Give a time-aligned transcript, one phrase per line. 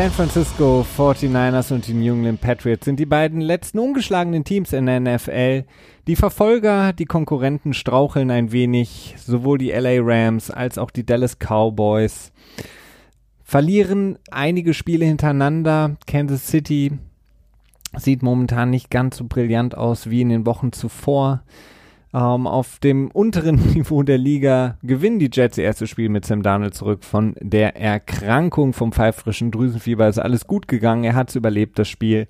[0.00, 4.86] San Francisco 49ers und die New England Patriots sind die beiden letzten ungeschlagenen Teams in
[4.86, 5.64] der NFL.
[6.06, 9.16] Die Verfolger, die Konkurrenten straucheln ein wenig.
[9.18, 12.32] Sowohl die LA Rams als auch die Dallas Cowboys
[13.44, 15.98] verlieren einige Spiele hintereinander.
[16.06, 16.92] Kansas City
[17.94, 21.42] sieht momentan nicht ganz so brillant aus wie in den Wochen zuvor.
[22.12, 26.42] Ähm, auf dem unteren Niveau der Liga gewinnen die Jets ihr erstes Spiel mit Sam
[26.42, 30.08] Darnold zurück von der Erkrankung vom pfeifrischen Drüsenfieber.
[30.08, 32.26] Ist alles gut gegangen, er hat es überlebt, das Spiel.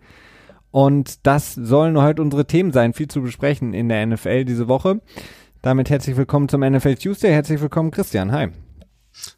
[0.70, 5.00] Und das sollen heute unsere Themen sein, viel zu besprechen in der NFL diese Woche.
[5.62, 7.32] Damit herzlich willkommen zum NFL Tuesday.
[7.32, 8.32] Herzlich willkommen, Christian.
[8.32, 8.48] Hi.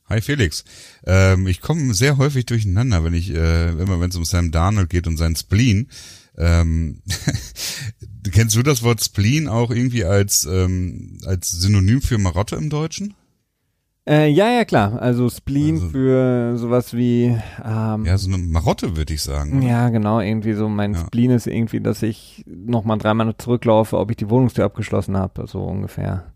[0.09, 0.65] Hi Felix.
[1.07, 4.91] Ähm, ich komme sehr häufig durcheinander, wenn ich, äh, immer wenn es um Sam Darnold
[4.91, 5.89] geht und sein Spleen.
[6.37, 7.03] Ähm,
[8.31, 13.15] kennst du das Wort Spleen auch irgendwie als, ähm, als Synonym für Marotte im Deutschen?
[14.05, 15.01] Äh, ja, ja, klar.
[15.01, 19.59] Also Spleen also, für sowas wie ähm, Ja, so eine Marotte, würde ich sagen.
[19.59, 19.67] Oder?
[19.69, 21.01] Ja, genau, irgendwie so mein ja.
[21.01, 25.63] Spleen ist irgendwie, dass ich nochmal dreimal zurücklaufe, ob ich die Wohnungstür abgeschlossen habe, so
[25.63, 26.33] ungefähr.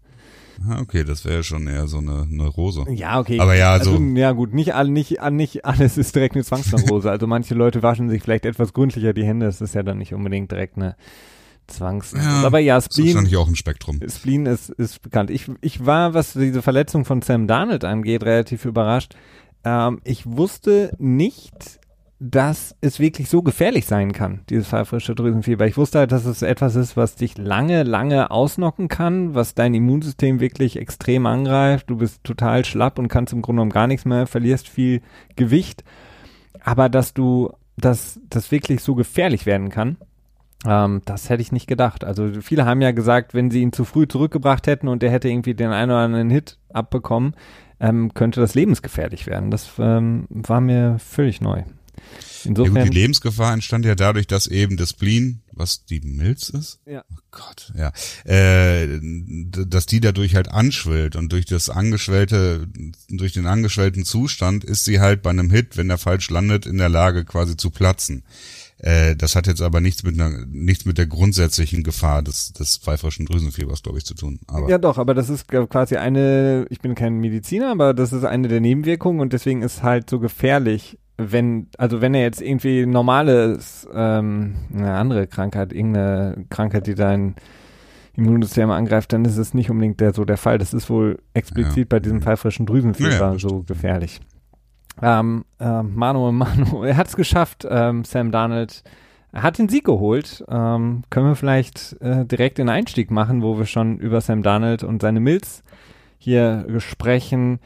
[0.81, 2.85] Okay, das wäre ja schon eher so eine, eine Rose.
[2.89, 3.41] Ja, okay.
[3.41, 3.91] Aber ja, so.
[3.93, 7.11] Also, ja, gut, nicht, all, nicht, nicht alles ist direkt eine Zwangsneurose.
[7.11, 9.47] also manche Leute waschen sich vielleicht etwas gründlicher die Hände.
[9.47, 10.97] Das ist ja dann nicht unbedingt direkt eine
[11.67, 12.29] Zwangsneurose.
[12.29, 12.87] Ja, Aber ja, Spleen.
[12.87, 14.01] Das ist wahrscheinlich auch ein Spektrum.
[14.09, 15.31] Spleen ist, ist bekannt.
[15.31, 19.15] Ich, ich war, was diese Verletzung von Sam Darnold angeht, relativ überrascht.
[19.65, 21.81] Ähm, ich wusste nicht,
[22.19, 25.67] dass es wirklich so gefährlich sein kann, dieses pfeifrische Drüsenfieber.
[25.67, 29.75] Ich wusste halt, dass es etwas ist, was dich lange, lange ausnocken kann, was dein
[29.75, 31.91] Immunsystem wirklich extrem angreift.
[31.91, 35.03] Du bist total schlapp und kannst im Grunde genommen gar nichts mehr, verlierst viel
[35.37, 35.85] Gewicht.
[36.63, 39.99] Aber dass du, dass das wirklich so gefährlich werden kann,
[40.65, 42.05] ähm, das hätte ich nicht gedacht.
[42.05, 45.29] Also viele haben ja gesagt, wenn sie ihn zu früh zurückgebracht hätten und er hätte
[45.29, 47.35] irgendwie den einen oder anderen Hit abbekommen,
[47.81, 49.51] ähm, könnte das lebensgefährlich werden.
[49.51, 51.63] Das ähm, war mir völlig neu.
[52.45, 56.49] Insofern, ja gut, die Lebensgefahr entstand ja dadurch, dass eben das Spleen, was die Milz
[56.49, 56.79] ist?
[56.87, 57.05] Ja.
[57.11, 57.93] Oh Gott, ja.
[58.25, 59.01] Äh,
[59.67, 62.69] dass die dadurch halt anschwillt und durch das angeschwellte,
[63.09, 66.79] durch den angeschwellten Zustand ist sie halt bei einem Hit, wenn er falsch landet, in
[66.79, 68.23] der Lage quasi zu platzen.
[68.79, 72.77] Äh, das hat jetzt aber nichts mit einer, nichts mit der grundsätzlichen Gefahr des, des
[72.77, 74.39] pfeiferschen Drüsenfiebers, glaube ich, zu tun.
[74.47, 78.25] Aber ja, doch, aber das ist quasi eine, ich bin kein Mediziner, aber das ist
[78.25, 82.85] eine der Nebenwirkungen und deswegen ist halt so gefährlich, wenn, also wenn er jetzt irgendwie
[82.85, 87.37] normales, ähm, eine andere Krankheit, irgendeine Krankheit, die dein
[88.17, 90.59] Immunsystem angreift, dann ist es nicht unbedingt der, so der Fall.
[90.59, 91.85] Das ist wohl explizit ja.
[91.89, 94.21] bei diesem pfeifrischen Drüsenfieber ja, so gefährlich.
[95.03, 98.83] Ähm, äh, Manu, Manu, er hat es geschafft, ähm, Sam Darnold
[99.33, 100.45] hat den Sieg geholt.
[100.49, 104.83] Ähm, können wir vielleicht äh, direkt den Einstieg machen, wo wir schon über Sam Darnold
[104.83, 105.63] und seine Mills
[106.19, 107.61] hier sprechen.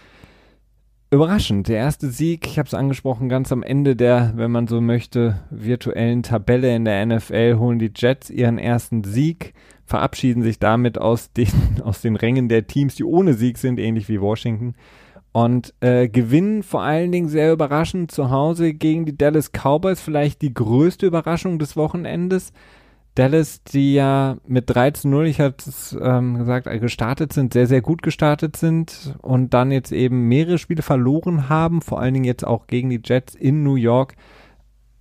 [1.12, 4.80] Überraschend, der erste Sieg, ich habe es angesprochen, ganz am Ende der, wenn man so
[4.80, 9.54] möchte, virtuellen Tabelle in der NFL holen die Jets ihren ersten Sieg,
[9.84, 11.50] verabschieden sich damit aus den,
[11.84, 14.74] aus den Rängen der Teams, die ohne Sieg sind, ähnlich wie Washington.
[15.32, 20.42] Und äh, gewinnen vor allen Dingen sehr überraschend zu Hause gegen die Dallas Cowboys, vielleicht
[20.42, 22.52] die größte Überraschung des Wochenendes.
[23.14, 27.66] Dallas, die ja mit 3 zu 0, ich hatte es ähm, gesagt, gestartet sind, sehr,
[27.66, 32.24] sehr gut gestartet sind und dann jetzt eben mehrere Spiele verloren haben, vor allen Dingen
[32.24, 34.14] jetzt auch gegen die Jets in New York.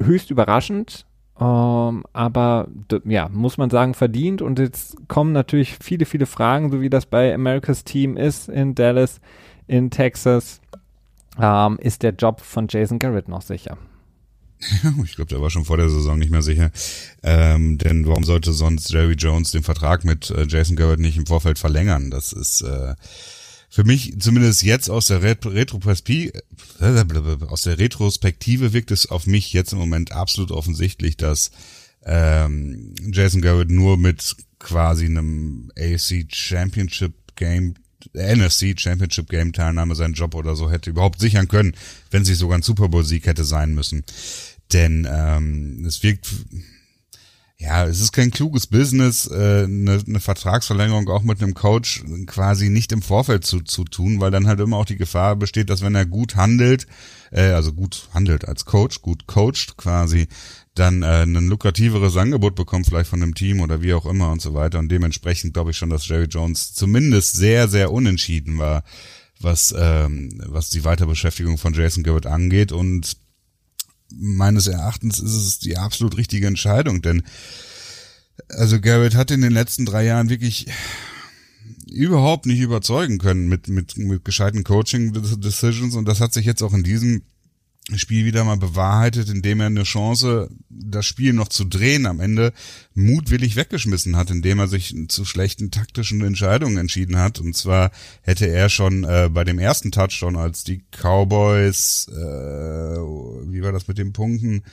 [0.01, 1.05] Höchst überraschend,
[1.39, 2.67] ähm, aber
[3.05, 4.41] ja, muss man sagen, verdient.
[4.41, 8.75] Und jetzt kommen natürlich viele, viele Fragen, so wie das bei America's Team ist in
[8.75, 9.21] Dallas,
[9.69, 10.59] in Texas.
[11.39, 13.77] Ähm, ist der Job von Jason Garrett noch sicher?
[15.05, 16.71] ich glaube, der war schon vor der Saison nicht mehr sicher.
[17.23, 21.25] Ähm, denn warum sollte sonst Jerry Jones den Vertrag mit äh, Jason Garrett nicht im
[21.25, 22.11] Vorfeld verlängern?
[22.11, 22.95] Das ist äh,
[23.69, 26.43] für mich zumindest jetzt aus der Ret Retroperspektive,
[26.81, 31.51] äh, aus der Retrospektive wirkt es auf mich jetzt im Moment absolut offensichtlich, dass
[32.03, 37.75] ähm, Jason Garrett nur mit quasi einem AC Championship Game
[38.13, 41.75] NFC Championship Game Teilnahme seinen Job oder so hätte überhaupt sichern können,
[42.11, 44.03] wenn sich sogar ein Super Bowl Sieg hätte sein müssen.
[44.73, 46.27] Denn ähm, es wirkt,
[47.57, 52.69] ja, es ist kein kluges Business, äh, eine, eine Vertragsverlängerung auch mit einem Coach quasi
[52.69, 55.81] nicht im Vorfeld zu, zu tun, weil dann halt immer auch die Gefahr besteht, dass
[55.81, 56.87] wenn er gut handelt,
[57.31, 60.29] äh, also gut handelt als Coach, gut coacht quasi,
[60.79, 64.41] dann äh, ein lukrativeres Angebot bekommt, vielleicht von einem Team oder wie auch immer und
[64.41, 64.79] so weiter.
[64.79, 68.83] Und dementsprechend glaube ich schon, dass Jerry Jones zumindest sehr, sehr unentschieden war,
[69.39, 72.71] was, ähm, was die Weiterbeschäftigung von Jason Garrett angeht.
[72.71, 73.17] Und
[74.09, 77.23] meines Erachtens ist es die absolut richtige Entscheidung, denn
[78.47, 80.67] also Garrett hat in den letzten drei Jahren wirklich
[81.91, 86.61] überhaupt nicht überzeugen können mit, mit, mit gescheiten Coaching Decisions und das hat sich jetzt
[86.61, 87.23] auch in diesem
[87.97, 92.53] Spiel wieder mal bewahrheitet, indem er eine Chance, das Spiel noch zu drehen, am Ende
[92.93, 97.39] mutwillig weggeschmissen hat, indem er sich zu schlechten taktischen Entscheidungen entschieden hat.
[97.39, 97.91] Und zwar
[98.21, 103.87] hätte er schon äh, bei dem ersten Touchdown, als die Cowboys, äh, wie war das
[103.87, 104.63] mit den Punkten?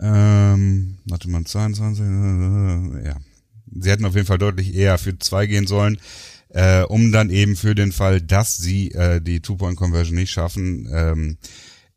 [0.00, 3.16] Ähm, warte mal, 22, äh, ja.
[3.74, 5.98] Sie hätten auf jeden Fall deutlich eher für zwei gehen sollen,
[6.50, 11.38] äh, um dann eben für den Fall, dass sie äh, die Two-Point-Conversion nicht schaffen, ähm,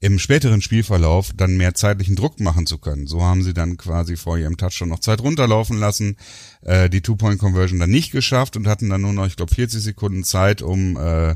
[0.05, 3.07] im späteren Spielverlauf dann mehr zeitlichen Druck machen zu können.
[3.07, 6.17] So haben sie dann quasi vor ihrem Touchdown noch Zeit runterlaufen lassen,
[6.61, 10.23] äh, die Two-Point-Conversion dann nicht geschafft und hatten dann nur noch, ich glaube, 40 Sekunden
[10.23, 11.35] Zeit, um äh,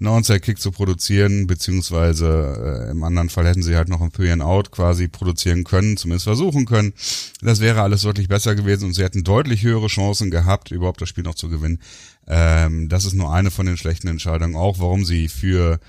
[0.00, 4.32] einen Onside-Kick zu produzieren, beziehungsweise äh, im anderen Fall hätten sie halt noch ein Three
[4.32, 6.94] and Out quasi produzieren können, zumindest versuchen können.
[7.42, 11.10] Das wäre alles deutlich besser gewesen und sie hätten deutlich höhere Chancen gehabt, überhaupt das
[11.10, 11.80] Spiel noch zu gewinnen.
[12.26, 15.80] Ähm, das ist nur eine von den schlechten Entscheidungen, auch warum sie für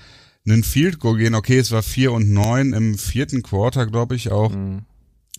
[0.50, 1.34] einen Field Goal gehen.
[1.34, 4.84] Okay, es war vier und neun im vierten Quarter, glaube ich auch, mhm.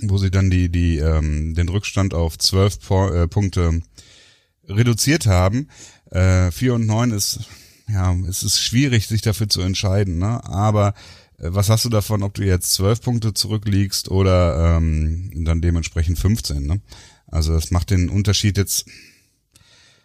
[0.02, 3.82] wo sie dann die die ähm, den Rückstand auf zwölf po äh, Punkte
[4.68, 5.68] reduziert haben.
[6.12, 7.42] Äh, vier und neun ist
[7.92, 10.44] ja, es ist schwierig, sich dafür zu entscheiden, ne?
[10.46, 10.94] Aber
[11.38, 16.20] äh, was hast du davon, ob du jetzt zwölf Punkte zurückliegst oder ähm, dann dementsprechend
[16.20, 16.82] 15, ne?
[17.28, 18.86] Also das macht den Unterschied jetzt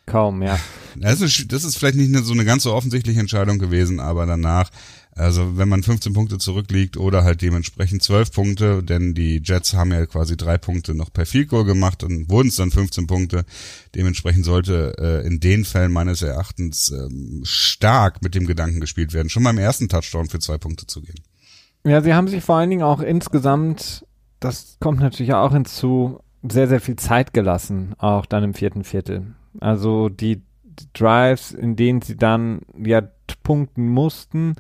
[0.06, 0.58] Kaum, ja.
[0.96, 4.26] Das ist, das ist vielleicht nicht eine, so eine ganz so offensichtliche Entscheidung gewesen, aber
[4.26, 4.70] danach,
[5.12, 9.92] also wenn man 15 Punkte zurückliegt oder halt dementsprechend 12 Punkte, denn die Jets haben
[9.92, 13.44] ja quasi drei Punkte noch per Field Goal gemacht und wurden es dann 15 Punkte.
[13.94, 19.30] Dementsprechend sollte äh, in den Fällen meines Erachtens ähm, stark mit dem Gedanken gespielt werden,
[19.30, 21.20] schon beim ersten Touchdown für zwei Punkte zu gehen.
[21.86, 24.06] Ja, sie haben sich vor allen Dingen auch insgesamt,
[24.40, 29.34] das kommt natürlich auch hinzu, sehr, sehr viel Zeit gelassen, auch dann im vierten Viertel.
[29.60, 30.42] Also die
[30.92, 33.02] Drives, in denen sie dann ja
[33.42, 34.56] punkten mussten,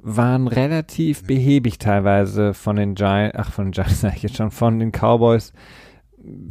[0.00, 4.50] waren relativ behäbig teilweise von den Giants, ach von den Giants sag ich jetzt schon,
[4.50, 5.52] von den Cowboys.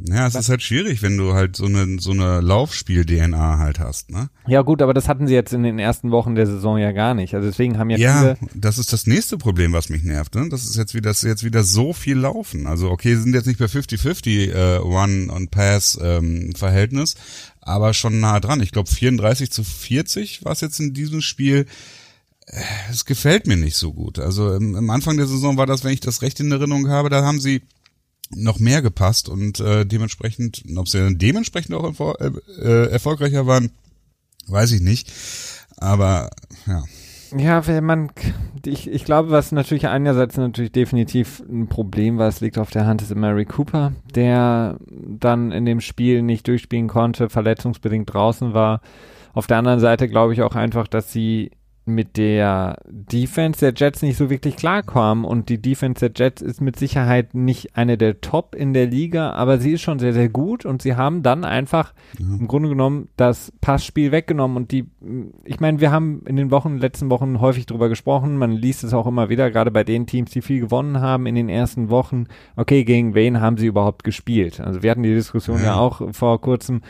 [0.07, 4.09] Ja, es ist halt schwierig, wenn du halt so eine so eine Laufspiel-DNA halt hast,
[4.09, 4.29] ne?
[4.47, 7.13] Ja gut, aber das hatten sie jetzt in den ersten Wochen der Saison ja gar
[7.13, 7.35] nicht.
[7.35, 10.35] Also deswegen haben ja, ja viele das ist das nächste Problem, was mich nervt.
[10.35, 10.47] Ne?
[10.49, 12.67] Das ist jetzt wieder, das ist jetzt wieder so viel Laufen.
[12.67, 16.53] Also okay, sind jetzt nicht bei 50-50 äh, Run und Pass ähm,
[17.65, 18.61] aber schon nah dran.
[18.61, 21.65] Ich glaube 34 zu 40 war es jetzt in diesem Spiel.
[22.45, 24.19] Äh, es gefällt mir nicht so gut.
[24.19, 27.09] Also im, im Anfang der Saison war das, wenn ich das recht in Erinnerung habe,
[27.09, 27.63] da haben sie
[28.29, 33.71] noch mehr gepasst und äh, dementsprechend, ob sie dann dementsprechend auch äh, äh, erfolgreicher waren,
[34.47, 35.11] weiß ich nicht.
[35.77, 36.29] Aber
[36.67, 36.83] ja.
[37.35, 38.11] Ja, wenn man,
[38.65, 42.85] ich, ich glaube, was natürlich einerseits natürlich definitiv ein Problem war, es liegt auf der
[42.85, 48.81] Hand, ist Mary Cooper, der dann in dem Spiel nicht durchspielen konnte, verletzungsbedingt draußen war.
[49.33, 51.51] Auf der anderen Seite glaube ich auch einfach, dass sie
[51.85, 56.59] mit der Defense der Jets nicht so wirklich klarkommen und die Defense der Jets ist
[56.59, 60.29] mit Sicherheit nicht eine der Top in der Liga, aber sie ist schon sehr, sehr
[60.29, 60.65] gut.
[60.65, 62.25] Und sie haben dann einfach ja.
[62.25, 64.57] im Grunde genommen das Passspiel weggenommen.
[64.57, 64.85] Und die,
[65.43, 68.93] ich meine, wir haben in den Wochen, letzten Wochen häufig drüber gesprochen, man liest es
[68.93, 72.25] auch immer wieder, gerade bei den Teams, die viel gewonnen haben in den ersten Wochen,
[72.55, 74.59] okay, gegen wen haben sie überhaupt gespielt?
[74.59, 76.81] Also wir hatten die Diskussion ja, ja auch vor kurzem,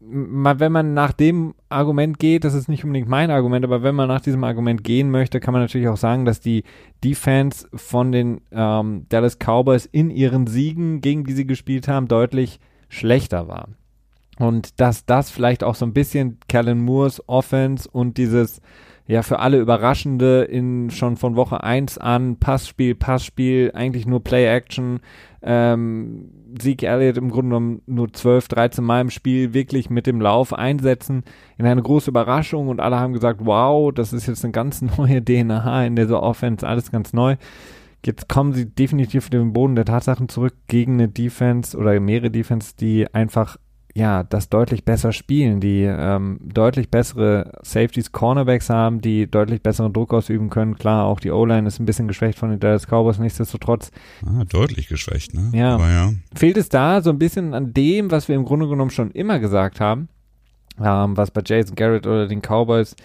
[0.00, 4.08] wenn man nach dem Argument geht, das ist nicht unbedingt mein Argument, aber wenn man
[4.08, 6.64] nach diesem Argument gehen möchte, kann man natürlich auch sagen, dass die
[7.04, 12.60] Defense von den ähm, Dallas Cowboys in ihren Siegen, gegen die sie gespielt haben, deutlich
[12.88, 13.68] schlechter war.
[14.38, 18.62] Und dass das vielleicht auch so ein bisschen Kellen Moores Offense und dieses
[19.10, 24.46] ja für alle überraschende in schon von Woche 1 an Passspiel, Passspiel, eigentlich nur Play
[24.46, 25.00] Action,
[25.42, 30.20] ähm, Zeke Elliott im Grunde genommen nur 12, 13 Mal im Spiel wirklich mit dem
[30.20, 31.24] Lauf einsetzen
[31.58, 35.24] in eine große Überraschung und alle haben gesagt, wow, das ist jetzt eine ganz neue
[35.24, 37.36] DNA in der Offense, alles ganz neu.
[38.06, 42.30] Jetzt kommen sie definitiv auf den Boden der Tatsachen zurück gegen eine Defense oder mehrere
[42.30, 43.56] Defense, die einfach
[44.00, 49.92] ja, das deutlich besser spielen, die ähm, deutlich bessere Safeties, Cornerbacks haben, die deutlich besseren
[49.92, 50.76] Druck ausüben können.
[50.78, 53.90] Klar, auch die O-Line ist ein bisschen geschwächt von den Dallas Cowboys, nichtsdestotrotz.
[54.24, 55.50] Ah, deutlich geschwächt, ne?
[55.52, 55.74] Ja.
[55.74, 56.14] Aber ja.
[56.34, 59.38] Fehlt es da so ein bisschen an dem, was wir im Grunde genommen schon immer
[59.38, 60.08] gesagt haben,
[60.82, 62.96] ähm, was bei Jason Garrett oder den Cowboys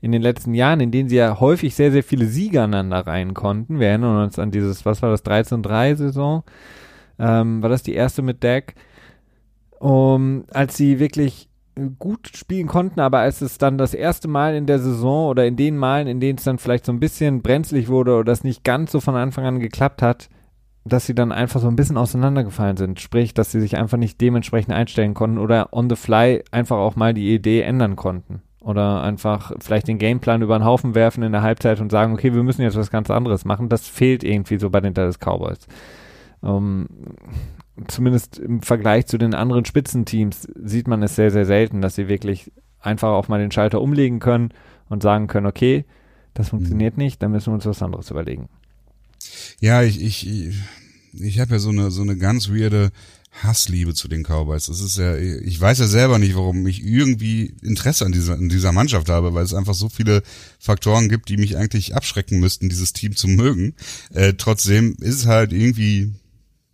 [0.00, 3.34] in den letzten Jahren, in denen sie ja häufig sehr, sehr viele Siege aneinander rein
[3.34, 3.78] konnten.
[3.78, 6.42] Wir erinnern uns an dieses, was war das, 13-3-Saison?
[7.20, 8.74] Ähm, war das die erste mit Dak?
[9.80, 11.48] Um, als sie wirklich
[11.98, 15.56] gut spielen konnten, aber als es dann das erste Mal in der Saison oder in
[15.56, 18.62] den Malen, in denen es dann vielleicht so ein bisschen brenzlig wurde oder das nicht
[18.62, 20.28] ganz so von Anfang an geklappt hat,
[20.84, 23.00] dass sie dann einfach so ein bisschen auseinandergefallen sind.
[23.00, 26.96] Sprich, dass sie sich einfach nicht dementsprechend einstellen konnten oder on the fly einfach auch
[26.96, 28.42] mal die Idee ändern konnten.
[28.60, 32.34] oder einfach vielleicht den Gameplan über den Haufen werfen in der Halbzeit und sagen, okay,
[32.34, 33.68] wir müssen jetzt was ganz anderes machen.
[33.68, 35.66] Das fehlt irgendwie so bei den Dallas Cowboys.
[36.42, 36.86] Um,
[37.88, 42.08] zumindest im Vergleich zu den anderen Spitzenteams sieht man es sehr, sehr selten, dass sie
[42.08, 44.52] wirklich einfach auch mal den Schalter umlegen können
[44.88, 45.84] und sagen können, okay,
[46.34, 46.58] das mhm.
[46.58, 47.04] funktioniert mhm.
[47.04, 48.48] nicht, dann müssen wir uns was anderes überlegen.
[49.60, 50.56] Ja, ich, ich, ich,
[51.12, 52.90] ich habe ja so eine, so eine ganz weirde
[53.32, 54.66] Hassliebe zu den Cowboys.
[54.66, 58.48] Das ist ja, ich weiß ja selber nicht, warum ich irgendwie Interesse an dieser, an
[58.48, 60.22] dieser Mannschaft habe, weil es einfach so viele
[60.58, 63.74] Faktoren gibt, die mich eigentlich abschrecken müssten, dieses Team zu mögen.
[64.12, 66.12] Äh, trotzdem ist es halt irgendwie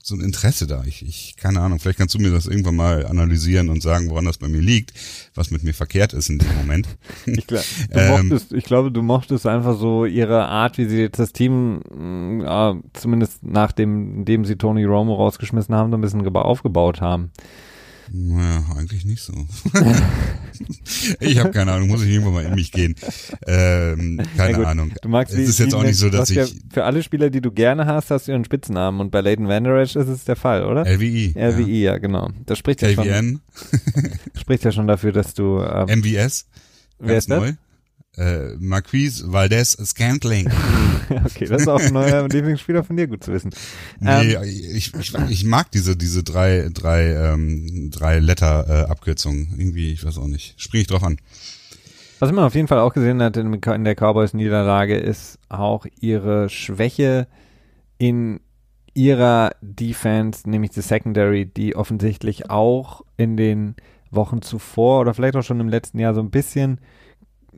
[0.07, 0.85] so ein Interesse da.
[0.87, 4.25] Ich, ich, keine Ahnung, vielleicht kannst du mir das irgendwann mal analysieren und sagen, woran
[4.25, 4.93] das bei mir liegt,
[5.35, 6.87] was mit mir verkehrt ist in dem Moment.
[7.27, 11.19] ich, glaub, ähm, mochtest, ich glaube, du mochtest einfach so ihre Art, wie sie jetzt
[11.19, 11.81] das Team,
[12.41, 17.33] ja, zumindest nach dem, dem sie Tony Romo rausgeschmissen haben, so ein bisschen aufgebaut haben.
[18.13, 19.33] Naja, eigentlich nicht so.
[21.21, 22.95] ich habe keine Ahnung, muss ich irgendwann mal in mich gehen.
[23.47, 24.93] Ähm, keine ja, Ahnung.
[25.03, 26.37] Du magst es ist jetzt auch nicht so, dass ich.
[26.37, 29.49] Ja, für alle Spieler, die du gerne hast, hast du ihren Spitznamen und bei Leighton
[29.49, 30.87] Vanderage ist es der Fall, oder?
[30.87, 31.35] LWI.
[31.37, 32.31] LWI, ja, ja genau.
[32.47, 33.41] Das spricht ja schon.
[34.35, 35.61] spricht ja schon dafür, dass du.
[35.61, 36.47] Ähm, MVS.
[36.99, 37.55] Wer ist das?
[38.17, 40.51] Äh, Marquise Valdez Scantling.
[41.11, 43.51] okay, das ist auch ein neuer Lieblingsspieler von dir, gut zu wissen.
[44.01, 49.53] Nee, ähm, ich, ich, ich mag diese, diese drei, drei, ähm, drei Letter-Abkürzungen.
[49.53, 50.61] Äh, Irgendwie, ich weiß auch nicht.
[50.61, 51.19] Spring ich drauf an.
[52.19, 56.49] Was man auf jeden Fall auch gesehen hat in, in der Cowboys-Niederlage, ist auch ihre
[56.49, 57.29] Schwäche
[57.99, 58.41] in
[58.95, 63.75] ihrer Defense, nämlich die Secondary, die offensichtlich auch in den
[64.11, 66.81] Wochen zuvor oder vielleicht auch schon im letzten Jahr so ein bisschen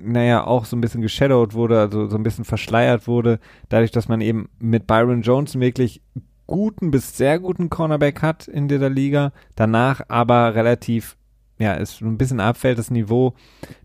[0.00, 4.08] naja, auch so ein bisschen geshadowed wurde, also so ein bisschen verschleiert wurde, dadurch, dass
[4.08, 6.00] man eben mit Byron Jones wirklich
[6.46, 11.16] guten bis sehr guten Cornerback hat in dieser Liga, danach aber relativ,
[11.58, 13.34] ja, ist ein bisschen abfällt das Niveau.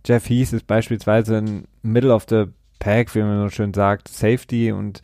[0.05, 2.45] Jeff Heath ist beispielsweise ein Middle of the
[2.79, 5.01] Pack, wie man so schön sagt, Safety und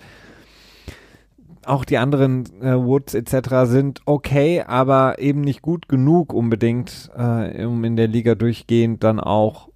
[1.65, 3.49] auch die anderen äh, Woods etc.
[3.65, 9.19] sind okay, aber eben nicht gut genug unbedingt, äh, um in der Liga durchgehend dann
[9.19, 9.68] auch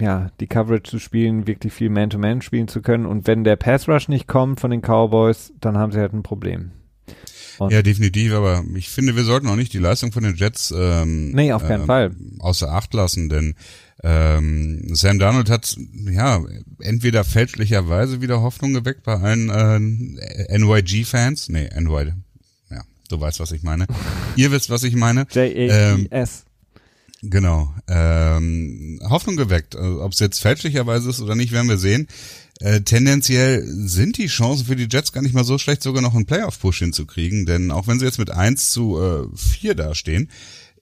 [0.00, 3.06] ja, die Coverage zu spielen, wirklich viel Man-to-Man -Man spielen zu können.
[3.06, 6.22] Und wenn der Pass Rush nicht kommt von den Cowboys, dann haben sie halt ein
[6.22, 6.72] Problem.
[7.58, 10.72] Und ja, definitiv, aber ich finde, wir sollten auch nicht die Leistung von den Jets
[10.74, 12.10] ähm, nee, auf keinen ähm, Fall.
[12.38, 13.54] außer Acht lassen, denn
[14.02, 15.76] ähm, Sam Darnold hat
[16.10, 16.42] ja
[16.78, 21.50] entweder fälschlicherweise wieder Hoffnung geweckt bei allen äh, NYG-Fans.
[21.50, 22.14] Nee, NY,
[22.70, 23.86] ja, du weißt, was ich meine.
[24.36, 25.26] Ihr wisst, was ich meine.
[25.30, 26.46] J-A-E-S.
[27.22, 27.74] Genau.
[27.86, 29.76] Ähm, Hoffnung geweckt.
[29.76, 32.08] Also, Ob es jetzt fälschlicherweise ist oder nicht, werden wir sehen.
[32.60, 36.14] Äh, tendenziell sind die Chancen für die Jets gar nicht mal so schlecht, sogar noch
[36.14, 40.30] einen Playoff-Push hinzukriegen, denn auch wenn sie jetzt mit 1 zu äh, 4 dastehen,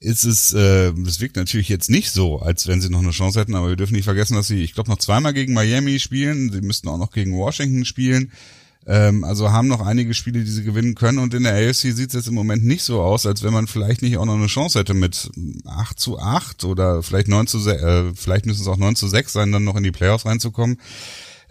[0.00, 3.38] ist es, äh, das wirkt natürlich jetzt nicht so, als wenn sie noch eine Chance
[3.38, 6.52] hätten, aber wir dürfen nicht vergessen, dass sie, ich glaube, noch zweimal gegen Miami spielen,
[6.52, 8.32] sie müssten auch noch gegen Washington spielen.
[8.88, 11.18] Ähm, also haben noch einige Spiele, die sie gewinnen können.
[11.18, 13.66] Und in der AFC sieht es jetzt im Moment nicht so aus, als wenn man
[13.66, 15.30] vielleicht nicht auch noch eine Chance hätte mit
[15.66, 19.06] 8 zu 8 oder vielleicht 9 zu 6, äh, vielleicht müssen es auch 9 zu
[19.06, 20.78] 6 sein, dann noch in die Playoffs reinzukommen.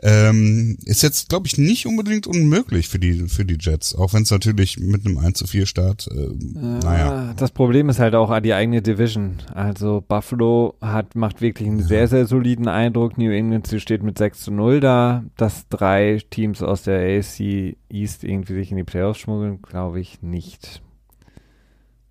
[0.04, 4.24] Ähm, ist jetzt, glaube ich, nicht unbedingt unmöglich für die, für die Jets, auch wenn
[4.24, 7.34] es natürlich mit einem 1 zu 4 Start, äh, ja, naja.
[7.36, 9.38] Das Problem ist halt auch die eigene Division.
[9.56, 11.88] Also Buffalo hat, macht wirklich einen ja.
[11.88, 13.18] sehr, sehr soliden Eindruck.
[13.18, 15.24] New England steht mit 6 zu 0 da.
[15.36, 20.22] Dass drei Teams aus der AFC East irgendwie sich in die Playoffs schmuggeln, glaube ich
[20.22, 20.82] nicht.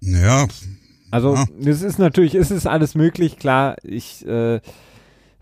[0.01, 0.47] Ja.
[1.11, 1.47] Also, ja.
[1.65, 3.77] es ist natürlich, es ist alles möglich, klar.
[3.83, 4.61] Ich, äh,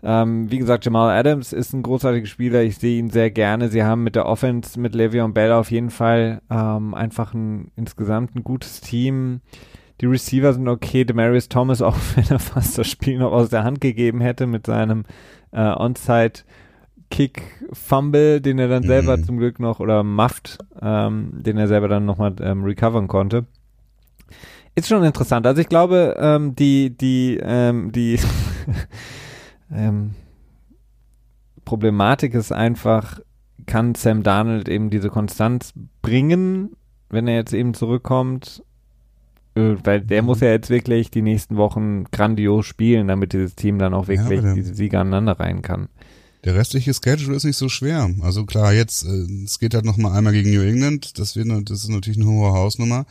[0.05, 2.61] ähm, wie gesagt, Jamal Adams ist ein großartiger Spieler.
[2.61, 3.69] Ich sehe ihn sehr gerne.
[3.69, 8.35] Sie haben mit der Offense, mit Le'Veon Bell auf jeden Fall ähm, einfach ein insgesamt
[8.35, 9.41] ein gutes Team.
[10.01, 11.05] Die Receiver sind okay.
[11.05, 14.67] Demarius Thomas, auch wenn er fast das Spiel noch aus der Hand gegeben hätte mit
[14.67, 15.05] seinem
[15.51, 16.43] äh, Onside
[17.09, 17.41] Kick
[17.73, 18.87] Fumble, den er dann mhm.
[18.87, 23.45] selber zum Glück noch oder Muffed, ähm, den er selber dann nochmal ähm, recovern konnte.
[24.75, 25.47] Ist schon interessant.
[25.47, 28.19] Also ich glaube, ähm, die, die, ähm, die
[29.75, 30.15] ähm,
[31.65, 33.19] Problematik ist einfach,
[33.65, 36.75] kann Sam Darnold eben diese Konstanz bringen,
[37.09, 38.63] wenn er jetzt eben zurückkommt?
[39.55, 43.79] Äh, weil der muss ja jetzt wirklich die nächsten Wochen grandios spielen, damit dieses Team
[43.79, 45.89] dann auch wirklich ja, diese Siege aneinander rein kann.
[46.43, 48.11] Der restliche Schedule ist nicht so schwer.
[48.21, 51.17] Also klar, jetzt, äh, es geht halt noch mal einmal gegen New England.
[51.17, 53.05] Das, wird, das ist natürlich eine hohe Hausnummer.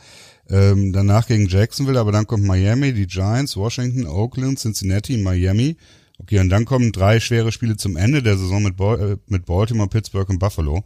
[0.49, 5.75] Ähm, danach gegen Jacksonville, aber dann kommt Miami, die Giants, Washington, Oakland, Cincinnati, Miami.
[6.17, 9.45] Okay, und dann kommen drei schwere Spiele zum Ende der Saison mit, Bo äh, mit
[9.45, 10.83] Baltimore, Pittsburgh und Buffalo.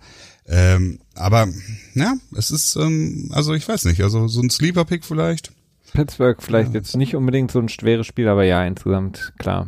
[0.48, 1.48] Ähm, aber
[1.94, 5.52] ja, es ist, ähm, also ich weiß nicht, also so ein Sleeper-Pick vielleicht.
[5.94, 6.80] Pittsburgh vielleicht ja.
[6.80, 9.68] jetzt nicht unbedingt so ein schweres Spiel, aber ja, insgesamt klar.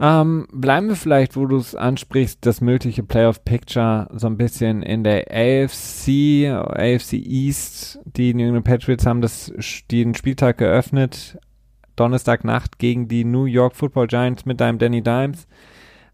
[0.00, 5.04] Ähm, bleiben wir vielleicht, wo du es ansprichst, das mögliche Playoff-Picture so ein bisschen in
[5.04, 8.00] der AFC, AFC East.
[8.04, 9.52] Die New England Patriots haben das,
[9.92, 11.38] den Spieltag geöffnet,
[11.96, 15.46] Donnerstagnacht gegen die New York Football Giants mit deinem Danny Dimes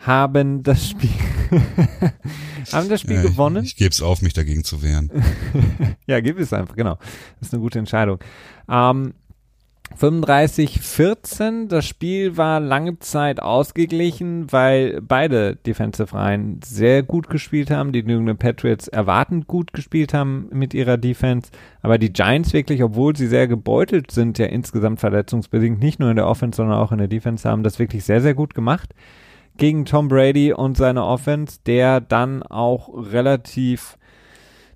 [0.00, 1.10] haben das Spiel
[2.72, 3.64] haben das Spiel ja, gewonnen.
[3.64, 5.10] Ich, ich gebe es auf, mich dagegen zu wehren.
[6.06, 6.98] ja, gib es einfach, genau.
[7.38, 8.18] Das ist eine gute Entscheidung.
[8.68, 9.14] Ähm,
[9.96, 11.68] 35-14.
[11.68, 17.92] Das Spiel war lange Zeit ausgeglichen, weil beide Defensive Reihen sehr gut gespielt haben.
[17.92, 21.50] Die New England Patriots erwartend gut gespielt haben mit ihrer Defense.
[21.82, 26.16] Aber die Giants wirklich, obwohl sie sehr gebeutelt sind, ja insgesamt verletzungsbedingt, nicht nur in
[26.16, 28.94] der Offense, sondern auch in der Defense, haben das wirklich sehr, sehr gut gemacht
[29.58, 33.97] gegen Tom Brady und seine Offense, der dann auch relativ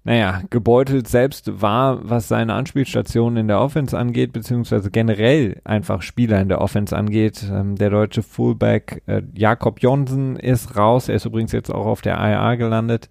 [0.04, 6.40] naja, gebeutelt selbst war, was seine Anspielstationen in der Offense angeht, beziehungsweise generell einfach Spieler
[6.40, 7.48] in der Offense angeht.
[7.48, 12.02] Ähm, der deutsche Fullback äh, Jakob Jonsen ist raus, er ist übrigens jetzt auch auf
[12.02, 13.08] der IA gelandet.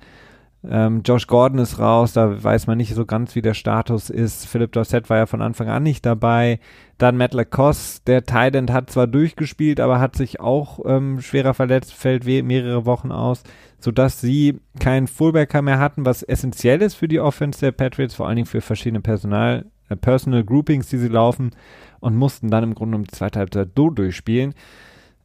[0.70, 4.46] Ähm, Josh Gordon ist raus, da weiß man nicht so ganz, wie der Status ist.
[4.46, 6.60] Philip Dorset war ja von Anfang an nicht dabei.
[7.00, 11.94] Dann Matt Lacoste, der Tident hat zwar durchgespielt, aber hat sich auch ähm, schwerer verletzt,
[11.94, 13.42] fällt mehrere Wochen aus,
[13.84, 18.28] sodass sie keinen Fullbacker mehr hatten, was essentiell ist für die Offense der Patriots, vor
[18.28, 21.52] allen Dingen für verschiedene Personal, äh, Personal Groupings, die sie laufen
[22.00, 24.54] und mussten dann im Grunde um die zweite Halbzeit so durchspielen.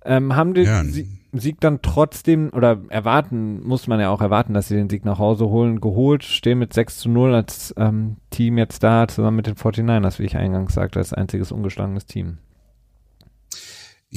[0.05, 4.55] Ähm, haben die, ja, sie, Sieg dann trotzdem, oder erwarten, muss man ja auch erwarten,
[4.55, 8.17] dass sie den Sieg nach Hause holen, geholt, stehen mit 6 zu 0 als ähm,
[8.31, 12.39] Team jetzt da, zusammen mit den 49ers, wie ich eingangs sagte, als einziges ungeschlagenes Team.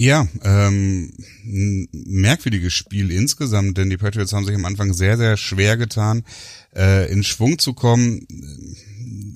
[0.01, 1.11] Ja, ähm,
[1.91, 6.23] merkwürdiges Spiel insgesamt, denn die Patriots haben sich am Anfang sehr, sehr schwer getan,
[6.73, 8.25] äh, in Schwung zu kommen.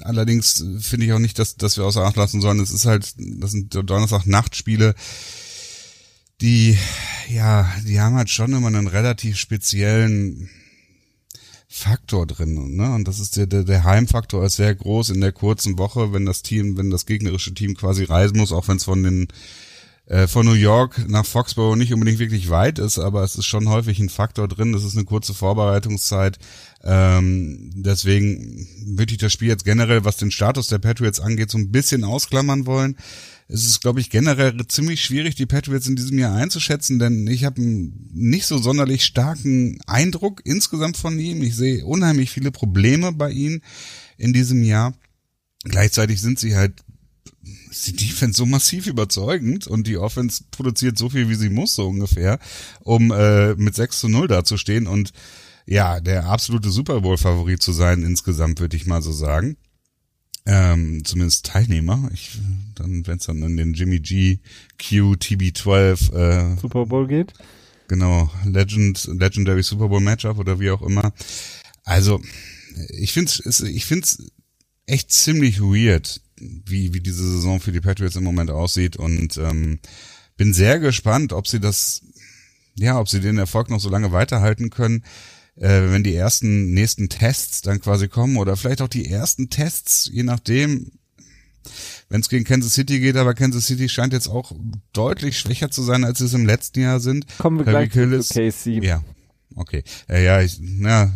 [0.04, 2.62] Allerdings finde ich auch nicht, dass, dass wir außer Acht lassen sollen.
[2.62, 4.96] Es ist halt, das sind Donnerstag-Nachtspiele
[6.42, 6.78] die,
[7.30, 10.50] ja, die haben halt schon immer einen relativ speziellen
[11.70, 12.94] Faktor drin, ne?
[12.94, 16.26] Und das ist der, der, der Heimfaktor ist sehr groß in der kurzen Woche, wenn
[16.26, 19.28] das Team, wenn das gegnerische Team quasi reisen muss, auch wenn es von den
[20.06, 23.70] äh, von New York nach Foxborough nicht unbedingt wirklich weit ist, aber es ist schon
[23.70, 24.74] häufig ein Faktor drin.
[24.74, 26.40] Das ist eine kurze Vorbereitungszeit.
[26.84, 31.58] Ähm, deswegen würde ich das Spiel jetzt generell, was den Status der Patriots angeht, so
[31.58, 32.98] ein bisschen ausklammern wollen
[33.48, 37.44] es ist, glaube ich, generell ziemlich schwierig, die Patriots in diesem Jahr einzuschätzen, denn ich
[37.44, 41.42] habe einen nicht so sonderlich starken Eindruck insgesamt von ihm.
[41.44, 43.62] Ich sehe unheimlich viele Probleme bei ihnen
[44.18, 44.94] in diesem Jahr.
[45.64, 46.84] Gleichzeitig sind sie halt
[47.74, 51.76] ist die Defense so massiv überzeugend und die Offense produziert so viel, wie sie muss,
[51.76, 52.40] so ungefähr,
[52.82, 55.12] um äh, mit 6 zu 0 dazustehen und
[55.66, 59.58] ja, der absolute Super Bowl-Favorit zu sein insgesamt, würde ich mal so sagen
[60.46, 62.10] ähm, zumindest Teilnehmer.
[62.14, 62.38] Ich,
[62.76, 64.40] dann, wenn es dann in den Jimmy G
[64.78, 67.34] Q TB12 äh, Super Bowl geht.
[67.88, 71.14] Genau, Legend, Legendary Super Bowl Matchup oder wie auch immer.
[71.84, 72.22] Also,
[72.90, 74.24] ich find's, ich find's
[74.86, 76.22] echt ziemlich weird,
[76.66, 79.80] wie, wie diese Saison für die Patriots im Moment aussieht und ähm,
[80.38, 82.02] bin sehr gespannt, ob sie das,
[82.76, 85.04] ja, ob sie den Erfolg noch so lange weiterhalten können
[85.56, 90.10] äh, wenn die ersten nächsten Tests dann quasi kommen oder vielleicht auch die ersten Tests,
[90.12, 90.92] je nachdem,
[92.10, 94.52] wenn es gegen Kansas City geht, aber Kansas City scheint jetzt auch
[94.92, 97.26] deutlich schwächer zu sein, als sie es im letzten Jahr sind.
[97.38, 98.84] Kommen wir Harry gleich zu KC.
[98.84, 99.04] Ja,
[99.56, 99.84] okay.
[100.10, 101.12] Äh, ja, ich, na,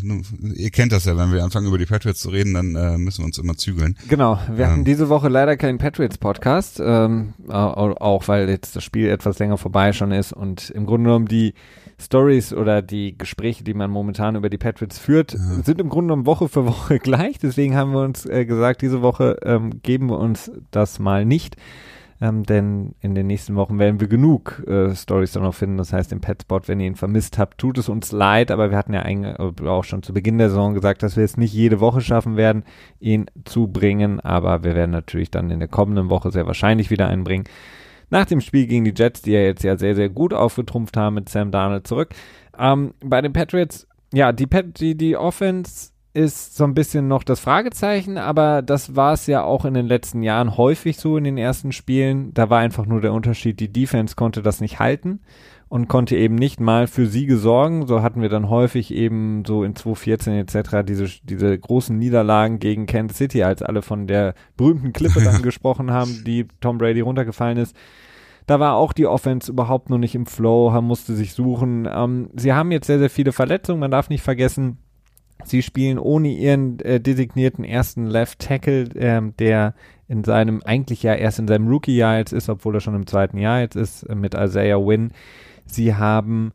[0.55, 3.19] ihr kennt das ja, wenn wir anfangen über die Patriots zu reden, dann äh, müssen
[3.21, 3.97] wir uns immer zügeln.
[4.07, 9.09] Genau, wir ähm, hatten diese Woche leider keinen Patriots-Podcast, ähm, auch weil jetzt das Spiel
[9.09, 11.53] etwas länger vorbei schon ist und im Grunde genommen die
[11.99, 15.39] Stories oder die Gespräche, die man momentan über die Patriots führt, ja.
[15.63, 17.39] sind im Grunde genommen Woche für Woche gleich.
[17.39, 21.57] Deswegen haben wir uns äh, gesagt, diese Woche ähm, geben wir uns das mal nicht.
[22.19, 25.77] Ähm, denn in den nächsten Wochen werden wir genug äh, Stories dann noch finden.
[25.77, 28.77] Das heißt, im Petspot, wenn ihr ihn vermisst habt, tut es uns leid, aber wir
[28.77, 31.79] hatten ja äh, auch schon zu Beginn der Saison gesagt, dass wir es nicht jede
[31.79, 32.63] Woche schaffen werden,
[32.99, 34.19] ihn zu bringen.
[34.19, 37.45] Aber wir werden natürlich dann in der kommenden Woche sehr wahrscheinlich wieder einbringen
[38.09, 41.15] nach dem Spiel gegen die Jets, die ja jetzt ja sehr, sehr gut aufgetrumpft haben
[41.15, 42.09] mit Sam Darnold zurück.
[42.57, 47.23] Ähm, bei den Patriots, ja, die, Pat die, die Offense ist so ein bisschen noch
[47.23, 51.23] das Fragezeichen, aber das war es ja auch in den letzten Jahren häufig so in
[51.23, 52.33] den ersten Spielen.
[52.33, 55.19] Da war einfach nur der Unterschied, die Defense konnte das nicht halten
[55.69, 57.85] und konnte eben nicht mal für Siege sorgen.
[57.85, 60.83] So hatten wir dann häufig eben so in 2014 etc.
[60.87, 65.91] diese, diese großen Niederlagen gegen Kansas City, als alle von der berühmten Klippe dann gesprochen
[65.91, 67.75] haben, die Tom Brady runtergefallen ist.
[68.47, 71.87] Da war auch die Offense überhaupt noch nicht im Flow, musste sich suchen.
[71.91, 73.81] Ähm, sie haben jetzt sehr, sehr viele Verletzungen.
[73.81, 74.79] Man darf nicht vergessen,
[75.43, 79.73] sie spielen ohne ihren äh, designierten ersten Left Tackle, ähm, der
[80.07, 83.37] in seinem, eigentlich ja erst in seinem Rookie-Jahr jetzt ist, obwohl er schon im zweiten
[83.37, 85.11] Jahr jetzt ist, äh, mit Isaiah Wynn.
[85.65, 86.53] Sie haben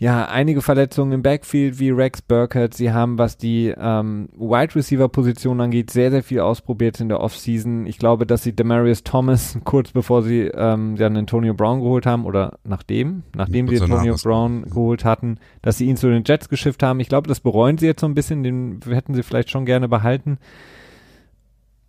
[0.00, 2.72] ja, einige Verletzungen im Backfield wie Rex Burkett.
[2.72, 7.18] Sie haben, was die ähm, Wide Receiver Position angeht, sehr, sehr viel ausprobiert in der
[7.18, 7.84] Offseason.
[7.84, 12.26] Ich glaube, dass sie Demarius Thomas kurz bevor sie ähm, dann Antonio Brown geholt haben
[12.26, 16.84] oder nachdem, nachdem sie Antonio Brown geholt hatten, dass sie ihn zu den Jets geschifft
[16.84, 17.00] haben.
[17.00, 18.44] Ich glaube, das bereuen sie jetzt so ein bisschen.
[18.44, 20.38] Den hätten sie vielleicht schon gerne behalten.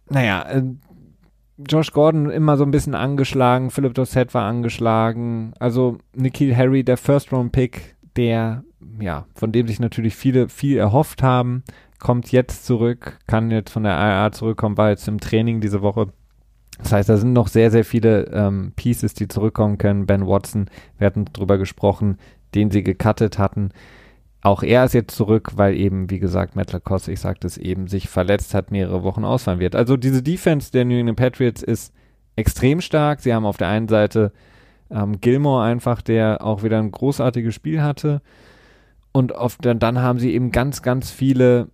[0.09, 0.63] Naja, äh,
[1.59, 6.95] Josh Gordon immer so ein bisschen angeschlagen, Philip Dossett war angeschlagen, also Nikhil Harry, der
[6.95, 8.63] First-Round-Pick, der,
[8.99, 11.63] ja, von dem sich natürlich viele viel erhofft haben,
[11.99, 16.07] kommt jetzt zurück, kann jetzt von der IA zurückkommen, war jetzt im Training diese Woche.
[16.79, 20.05] Das heißt, da sind noch sehr, sehr viele ähm, Pieces, die zurückkommen können.
[20.05, 22.17] Ben Watson, wir hatten drüber gesprochen,
[22.55, 23.69] den sie gecuttet hatten.
[24.41, 27.87] Auch er ist jetzt zurück, weil eben, wie gesagt, Matt Lacoste, ich sagte es eben,
[27.87, 29.75] sich verletzt hat, mehrere Wochen ausfallen wird.
[29.75, 31.93] Also diese Defense der New England Patriots ist
[32.35, 33.21] extrem stark.
[33.21, 34.31] Sie haben auf der einen Seite
[34.91, 38.21] ähm, Gilmore einfach, der auch wieder ein großartiges Spiel hatte.
[39.11, 41.69] Und auf, dann, dann haben sie eben ganz, ganz viele,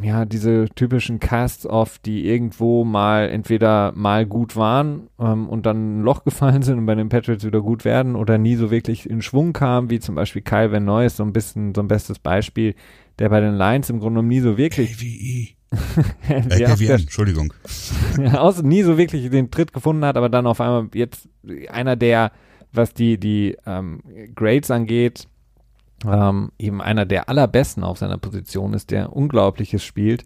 [0.00, 6.02] ja, diese typischen Casts-Off, die irgendwo mal entweder mal gut waren ähm, und dann ein
[6.02, 9.22] Loch gefallen sind und bei den Patriots wieder gut werden oder nie so wirklich in
[9.22, 12.18] Schwung kamen, wie zum Beispiel Kyle Van Noy ist so ein bisschen so ein bestes
[12.18, 12.74] Beispiel,
[13.18, 14.96] der bei den Lions im Grunde genommen nie so wirklich.
[14.96, 15.60] KVE.
[16.28, 17.52] äh, KVN, Entschuldigung.
[18.18, 21.28] ja, außer nie so wirklich den Tritt gefunden hat, aber dann auf einmal jetzt
[21.68, 22.32] einer der
[22.72, 24.00] was die, die ähm,
[24.34, 25.26] Grades angeht,
[26.06, 30.24] ähm, eben einer der allerbesten auf seiner Position ist, der Unglaubliches spielt.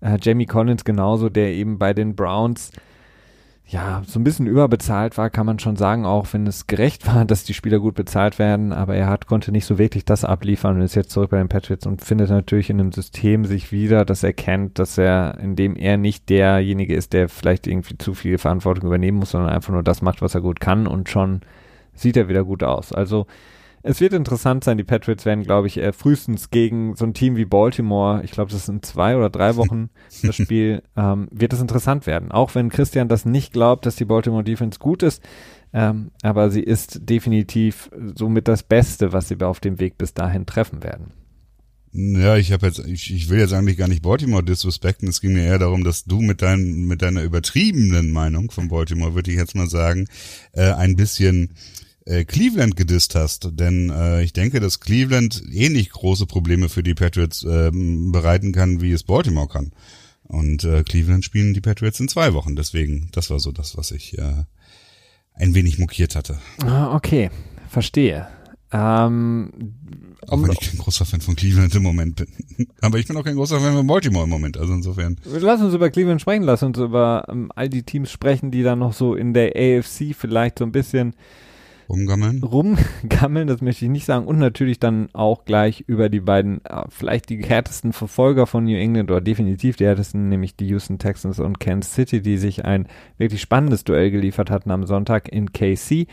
[0.00, 2.70] Äh, Jamie Collins genauso, der eben bei den Browns
[3.66, 7.24] ja, so ein bisschen überbezahlt war, kann man schon sagen, auch wenn es gerecht war,
[7.26, 10.76] dass die Spieler gut bezahlt werden, aber er hat, konnte nicht so wirklich das abliefern
[10.76, 14.04] und ist jetzt zurück bei den Patriots und findet natürlich in einem System sich wieder,
[14.04, 18.12] dass er kennt, dass er, in dem er nicht derjenige ist, der vielleicht irgendwie zu
[18.12, 21.40] viel Verantwortung übernehmen muss, sondern einfach nur das macht, was er gut kann und schon
[21.94, 22.92] sieht er wieder gut aus.
[22.92, 23.26] Also
[23.86, 24.78] es wird interessant sein.
[24.78, 28.50] Die Patriots werden, glaube ich, äh, frühestens gegen so ein Team wie Baltimore, ich glaube,
[28.50, 29.90] das sind zwei oder drei Wochen
[30.22, 32.32] das Spiel, ähm, wird es interessant werden.
[32.32, 35.22] Auch wenn Christian das nicht glaubt, dass die Baltimore Defense gut ist,
[35.74, 40.46] ähm, aber sie ist definitiv somit das Beste, was sie auf dem Weg bis dahin
[40.46, 41.12] treffen werden.
[41.92, 45.08] Ja, ich habe jetzt, ich, ich will jetzt eigentlich gar nicht Baltimore disrespekten.
[45.08, 49.14] Es ging mir eher darum, dass du mit dein, mit deiner übertriebenen Meinung von Baltimore,
[49.14, 50.06] würde ich jetzt mal sagen,
[50.52, 51.50] äh, ein bisschen
[52.04, 53.48] äh, Cleveland gedisst hast.
[53.52, 58.80] Denn äh, ich denke, dass Cleveland ähnlich große Probleme für die Patriots äh, bereiten kann,
[58.80, 59.72] wie es Baltimore kann.
[60.24, 62.56] Und äh, Cleveland spielen die Patriots in zwei Wochen.
[62.56, 64.44] Deswegen, das war so das, was ich äh,
[65.34, 66.38] ein wenig mokiert hatte.
[66.64, 67.30] Ah, okay,
[67.68, 68.26] verstehe.
[68.72, 69.50] Ähm,
[70.26, 72.66] auch wenn ich kein großer Fan von Cleveland im Moment bin.
[72.80, 74.56] Aber ich bin auch kein großer Fan von Baltimore im Moment.
[74.56, 75.16] Also insofern.
[75.24, 76.42] Lass uns über Cleveland sprechen.
[76.42, 80.14] Lass uns über ähm, all die Teams sprechen, die dann noch so in der AFC
[80.16, 81.14] vielleicht so ein bisschen
[81.88, 82.42] Rumgammeln?
[82.42, 84.26] Rumgammeln, das möchte ich nicht sagen.
[84.26, 88.76] Und natürlich dann auch gleich über die beiden, äh, vielleicht die härtesten Verfolger von New
[88.76, 92.88] England oder definitiv die härtesten, nämlich die Houston Texans und Kansas City, die sich ein
[93.18, 96.06] wirklich spannendes Duell geliefert hatten am Sonntag in KC.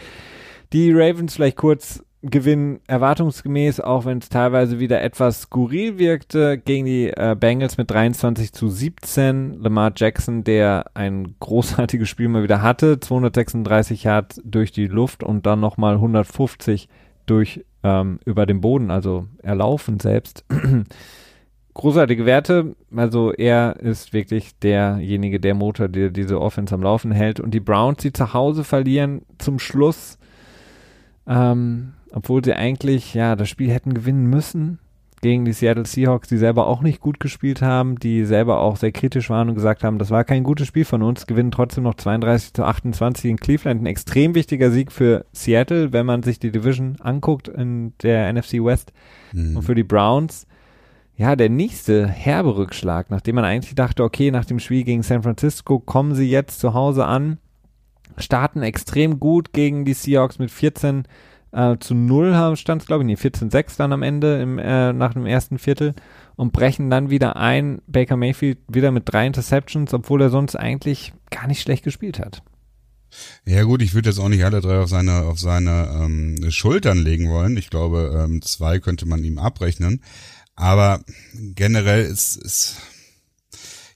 [0.74, 6.86] Die Ravens vielleicht kurz gewinnen erwartungsgemäß, auch wenn es teilweise wieder etwas skurril wirkte, gegen
[6.86, 9.60] die äh, Bengals mit 23 zu 17.
[9.60, 15.46] Lamar Jackson, der ein großartiges Spiel mal wieder hatte, 236 Yards durch die Luft und
[15.46, 16.90] dann nochmal 150
[17.26, 20.46] durch ähm, über den Boden, also erlaufen selbst.
[21.74, 27.40] Großartige Werte, also er ist wirklich derjenige, der Motor, der diese Offense am Laufen hält.
[27.40, 30.20] Und die Browns, die zu Hause verlieren, zum Schluss
[31.28, 34.80] ähm, obwohl sie eigentlich ja das Spiel hätten gewinnen müssen
[35.22, 38.92] gegen die Seattle Seahawks, die selber auch nicht gut gespielt haben, die selber auch sehr
[38.92, 41.94] kritisch waren und gesagt haben, das war kein gutes Spiel von uns, gewinnen trotzdem noch
[41.94, 43.82] 32 zu 28 in Cleveland.
[43.82, 48.54] Ein extrem wichtiger Sieg für Seattle, wenn man sich die Division anguckt in der NFC
[48.54, 48.94] West
[49.32, 49.58] mhm.
[49.58, 50.48] und für die Browns.
[51.16, 55.22] Ja, der nächste herbe Rückschlag, nachdem man eigentlich dachte, okay, nach dem Spiel gegen San
[55.22, 57.38] Francisco kommen sie jetzt zu Hause an,
[58.22, 61.04] starten extrem gut gegen die Seahawks mit 14
[61.52, 64.94] äh, zu 0 haben stand es, glaube ich, nee, 14-6 dann am Ende im, äh,
[64.94, 65.94] nach dem ersten Viertel
[66.36, 67.82] und brechen dann wieder ein.
[67.88, 72.42] Baker Mayfield wieder mit drei Interceptions, obwohl er sonst eigentlich gar nicht schlecht gespielt hat.
[73.46, 76.98] Ja gut, ich würde jetzt auch nicht alle drei auf seine auf seine ähm, Schultern
[76.98, 77.58] legen wollen.
[77.58, 80.02] Ich glaube, ähm, zwei könnte man ihm abrechnen.
[80.56, 81.02] Aber
[81.34, 82.78] generell ist, ist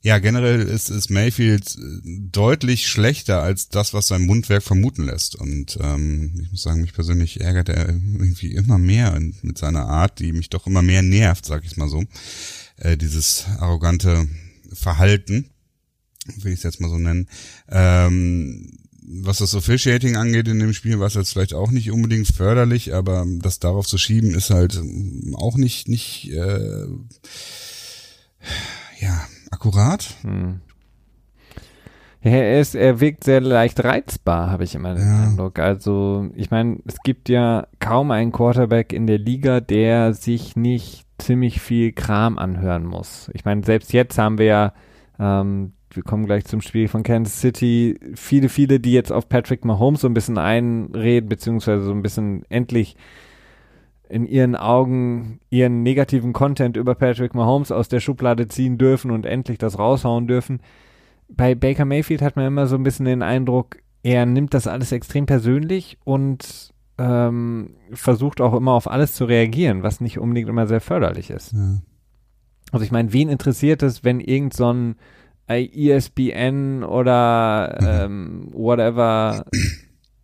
[0.06, 5.34] ja, generell ist, ist Mayfield äh, deutlich schlechter als das, was sein Mundwerk vermuten lässt.
[5.34, 10.20] Und ähm, ich muss sagen, mich persönlich ärgert er irgendwie immer mehr mit seiner Art,
[10.20, 12.04] die mich doch immer mehr nervt, sag ich mal so.
[12.78, 14.28] Äh, dieses arrogante
[14.72, 15.50] Verhalten,
[16.38, 17.28] will ich es jetzt mal so nennen.
[17.68, 22.28] Ähm, was das Officiating angeht in dem Spiel, war es jetzt vielleicht auch nicht unbedingt
[22.28, 24.80] förderlich, aber das darauf zu schieben ist halt
[25.34, 26.86] auch nicht, nicht äh,
[29.00, 30.16] ja, akkurat.
[30.22, 30.62] Hm.
[32.22, 35.24] Er, ist, er wirkt sehr leicht reizbar, habe ich immer den ja.
[35.26, 35.60] Eindruck.
[35.60, 41.06] Also, ich meine, es gibt ja kaum einen Quarterback in der Liga, der sich nicht
[41.20, 43.30] ziemlich viel Kram anhören muss.
[43.34, 44.74] Ich meine, selbst jetzt haben wir ja
[45.20, 47.98] ähm, wir kommen gleich zum Spiel von Kansas City.
[48.16, 52.44] Viele, viele, die jetzt auf Patrick Mahomes so ein bisschen einreden, beziehungsweise so ein bisschen
[52.50, 52.96] endlich
[54.10, 59.26] in ihren Augen ihren negativen Content über Patrick Mahomes aus der Schublade ziehen dürfen und
[59.26, 60.62] endlich das raushauen dürfen.
[61.28, 64.92] Bei Baker Mayfield hat man immer so ein bisschen den Eindruck, er nimmt das alles
[64.92, 70.68] extrem persönlich und ähm, versucht auch immer auf alles zu reagieren, was nicht unbedingt immer
[70.68, 71.54] sehr förderlich ist.
[71.54, 71.82] Ja.
[72.72, 74.96] Also ich meine, wen interessiert es, wenn irgend so ein
[75.48, 79.46] ESPN oder ähm, whatever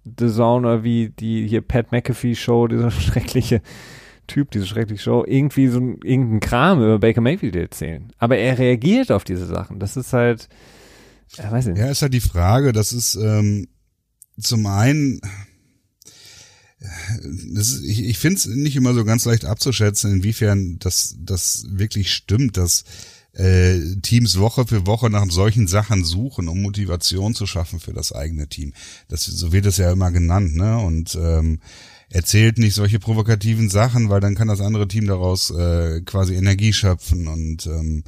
[0.03, 3.61] The Zone wie die hier Pat McAfee Show, dieser schreckliche
[4.27, 8.11] Typ, diese schreckliche Show, irgendwie so irgendeinen Kram über Baker Mayfield erzählen.
[8.17, 9.79] Aber er reagiert auf diese Sachen.
[9.79, 10.47] Das ist halt,
[11.37, 11.81] ja, weiß ich nicht.
[11.81, 13.67] Ja, ist halt die Frage, das ist ähm,
[14.39, 15.19] zum einen,
[17.53, 22.13] ist, ich, ich finde es nicht immer so ganz leicht abzuschätzen, inwiefern das, das wirklich
[22.13, 22.83] stimmt, dass
[23.33, 28.11] äh, Teams Woche für Woche nach solchen Sachen suchen, um Motivation zu schaffen für das
[28.11, 28.73] eigene Team.
[29.07, 30.77] Das, so wird es ja immer genannt, ne?
[30.79, 31.59] Und ähm,
[32.09, 36.73] erzählt nicht solche provokativen Sachen, weil dann kann das andere Team daraus äh, quasi Energie
[36.73, 38.03] schöpfen und ähm,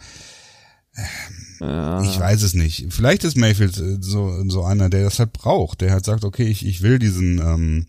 [1.59, 2.03] ja.
[2.03, 2.87] ich weiß es nicht.
[2.89, 6.43] Vielleicht ist Mayfield äh, so, so einer, der das halt braucht, der halt sagt, okay,
[6.43, 7.85] ich, ich will diesen ähm,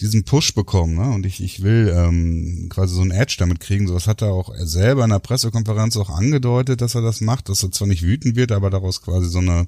[0.00, 1.10] diesen Push bekommen, ne?
[1.10, 3.86] Und ich, ich will ähm, quasi so ein Edge damit kriegen.
[3.86, 7.20] So was hat er auch er selber in der Pressekonferenz auch angedeutet, dass er das
[7.20, 9.66] macht, dass er zwar nicht wütend wird, aber daraus quasi so eine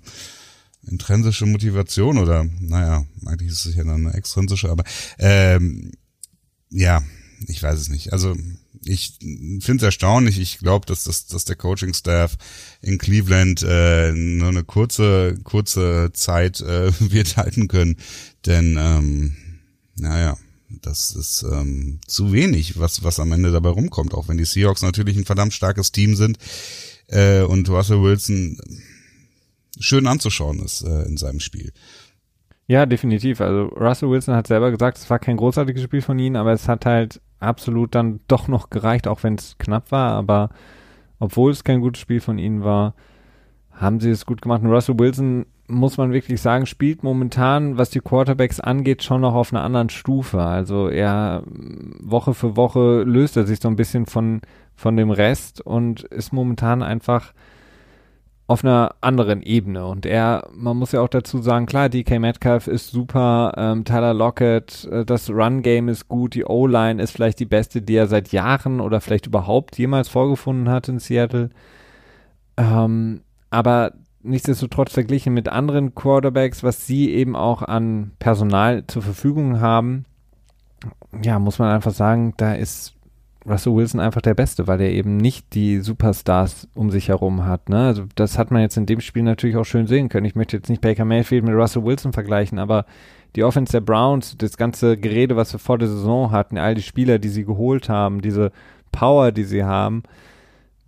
[0.87, 4.85] intrinsische Motivation oder naja, eigentlich ist es ja dann eine extrinsische, aber
[5.19, 5.93] ähm,
[6.71, 7.03] ja,
[7.47, 8.13] ich weiß es nicht.
[8.13, 8.37] Also
[8.85, 9.19] ich
[9.61, 10.39] finde es erstaunlich.
[10.39, 12.37] Ich glaube, dass, das, dass der Coaching-Staff
[12.81, 17.97] in Cleveland äh, nur eine kurze, kurze Zeit äh, wird halten können.
[18.47, 19.37] Denn ähm,
[20.01, 20.37] naja,
[20.83, 24.83] das ist ähm, zu wenig, was, was am Ende dabei rumkommt, auch wenn die Seahawks
[24.83, 26.39] natürlich ein verdammt starkes Team sind
[27.09, 28.59] äh, und Russell Wilson
[29.81, 31.73] schön anzuschauen ist äh, in seinem Spiel.
[32.67, 33.41] Ja, definitiv.
[33.41, 36.69] Also Russell Wilson hat selber gesagt, es war kein großartiges Spiel von ihm, aber es
[36.69, 40.13] hat halt absolut dann doch noch gereicht, auch wenn es knapp war.
[40.13, 40.51] Aber
[41.19, 42.95] obwohl es kein gutes Spiel von ihnen war,
[43.73, 44.63] haben sie es gut gemacht.
[44.63, 49.35] Und Russell Wilson muss man wirklich sagen, spielt momentan, was die Quarterbacks angeht, schon noch
[49.35, 50.41] auf einer anderen Stufe.
[50.41, 51.43] Also er
[52.01, 54.41] Woche für Woche löst er sich so ein bisschen von,
[54.75, 57.33] von dem Rest und ist momentan einfach
[58.47, 59.87] auf einer anderen Ebene.
[59.87, 64.15] Und er, man muss ja auch dazu sagen, klar, DK Metcalf ist super, ähm, Tyler
[64.15, 68.33] Lockett, äh, das Run-Game ist gut, die O-Line ist vielleicht die beste, die er seit
[68.33, 71.51] Jahren oder vielleicht überhaupt jemals vorgefunden hat in Seattle.
[72.57, 79.61] Ähm, aber nichtsdestotrotz verglichen mit anderen Quarterbacks, was sie eben auch an Personal zur Verfügung
[79.61, 80.05] haben,
[81.23, 82.95] ja, muss man einfach sagen, da ist
[83.47, 87.69] Russell Wilson einfach der Beste, weil er eben nicht die Superstars um sich herum hat.
[87.69, 87.87] Ne?
[87.87, 90.27] Also das hat man jetzt in dem Spiel natürlich auch schön sehen können.
[90.27, 92.85] Ich möchte jetzt nicht Baker Mayfield mit Russell Wilson vergleichen, aber
[93.37, 96.83] die Offense der Browns, das ganze Gerede, was wir vor der Saison hatten, all die
[96.83, 98.53] Spieler, die sie geholt haben, diese
[98.93, 100.03] Power, die sie haben,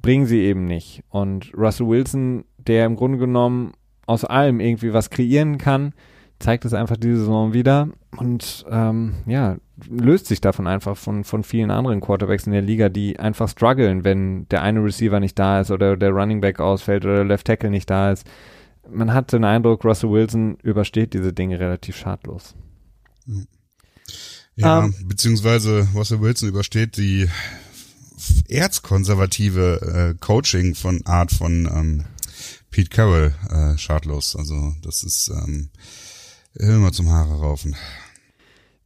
[0.03, 1.03] bringen sie eben nicht.
[1.11, 3.73] Und Russell Wilson der im Grunde genommen
[4.07, 5.93] aus allem irgendwie was kreieren kann,
[6.39, 9.57] zeigt es einfach diese Saison wieder und ähm, ja,
[9.89, 14.05] löst sich davon einfach von, von vielen anderen Quarterbacks in der Liga, die einfach strugglen,
[14.05, 17.49] wenn der eine Receiver nicht da ist oder der Running Back ausfällt oder der Left
[17.49, 18.25] Tackle nicht da ist.
[18.89, 22.55] Man hat den Eindruck, Russell Wilson übersteht diese Dinge relativ schadlos.
[24.55, 27.29] Ja, um, ähm, beziehungsweise Russell Wilson übersteht die
[28.49, 32.05] erzkonservative äh, Coaching von Art von ähm,
[32.71, 34.37] Pete Carroll äh, schadlos.
[34.37, 35.71] Also das ist ähm,
[36.55, 37.77] immer zum Haare raufen.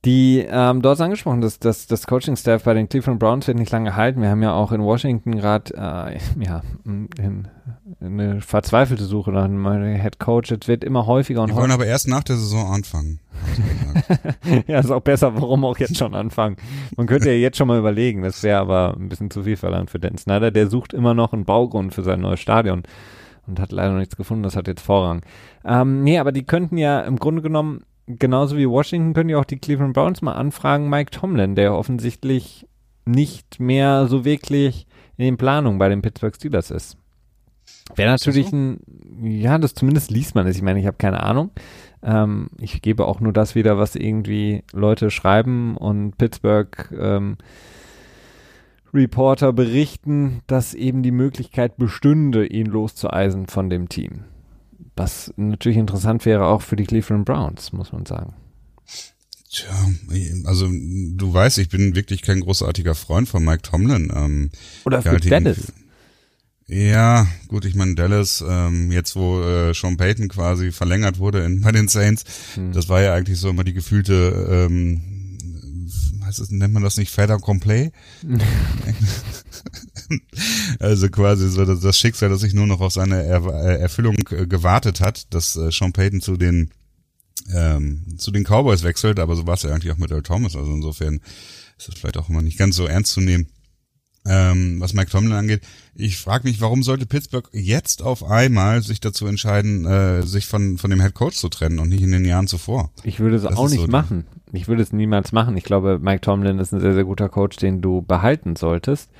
[0.04, 3.72] Die, ähm, du hast angesprochen, dass, dass das Coaching-Staff bei den Cleveland Browns wird nicht
[3.72, 4.20] lange halten.
[4.20, 7.48] Wir haben ja auch in Washington gerade äh, ja, in,
[8.00, 9.64] eine verzweifelte Suche nach einem
[9.98, 10.52] Head Coach.
[10.52, 11.56] Es wird immer häufiger und häufiger.
[11.56, 13.20] Wir wollen aber erst nach der Saison anfangen.
[14.66, 16.56] ja, ist auch besser, warum auch jetzt schon anfangen.
[16.96, 19.90] Man könnte ja jetzt schon mal überlegen, das wäre aber ein bisschen zu viel verlangt
[19.90, 20.50] für Dan Snyder.
[20.50, 22.82] Der sucht immer noch einen Baugrund für sein neues Stadion
[23.46, 25.22] und hat leider noch nichts gefunden, das hat jetzt Vorrang.
[25.64, 29.44] Ähm, nee, aber die könnten ja im Grunde genommen, genauso wie Washington, können ja auch
[29.44, 32.66] die Cleveland Browns mal anfragen, Mike Tomlin, der offensichtlich
[33.06, 36.96] nicht mehr so wirklich in den Planungen bei den Pittsburgh Steelers ist.
[37.96, 38.80] Wäre natürlich ein,
[39.22, 40.56] ja, das zumindest liest man es.
[40.56, 41.50] Ich meine, ich habe keine Ahnung.
[42.02, 47.36] Ähm, ich gebe auch nur das wieder, was irgendwie Leute schreiben und Pittsburgh ähm,
[48.94, 54.24] Reporter berichten, dass eben die Möglichkeit bestünde, ihn loszueisen von dem Team.
[54.96, 58.34] Was natürlich interessant wäre auch für die Cleveland Browns, muss man sagen.
[59.50, 59.70] Tja,
[60.46, 64.12] also du weißt, ich bin wirklich kein großartiger Freund von Mike Tomlin.
[64.14, 64.50] Ähm,
[64.84, 65.72] Oder für Dallas.
[66.66, 71.60] Ja, gut, ich meine Dallas, ähm, jetzt wo äh, Sean Payton quasi verlängert wurde in,
[71.60, 72.72] bei den Saints, hm.
[72.72, 75.02] das war ja eigentlich so immer die gefühlte, ähm,
[76.38, 77.92] heißt es, nennt man das nicht Feather Complay?
[80.78, 83.44] also quasi so das, das, Schicksal, das sich nur noch auf seine er
[83.78, 86.70] Erfüllung äh, gewartet hat, dass äh, Sean Payton zu den
[87.52, 90.56] ähm, zu den Cowboys wechselt, aber so war es ja eigentlich auch mit Earl Thomas,
[90.56, 91.20] also insofern
[91.76, 93.48] ist das vielleicht auch immer nicht ganz so ernst zu nehmen
[94.26, 95.62] ähm, was Mike Tomlin angeht.
[95.94, 100.78] Ich frage mich, warum sollte Pittsburgh jetzt auf einmal sich dazu entscheiden, äh, sich von,
[100.78, 102.90] von dem Head Coach zu trennen und nicht in den Jahren zuvor?
[103.02, 104.24] Ich würde es das auch nicht so machen.
[104.54, 105.56] Ich würde es niemals machen.
[105.56, 109.10] Ich glaube, Mike Tomlin ist ein sehr, sehr guter Coach, den du behalten solltest.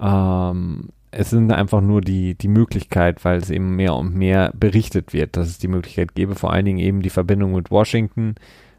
[0.00, 5.12] Ähm, es sind einfach nur die, die Möglichkeit, weil es eben mehr und mehr berichtet
[5.12, 8.34] wird, dass es die Möglichkeit gäbe, vor allen Dingen eben die Verbindung mit Washington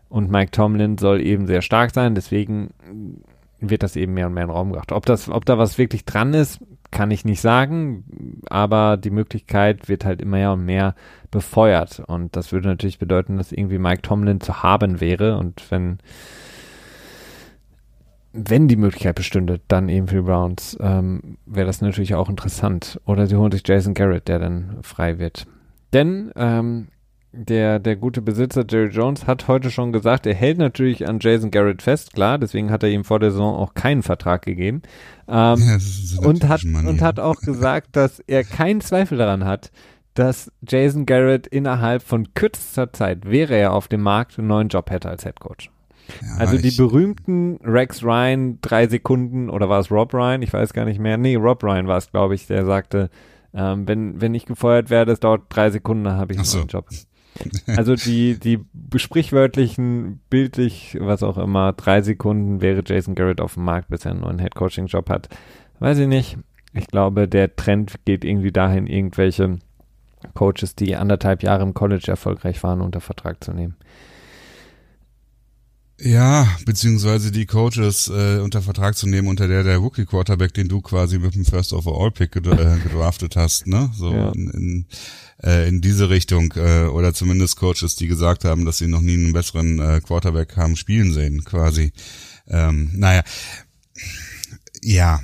[0.10, 2.16] und Mike Tomlin soll eben sehr stark sein.
[2.16, 2.72] Deswegen
[3.60, 4.92] wird das eben mehr und mehr in den Raum gebracht.
[4.92, 6.60] Ob das, ob da was wirklich dran ist,
[6.94, 10.96] kann ich nicht sagen, aber die Möglichkeit wird halt immer mehr und mehr
[11.32, 15.98] befeuert und das würde natürlich bedeuten, dass irgendwie Mike Tomlin zu haben wäre und wenn
[18.34, 23.00] wenn die Möglichkeit bestünde, dann eben für die Browns, ähm, wäre das natürlich auch interessant.
[23.06, 25.46] Oder sie holen sich Jason Garrett, der dann frei wird.
[25.94, 26.88] Denn ähm,
[27.34, 31.50] der, der gute Besitzer Jerry Jones hat heute schon gesagt, er hält natürlich an Jason
[31.50, 34.84] Garrett fest, klar, deswegen hat er ihm vor der Saison auch keinen Vertrag gegeben.
[35.28, 37.08] Ähm, ja, und, hat, Mann, und ja.
[37.08, 39.72] hat auch gesagt, dass er keinen Zweifel daran hat,
[40.14, 44.92] dass Jason Garrett innerhalb von kürzester Zeit, wäre er auf dem Markt, einen neuen Job
[44.92, 45.72] hätte als Head Coach.
[46.22, 50.42] Ja, also die berühmten Rex Ryan drei Sekunden oder war es Rob Ryan?
[50.42, 51.18] Ich weiß gar nicht mehr.
[51.18, 53.10] Nee, Rob Ryan war es, glaube ich, der sagte,
[53.54, 56.58] ähm, wenn, wenn ich gefeuert werde, es dauert drei Sekunden, dann habe ich einen so.
[56.58, 56.90] neuen Job.
[57.68, 58.60] Also die, die
[58.96, 64.12] sprichwörtlichen, bildlich, was auch immer, drei Sekunden wäre Jason Garrett auf dem Markt, bis er
[64.12, 65.30] einen neuen Head-Coaching-Job hat.
[65.80, 66.38] Weiß ich nicht.
[66.74, 69.60] Ich glaube, der Trend geht irgendwie dahin, irgendwelche
[70.34, 73.76] Coaches, die anderthalb Jahre im College erfolgreich waren, unter Vertrag zu nehmen.
[76.00, 80.68] Ja, beziehungsweise die Coaches äh, unter Vertrag zu nehmen, unter der der Rookie Quarterback, den
[80.68, 83.92] du quasi mit dem First Overall Pick äh, gedraftet hast, ne?
[83.96, 84.32] So ja.
[84.32, 84.86] in, in,
[85.44, 89.14] äh, in diese Richtung äh, oder zumindest Coaches, die gesagt haben, dass sie noch nie
[89.14, 91.94] einen besseren äh, Quarterback haben spielen sehen, quasi.
[92.48, 93.24] Ähm, naja,
[94.82, 95.22] ja,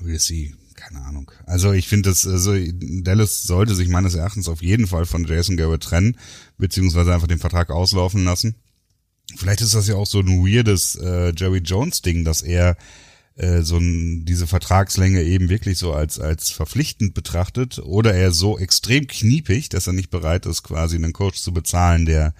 [0.00, 1.30] we'll see keine Ahnung.
[1.46, 2.54] Also ich finde das, also
[3.02, 6.18] Dallas sollte sich meines Erachtens auf jeden Fall von Jason Garrett trennen,
[6.58, 8.56] beziehungsweise einfach den Vertrag auslaufen lassen.
[9.36, 12.76] Vielleicht ist das ja auch so ein weirdes äh, Jerry Jones Ding, dass er
[13.36, 18.58] äh, so ein, diese Vertragslänge eben wirklich so als als verpflichtend betrachtet oder er so
[18.58, 22.34] extrem kniepig, dass er nicht bereit ist, quasi einen Coach zu bezahlen, der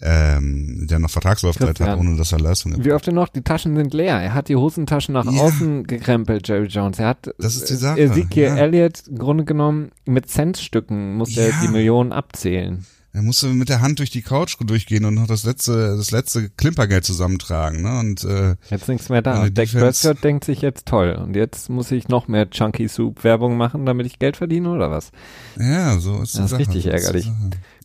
[0.00, 2.84] ähm, der noch Vertragslaufzeit hat, ohne dass er Leistung hat.
[2.84, 3.28] Wie oft denn noch?
[3.28, 4.20] Die Taschen sind leer.
[4.20, 5.40] Er hat die Hosentaschen nach ja.
[5.40, 7.00] außen gekrempelt, Jerry Jones.
[7.00, 8.00] Er hat das ist die Sache.
[8.00, 8.56] Ezekiel ja.
[8.56, 11.48] Elliott im Grunde genommen mit Centstücken musste ja.
[11.48, 12.86] er die Millionen abzählen.
[13.14, 16.50] Er musste mit der Hand durch die Couch durchgehen und noch das letzte, das letzte
[16.50, 17.98] Klimpergeld zusammentragen, ne?
[17.98, 19.42] Und äh, jetzt nichts mehr da.
[19.42, 21.12] Und Dak Prescott denkt sich jetzt toll.
[21.12, 24.90] Und jetzt muss ich noch mehr Chunky Soup Werbung machen, damit ich Geld verdiene oder
[24.90, 25.10] was?
[25.58, 26.50] Ja, so ist das.
[26.50, 27.30] Das ist richtig ärgerlich.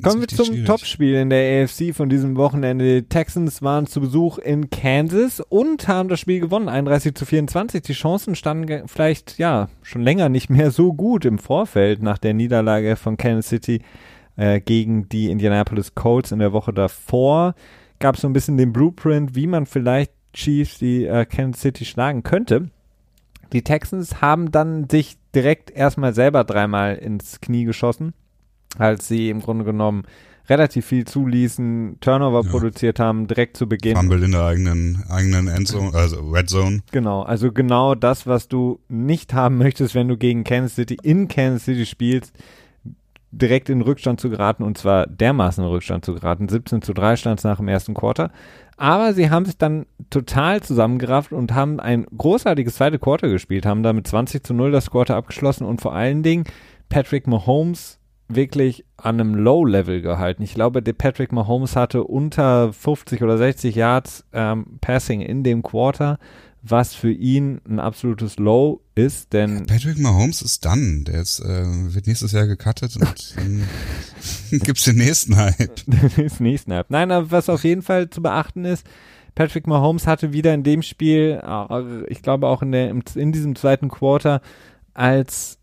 [0.04, 0.66] Kommen wir zum schwierig.
[0.66, 3.02] Topspiel in der AFC von diesem Wochenende.
[3.02, 7.82] Die Texans waren zu Besuch in Kansas und haben das Spiel gewonnen, 31 zu 24.
[7.82, 12.34] Die Chancen standen vielleicht ja schon länger nicht mehr so gut im Vorfeld nach der
[12.34, 13.82] Niederlage von Kansas City
[14.36, 17.56] äh, gegen die Indianapolis Colts in der Woche davor.
[18.00, 21.86] Gab es so ein bisschen den Blueprint, wie man vielleicht Chiefs die äh, Kansas City
[21.86, 22.70] schlagen könnte.
[23.54, 28.14] Die Texans haben dann sich direkt erstmal selber dreimal ins Knie geschossen,
[28.78, 30.04] als sie im Grunde genommen
[30.50, 32.50] relativ viel zuließen, Turnover ja.
[32.50, 33.96] produziert haben, direkt zu Beginn.
[33.96, 36.82] Fumble in der eigenen, eigenen Endzone, also Red Zone.
[36.92, 41.28] Genau, also genau das, was du nicht haben möchtest, wenn du gegen Kansas City in
[41.28, 42.34] Kansas City spielst
[43.34, 46.48] direkt in Rückstand zu geraten und zwar dermaßen in Rückstand zu geraten.
[46.48, 48.32] 17 zu 3 stand es nach dem ersten Quarter.
[48.78, 53.84] Aber sie haben sich dann total zusammengerafft und haben ein großartiges zweite Quarter gespielt, haben
[53.84, 56.46] damit 20 zu 0 das Quarter abgeschlossen und vor allen Dingen
[56.90, 60.44] Patrick Mahomes wirklich an einem Low-Level gehalten.
[60.44, 65.62] Ich glaube, der Patrick Mahomes hatte unter 50 oder 60 Yards ähm, Passing in dem
[65.62, 66.20] Quarter,
[66.66, 71.66] was für ihn ein absolutes Low ist, denn Patrick Mahomes ist dann, der ist, äh,
[71.94, 73.04] wird nächstes Jahr gecuttet und
[73.36, 73.68] dann
[74.60, 75.82] gibt's den nächsten Hype.
[75.86, 76.90] den nächsten Hype.
[76.90, 78.88] Nein, aber was auf jeden Fall zu beachten ist,
[79.36, 83.58] Patrick Mahomes hatte wieder in dem Spiel, äh, ich glaube auch in, der, in diesem
[83.58, 84.42] zweiten Quarter,
[84.94, 85.58] als,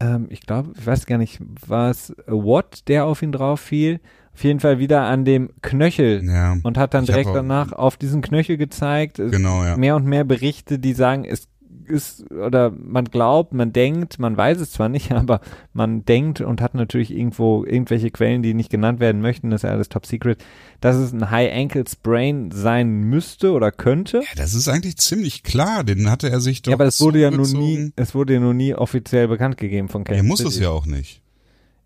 [0.00, 4.00] ähm, ich glaube, ich weiß gar nicht, war es Watt, der auf ihn drauf fiel,
[4.36, 6.58] auf jeden Fall wieder an dem Knöchel Ja.
[6.62, 9.18] und hat dann direkt danach auf diesen Knöchel gezeigt.
[9.18, 9.78] Es Genau, ja.
[9.78, 11.48] Mehr und mehr Berichte, die sagen, es
[11.88, 15.40] ist oder man glaubt, man denkt, man weiß es zwar nicht, aber
[15.72, 19.68] man denkt und hat natürlich irgendwo irgendwelche Quellen, die nicht genannt werden möchten, das ist
[19.68, 20.44] ja alles top secret,
[20.82, 24.18] dass es ein High Ankle Sprain sein müsste oder könnte.
[24.18, 27.20] Ja, das ist eigentlich ziemlich klar, den hatte er sich doch Ja, aber es wurde
[27.20, 30.40] ja nun nie, es wurde ja nun nie offiziell bekannt gegeben von Kansas Er muss
[30.40, 30.64] es City.
[30.64, 31.22] ja auch nicht.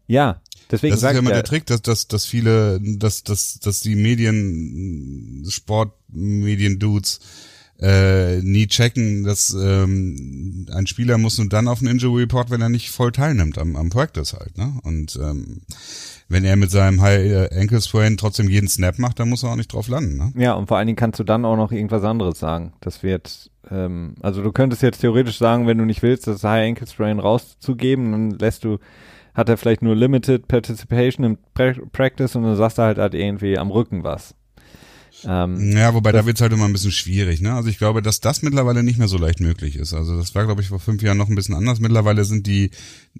[0.06, 0.40] Ja,
[0.70, 3.96] deswegen Das ist ja immer der Trick, dass, dass, dass viele, dass, dass, dass die
[3.96, 7.20] Medien, Sportmedien-Dudes,
[7.80, 12.60] äh, nie checken, dass ähm, ein Spieler muss nur dann auf den Injury Report, wenn
[12.60, 14.74] er nicht voll teilnimmt am, am Practice halt, ne?
[14.82, 15.62] Und ähm,
[16.28, 19.52] wenn er mit seinem High äh, Ankle Sprain trotzdem jeden Snap macht, dann muss er
[19.52, 20.32] auch nicht drauf landen, ne?
[20.36, 22.74] Ja, und vor allen Dingen kannst du dann auch noch irgendwas anderes sagen.
[22.80, 26.68] Das wird, ähm, also du könntest jetzt theoretisch sagen, wenn du nicht willst, das High
[26.68, 28.78] Ankle Sprain rauszugeben, dann lässt du,
[29.40, 33.14] hat er vielleicht nur Limited Participation im pra Practice und dann sagst du halt, hat
[33.14, 34.34] irgendwie am Rücken was.
[35.24, 37.54] Ähm, Ja, wobei da wird's halt immer ein bisschen schwierig, ne?
[37.54, 39.92] Also ich glaube, dass das mittlerweile nicht mehr so leicht möglich ist.
[39.94, 41.80] Also das war, glaube ich, vor fünf Jahren noch ein bisschen anders.
[41.80, 42.70] Mittlerweile sind die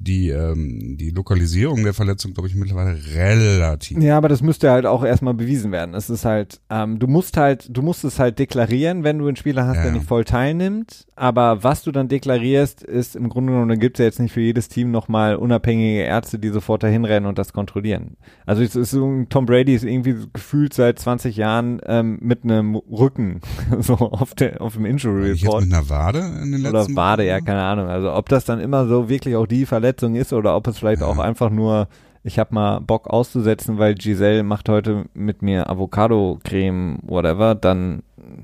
[0.00, 3.98] die ähm, die Lokalisierung der Verletzung, glaube ich, mittlerweile relativ.
[4.02, 5.94] Ja, aber das müsste halt auch erstmal bewiesen werden.
[5.94, 9.36] Es ist halt, ähm, du musst halt, du musst es halt deklarieren, wenn du einen
[9.36, 11.06] Spieler hast, Ja, der nicht voll teilnimmt.
[11.16, 14.40] Aber was du dann deklarierst, ist im Grunde genommen, dann gibt's ja jetzt nicht für
[14.40, 18.16] jedes Team nochmal unabhängige Ärzte, die sofort dahin rennen und das kontrollieren.
[18.46, 22.74] Also es ist so, Tom Brady ist irgendwie gefühlt seit 20 Jahren ähm, mit einem
[22.74, 23.42] Rücken
[23.80, 25.64] so auf, der, auf dem Injury Ich jetzt Report.
[25.66, 27.88] mit einer Wade in den Oder letzten Wade, ja, keine Ahnung.
[27.88, 31.02] Also ob das dann immer so wirklich auch die Verletzung ist oder ob es vielleicht
[31.02, 31.08] Ja.
[31.08, 31.88] auch einfach nur,
[32.22, 38.02] ich habe mal Bock auszusetzen, weil Giselle macht heute mit mir Avocado-Creme, whatever, dann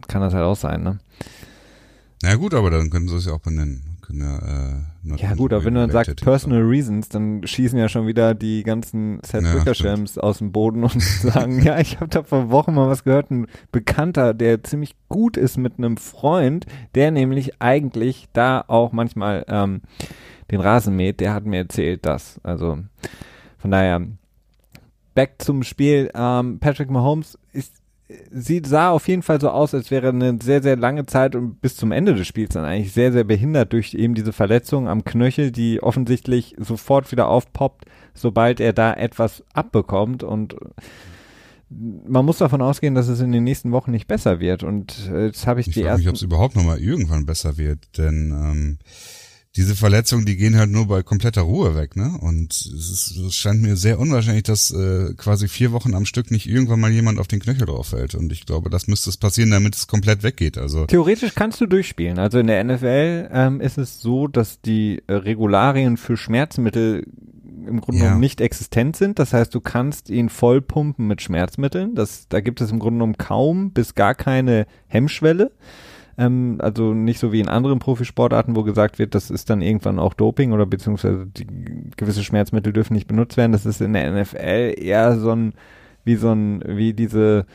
[0.09, 0.99] kann das halt auch sein, ne?
[2.23, 3.83] Na gut, aber dann können sie es ja auch benennen.
[4.01, 6.17] Können ja, äh, Ja gut, aber wenn du dann sagst.
[6.23, 10.85] Personal Reasons, dann schießen ja schon wieder die ganzen Seth Ja, Wickershams aus dem Boden
[10.85, 14.95] und sagen, ja, ich habe da vor Wochen mal was gehört, ein Bekannter, der ziemlich
[15.09, 19.83] gut ist mit einem Freund, der nämlich eigentlich da auch manchmal ähm,
[20.51, 22.41] den Rasen mäht, der hat mir erzählt, dass.
[22.43, 22.79] Also
[23.59, 24.03] von daher,
[25.15, 26.11] back zum Spiel.
[26.15, 27.73] Ähm, Patrick Mahomes ist
[28.31, 31.61] sie sah auf jeden Fall so aus, als wäre eine sehr, sehr lange Zeit und
[31.61, 35.05] bis zum Ende des Spiels dann eigentlich sehr, sehr behindert durch eben diese Verletzung am
[35.05, 40.55] Knöchel, die offensichtlich sofort wieder aufpoppt, sobald er da etwas abbekommt und
[41.69, 45.27] man muss davon ausgehen, dass es in den nächsten Wochen nicht besser wird und äh,
[45.27, 48.31] jetzt habe ich, Ich die frage mich, ob es überhaupt nochmal irgendwann besser wird, denn
[48.31, 48.79] ähm,
[49.57, 52.17] diese Verletzungen, die gehen halt nur bei kompletter Ruhe weg, ne?
[52.21, 56.31] Und es, ist, es scheint mir sehr unwahrscheinlich, dass äh, quasi vier Wochen am Stück
[56.31, 58.15] nicht irgendwann mal jemand auf den Knöchel drauf fällt.
[58.15, 60.59] Und ich glaube, das müsste es passieren, damit es komplett weggeht.
[60.59, 62.19] Also Theoretisch kannst du durchspielen.
[62.19, 67.07] Also in der NFL ähm, ist es so, dass die äh, Regularien für Schmerzmittel
[67.67, 68.05] im Grunde Ja.
[68.07, 69.19] genommen nicht existent sind.
[69.19, 71.95] Das heißt, du kannst ihn vollpumpen mit Schmerzmitteln.
[71.95, 75.51] Das, da gibt es im Grunde genommen kaum bis gar keine Hemmschwelle.
[76.19, 79.99] Ähm, also nicht so wie in anderen Profisportarten, wo gesagt wird, das ist dann irgendwann
[79.99, 81.29] auch Doping oder beziehungsweise
[81.97, 83.53] gewisse Schmerzmittel dürfen nicht benutzt werden.
[83.53, 85.53] Das ist in der NFL eher so ein,
[86.05, 87.47] wie so ein, wie diese,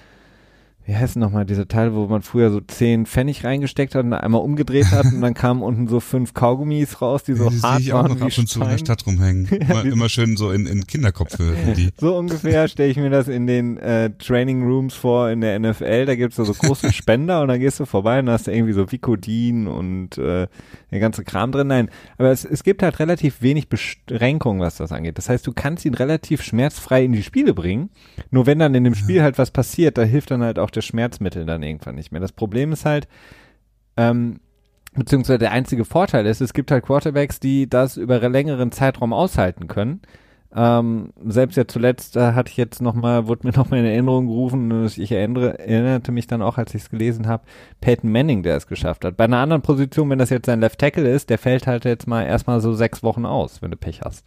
[0.85, 4.41] wie heißt nochmal, diese Teile, wo man früher so zehn Pfennig reingesteckt hat und einmal
[4.41, 7.93] umgedreht hat und dann kamen unten so fünf Kaugummis raus, die so die hart ich
[7.93, 8.77] auch waren noch ab und zu in der.
[8.79, 9.45] Stadt rumhängen.
[9.61, 11.91] Immer, immer schön so in, in Kinderkopfhöfen, die.
[11.99, 16.05] So ungefähr stelle ich mir das in den äh, Training Rooms vor in der NFL.
[16.07, 18.91] Da gibt's so, so große Spender und dann gehst du vorbei und hast irgendwie so
[18.91, 20.47] Vicodin und äh,
[20.91, 21.67] der ganze Kram drin.
[21.67, 25.17] Nein, aber es, es gibt halt relativ wenig Beschränkungen, was das angeht.
[25.17, 27.91] Das heißt, du kannst ihn relativ schmerzfrei in die Spiele bringen.
[28.31, 30.85] Nur wenn dann in dem Spiel halt was passiert, da hilft dann halt auch das
[30.85, 32.21] Schmerzmittel dann irgendwann nicht mehr.
[32.21, 33.07] Das Problem ist halt,
[33.97, 34.39] ähm,
[34.93, 39.13] beziehungsweise der einzige Vorteil ist, es gibt halt Quarterbacks, die das über einen längeren Zeitraum
[39.13, 40.01] aushalten können.
[40.53, 44.85] Ähm, selbst ja zuletzt äh, hatte ich jetzt nochmal, wurde mir nochmal in Erinnerung gerufen,
[44.85, 47.43] ich erinnere, erinnerte mich dann auch, als ich es gelesen habe,
[47.79, 49.15] Peyton Manning, der es geschafft hat.
[49.15, 52.05] Bei einer anderen Position, wenn das jetzt sein Left Tackle ist, der fällt halt jetzt
[52.05, 54.25] mal erstmal so sechs Wochen aus, wenn du Pech hast.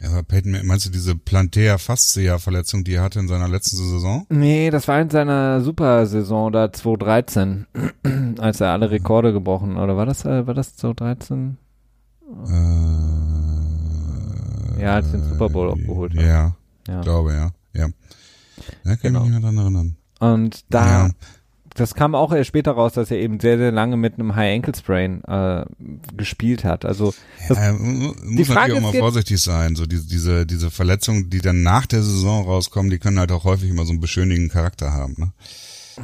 [0.00, 3.76] Ja, aber Peyton, meinst du diese Plantea Fascia Verletzung, die er hatte in seiner letzten
[3.76, 4.26] Saison?
[4.28, 7.66] Nee, das war in seiner Supersaison da 2013,
[8.38, 11.58] als er alle Rekorde gebrochen, oder war das, äh, war das 2013?
[12.48, 12.52] Äh,
[14.82, 16.22] Ja, als den Super Bowl auch geholt hat.
[16.22, 16.54] Ja,
[16.86, 17.00] Ja.
[17.00, 17.50] glaube ja.
[17.74, 17.88] Ja.
[18.84, 19.20] Ja, kann Genau.
[19.24, 19.96] ich mich nicht mehr dran erinnern.
[20.20, 21.10] Und da Ja.
[21.80, 24.56] Das kam auch erst später raus, dass er eben sehr, sehr lange mit einem High
[24.56, 25.64] Ankle Sprain äh,
[26.16, 26.84] gespielt hat.
[26.84, 27.14] Also
[27.48, 29.76] das, ja, muss natürlich auch mal vorsichtig sein.
[29.76, 33.44] So diese, diese, diese Verletzungen, die dann nach der Saison rauskommen, die können halt auch
[33.44, 35.14] häufig immer so einen beschönigen Charakter haben.
[35.18, 35.32] Ne?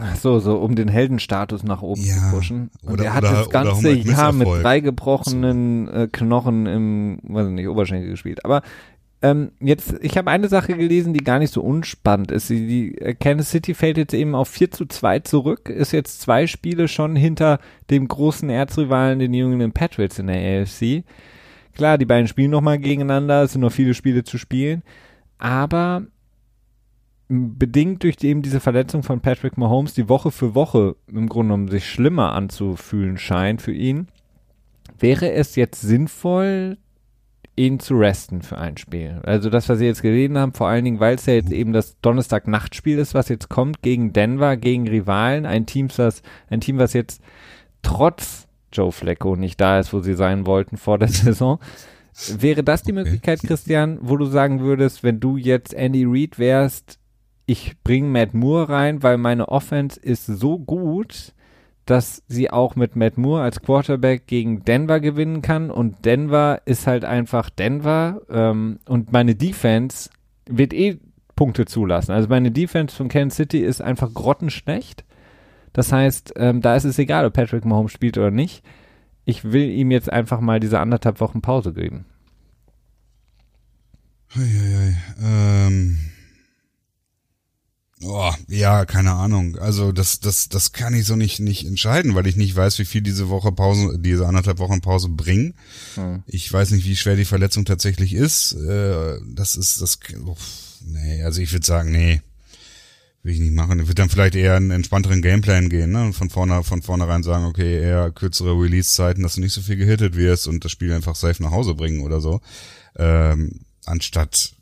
[0.01, 2.71] Ach so, so um den Heldenstatus nach oben ja, zu pushen.
[2.83, 7.49] Und oder, er hat oder, das ganze Jahr mit drei gebrochenen äh, Knochen im, weiß
[7.49, 8.45] nicht, Oberschenkel gespielt.
[8.45, 8.63] Aber
[9.25, 12.51] ähm, jetzt, ich habe eine Sache gelesen, die gar nicht so unspannend ist.
[12.51, 16.21] Die, die äh, Kansas City fällt jetzt eben auf 4 zu 2 zurück, ist jetzt
[16.21, 17.59] zwei Spiele schon hinter
[17.89, 21.05] dem großen Erzrivalen, den New England Patriots in der AFC.
[21.73, 24.83] Klar, die beiden spielen nochmal gegeneinander, es sind noch viele Spiele zu spielen,
[25.39, 26.03] aber
[27.29, 31.55] bedingt durch die, eben diese Verletzung von Patrick Mahomes, die Woche für Woche im Grunde
[31.55, 34.09] genommen sich schlimmer anzufühlen scheint für ihn,
[34.99, 36.77] wäre es jetzt sinnvoll,
[37.57, 39.21] ihn zu resten für ein Spiel.
[39.23, 41.73] Also das, was Sie jetzt gesehen haben, vor allen Dingen, weil es ja jetzt eben
[41.73, 46.79] das Donnerstag-Nachtspiel ist, was jetzt kommt gegen Denver, gegen Rivalen, ein Team, was, ein Team,
[46.79, 47.23] was jetzt
[47.83, 51.61] trotz Joe Flecko nicht da ist, wo sie sein wollten vor der Saison.
[52.39, 56.99] Wäre das die Möglichkeit, Christian, wo du sagen würdest, wenn du jetzt Andy Reid wärst,
[57.47, 61.34] ich bringe Matt Moore rein, weil meine Offense ist so gut,
[61.87, 66.87] dass sie auch mit Matt Moore als Quarterback gegen Denver gewinnen kann und Denver ist
[66.87, 70.11] halt einfach Denver ähm, und meine Defense
[70.47, 70.99] wird eh
[71.37, 72.13] Punkte zulassen.
[72.13, 75.05] Also meine Defense von Kansas City ist einfach grottenschlecht.
[75.73, 78.65] Das heißt, ähm, da ist es egal, ob Patrick Mahomes spielt oder nicht.
[79.25, 82.05] Ich will ihm jetzt einfach mal diese anderthalb Wochen Pause geben.
[84.35, 85.67] Hei, hei, hei.
[85.67, 86.14] Ähm
[88.07, 89.57] Oh, ja, keine Ahnung.
[89.59, 92.85] Also das, das, das kann ich so nicht, nicht entscheiden, weil ich nicht weiß, wie
[92.85, 95.55] viel diese Woche Pause, diese anderthalb Wochen Pause bringen.
[95.95, 96.23] Hm.
[96.27, 98.53] Ich weiß nicht, wie schwer die Verletzung tatsächlich ist.
[98.53, 100.37] Äh, das ist, das, oh,
[100.85, 102.21] nee, also ich würde sagen, nee,
[103.23, 103.81] will ich nicht machen.
[103.81, 106.05] Ich würde dann vielleicht eher einen entspannteren Gameplan gehen, ne?
[106.05, 109.77] Und von vorne, von vornherein sagen, okay, eher kürzere Release-Zeiten, dass du nicht so viel
[109.77, 112.43] gehittet wirst und das Spiel einfach safe nach Hause bringen oder so.
[112.97, 114.55] Ähm, anstatt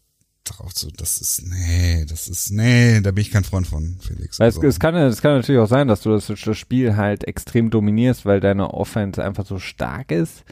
[0.45, 4.41] drauf zu, das ist, nee, das ist, nee, da bin ich kein Freund von, Felix.
[4.41, 7.25] Weil es, es, kann, es kann natürlich auch sein, dass du das, das Spiel halt
[7.25, 10.45] extrem dominierst, weil deine Offense einfach so stark ist.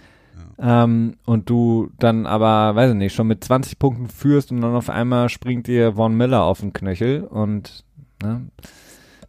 [0.59, 0.85] Ja.
[0.85, 4.75] Ähm, und du dann aber, weiß ich nicht, schon mit 20 Punkten führst und dann
[4.75, 7.85] auf einmal springt dir Von Miller auf den Knöchel und,
[8.23, 8.47] ne,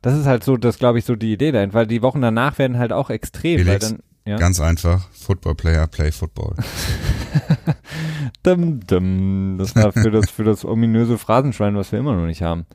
[0.01, 2.57] das ist halt so, das glaube ich so die Idee dahin, weil die Wochen danach
[2.57, 4.37] werden halt auch extrem, Felix, weil dann, ja?
[4.37, 6.55] Ganz einfach, Football Player play Football.
[8.43, 9.55] dum, dum.
[9.57, 12.65] Das war für das, für das ominöse Phrasenschwein, was wir immer noch nicht haben.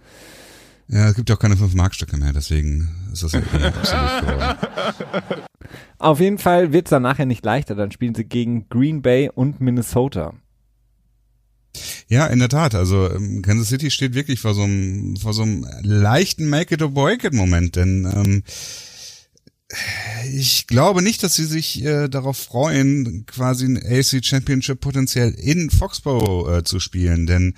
[0.89, 3.33] Ja, es gibt ja auch keine 5-Mark-Stücke mehr, deswegen ist das.
[5.99, 9.31] Auf jeden Fall wird es dann nachher nicht leichter, dann spielen sie gegen Green Bay
[9.35, 10.35] und Minnesota.
[12.09, 12.75] Ja, in der Tat.
[12.75, 18.05] Also ähm, Kansas City steht wirklich vor so einem, vor so einem leichten Make-it-or-break-it-Moment, denn
[18.15, 18.43] ähm,
[20.33, 25.71] ich glaube nicht, dass sie sich äh, darauf freuen, quasi ein AC Championship potenziell in
[25.71, 27.55] Foxborough äh, zu spielen, denn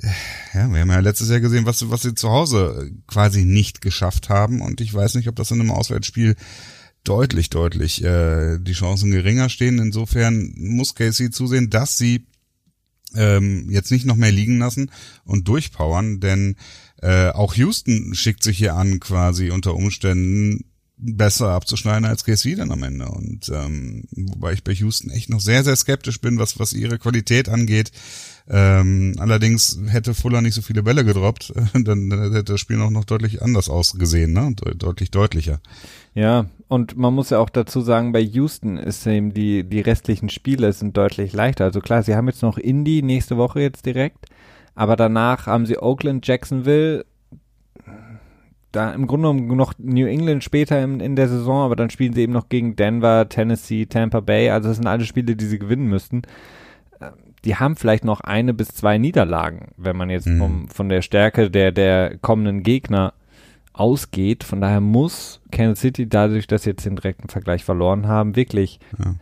[0.00, 0.08] äh,
[0.54, 4.28] ja, wir haben ja letztes Jahr gesehen, was, was sie zu Hause quasi nicht geschafft
[4.28, 6.34] haben und ich weiß nicht, ob das in einem Auswärtsspiel
[7.04, 9.78] deutlich, deutlich äh, die Chancen geringer stehen.
[9.78, 12.26] Insofern muss Casey zusehen, dass sie
[13.14, 14.90] ähm, jetzt nicht noch mehr liegen lassen
[15.24, 16.56] und durchpowern, denn
[17.00, 20.64] äh, auch Houston schickt sich hier an, quasi unter Umständen
[20.98, 23.06] besser abzuschneiden als KC dann am Ende.
[23.06, 26.98] Und ähm, wobei ich bei Houston echt noch sehr, sehr skeptisch bin, was, was ihre
[26.98, 27.92] Qualität angeht.
[28.50, 32.90] Ähm, allerdings hätte Fuller nicht so viele Bälle gedroppt, dann, dann hätte das Spiel noch,
[32.90, 34.54] noch deutlich anders ausgesehen, ne?
[34.54, 35.60] De deutlich deutlicher.
[36.14, 40.30] Ja, und man muss ja auch dazu sagen, bei Houston ist eben die, die restlichen
[40.30, 41.64] Spiele sind deutlich leichter.
[41.64, 44.26] Also klar, sie haben jetzt noch Indy nächste Woche jetzt direkt,
[44.74, 47.04] aber danach haben sie Oakland, Jacksonville,
[48.72, 52.12] da im Grunde genommen noch New England später in, in der Saison, aber dann spielen
[52.12, 54.50] sie eben noch gegen Denver, Tennessee, Tampa Bay.
[54.50, 56.22] Also das sind alle Spiele, die sie gewinnen müssten.
[57.00, 57.12] Ähm,
[57.44, 60.38] die haben vielleicht noch eine bis zwei Niederlagen, wenn man jetzt mhm.
[60.38, 63.14] vom, von der Stärke der, der kommenden Gegner
[63.72, 64.44] ausgeht.
[64.44, 68.80] Von daher muss Kansas City dadurch, dass sie jetzt den direkten Vergleich verloren haben, wirklich
[68.98, 69.14] ja.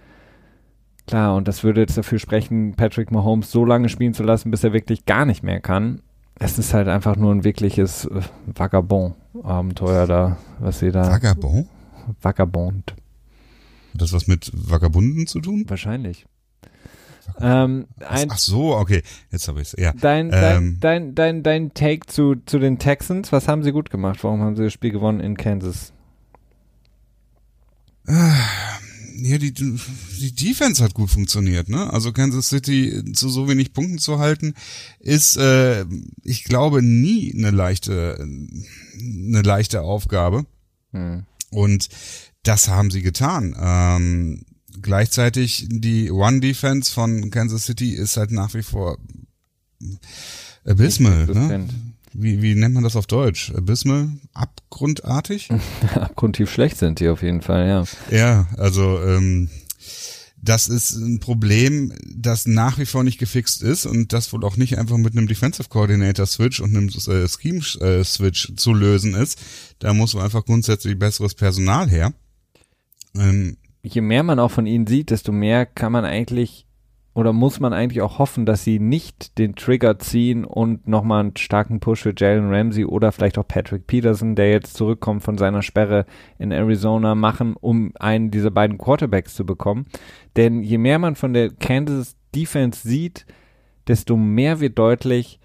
[1.06, 4.64] klar, und das würde jetzt dafür sprechen, Patrick Mahomes so lange spielen zu lassen, bis
[4.64, 6.00] er wirklich gar nicht mehr kann.
[6.38, 11.10] Es ist halt einfach nur ein wirkliches äh, Vagabond-Abenteuer da, was sie da.
[11.10, 11.68] Vagabond?
[12.20, 12.94] Vagabond.
[13.94, 15.64] Hat das was mit Vagabunden zu tun?
[15.66, 16.26] Wahrscheinlich.
[17.40, 19.80] Ähm, ein, ach so, okay, jetzt habe ich es.
[19.80, 19.92] Ja.
[19.92, 23.90] Dein, ähm, dein, dein, dein, dein Take zu, zu den Texans, was haben sie gut
[23.90, 24.22] gemacht?
[24.22, 25.92] Warum haben sie das Spiel gewonnen in Kansas?
[29.18, 31.92] Ja, die, die Defense hat gut funktioniert, ne?
[31.92, 34.54] Also Kansas City zu so wenig Punkten zu halten,
[34.98, 35.84] ist, äh,
[36.22, 40.44] ich glaube, nie eine leichte, eine leichte Aufgabe.
[40.92, 41.24] Mhm.
[41.50, 41.88] Und
[42.42, 43.56] das haben sie getan.
[43.58, 44.42] Ähm,
[44.82, 48.98] gleichzeitig die One-Defense von Kansas City ist halt nach wie vor
[50.64, 51.26] abysmal.
[51.26, 51.68] Ne?
[52.18, 53.52] Wie, wie nennt man das auf Deutsch?
[53.54, 54.08] Abysmal?
[54.32, 55.50] Abgrundartig?
[55.94, 57.84] Abgrundtief schlecht sind die auf jeden Fall, ja.
[58.10, 59.50] Ja, also ähm,
[60.40, 64.56] das ist ein Problem, das nach wie vor nicht gefixt ist und das wohl auch
[64.56, 69.14] nicht einfach mit einem Defensive Coordinator Switch und einem äh, Scheme äh, Switch zu lösen
[69.14, 69.38] ist.
[69.78, 72.14] Da muss man einfach grundsätzlich besseres Personal her.
[73.14, 76.65] Ähm, Je mehr man auch von ihnen sieht, desto mehr kann man eigentlich
[77.16, 81.36] oder muss man eigentlich auch hoffen, dass sie nicht den Trigger ziehen und nochmal einen
[81.38, 85.62] starken Push für Jalen Ramsey oder vielleicht auch Patrick Peterson, der jetzt zurückkommt von seiner
[85.62, 86.04] Sperre
[86.38, 89.86] in Arizona, machen, um einen dieser beiden Quarterbacks zu bekommen.
[90.36, 93.24] Denn je mehr man von der Kansas Defense sieht,
[93.88, 95.40] desto mehr wird deutlich,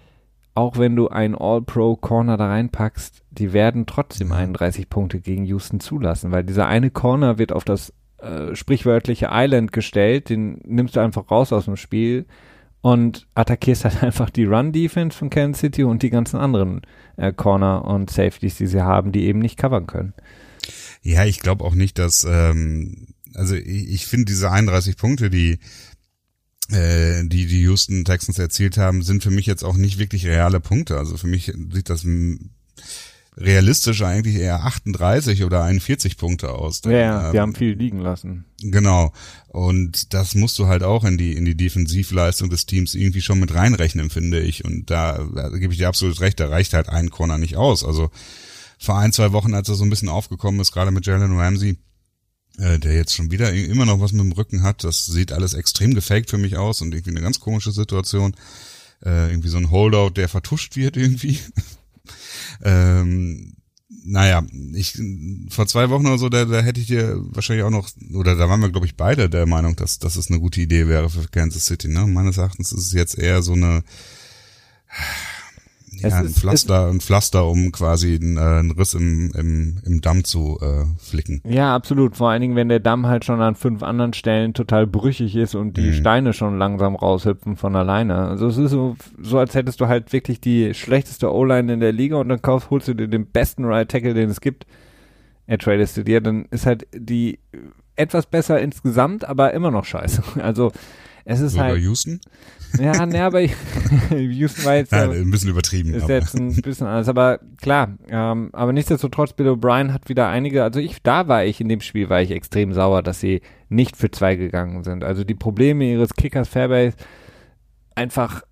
[0.54, 6.32] auch wenn du einen All-Pro-Corner da reinpackst, die werden trotzdem 31 Punkte gegen Houston zulassen,
[6.32, 11.30] weil dieser eine Corner wird auf das äh, sprichwörtliche Island gestellt, den nimmst du einfach
[11.30, 12.26] raus aus dem Spiel
[12.80, 16.82] und attackierst halt einfach die Run-Defense von Kansas City und die ganzen anderen
[17.16, 20.14] äh, Corner und Safeties, die sie haben, die eben nicht covern können.
[21.02, 25.58] Ja, ich glaube auch nicht, dass, ähm, also ich, ich finde diese 31 Punkte, die
[26.70, 30.60] äh, die die Houston Texans erzielt haben, sind für mich jetzt auch nicht wirklich reale
[30.60, 30.96] Punkte.
[30.96, 32.04] Also für mich sieht das
[33.36, 36.82] realistisch eigentlich eher 38 oder 41 Punkte aus.
[36.84, 38.44] Ja, ja ähm, die haben viel liegen lassen.
[38.60, 39.12] Genau.
[39.48, 43.40] Und das musst du halt auch in die, in die Defensivleistung des Teams irgendwie schon
[43.40, 44.64] mit reinrechnen, finde ich.
[44.64, 47.84] Und da, da gebe ich dir absolut recht, da reicht halt ein Corner nicht aus.
[47.84, 48.10] Also
[48.78, 51.78] vor ein, zwei Wochen, als er so ein bisschen aufgekommen ist, gerade mit Jalen Ramsey,
[52.58, 55.54] äh, der jetzt schon wieder immer noch was mit dem Rücken hat, das sieht alles
[55.54, 58.34] extrem gefaked für mich aus und irgendwie eine ganz komische Situation.
[59.04, 61.38] Äh, irgendwie so ein Holdout, der vertuscht wird irgendwie.
[62.62, 63.54] Ähm,
[64.04, 64.42] naja,
[64.74, 64.98] ich
[65.50, 68.48] vor zwei Wochen oder so, da, da hätte ich dir wahrscheinlich auch noch, oder da
[68.48, 71.28] waren wir, glaube ich, beide der Meinung, dass, dass es eine gute Idee wäre für
[71.28, 71.88] Kansas City.
[71.88, 72.06] Ne?
[72.06, 73.84] Meines Erachtens ist es jetzt eher so eine
[76.02, 80.24] ja, ein Pflaster, ein Pflaster, um quasi einen, äh, einen Riss im, im, im Damm
[80.24, 81.42] zu äh, flicken.
[81.44, 82.16] Ja, absolut.
[82.16, 85.54] Vor allen Dingen, wenn der Damm halt schon an fünf anderen Stellen total brüchig ist
[85.54, 85.94] und die mhm.
[85.94, 88.16] Steine schon langsam raushüpfen von alleine.
[88.16, 91.92] Also es ist so, so als hättest du halt wirklich die schlechteste O-Line in der
[91.92, 94.66] Liga und dann kaufst, holst du dir den besten Right Tackle, den es gibt.
[95.46, 97.38] Er tradest du dir, dann ist halt die
[97.96, 100.22] etwas besser insgesamt, aber immer noch scheiße.
[100.42, 100.72] Also
[101.24, 101.82] es ist Sogar halt.
[101.82, 102.20] Houston?
[102.78, 103.40] Ja, ne, aber
[104.10, 105.94] Houston war jetzt ja, ein bisschen übertrieben.
[105.94, 106.14] Ist aber.
[106.14, 107.96] jetzt ein bisschen anders, aber klar.
[108.08, 110.62] Ähm, aber nichtsdestotrotz, Bill O'Brien hat wieder einige.
[110.64, 113.96] Also ich, da war ich in dem Spiel, war ich extrem sauer, dass sie nicht
[113.96, 115.04] für zwei gegangen sind.
[115.04, 116.96] Also die Probleme ihres Kickers Fairbase
[117.94, 118.42] einfach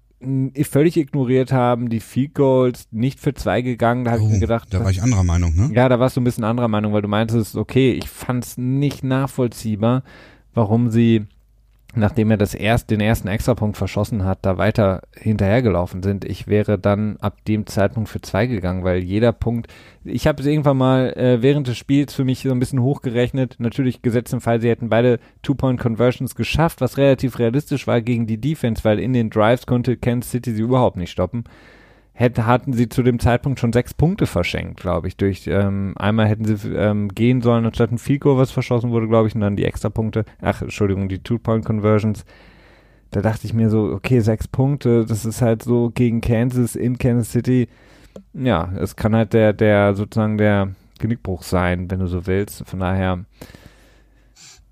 [0.70, 4.36] völlig ignoriert haben, die Field Goals nicht für zwei gegangen, da habe oh, ich mir
[4.36, 4.68] oh, gedacht.
[4.70, 5.70] Da war ich anderer Meinung, ne?
[5.74, 8.58] Ja, da warst du ein bisschen anderer Meinung, weil du meintest, okay, ich fand es
[8.58, 10.02] nicht nachvollziehbar,
[10.52, 11.26] warum sie
[11.94, 16.24] nachdem er das erst, den ersten Extrapunkt verschossen hat, da weiter hinterhergelaufen sind.
[16.24, 19.68] Ich wäre dann ab dem Zeitpunkt für zwei gegangen, weil jeder Punkt,
[20.04, 23.56] ich habe es irgendwann mal äh, während des Spiels für mich so ein bisschen hochgerechnet.
[23.58, 28.40] Natürlich gesetzt im Fall, sie hätten beide Two-Point-Conversions geschafft, was relativ realistisch war gegen die
[28.40, 31.44] Defense, weil in den Drives konnte Kansas City sie überhaupt nicht stoppen
[32.20, 35.16] hätte, hatten sie zu dem Zeitpunkt schon sechs Punkte verschenkt, glaube ich.
[35.16, 39.26] Durch ähm, einmal hätten sie ähm, gehen sollen, anstatt ein Goal, was verschossen wurde, glaube
[39.26, 40.26] ich, und dann die extra Punkte.
[40.42, 42.26] Ach, Entschuldigung, die Two-Point-Conversions.
[43.10, 46.98] Da dachte ich mir so, okay, sechs Punkte, das ist halt so gegen Kansas in
[46.98, 47.68] Kansas City.
[48.34, 52.64] Ja, es kann halt der, der sozusagen der Genickbruch sein, wenn du so willst.
[52.66, 53.24] Von daher.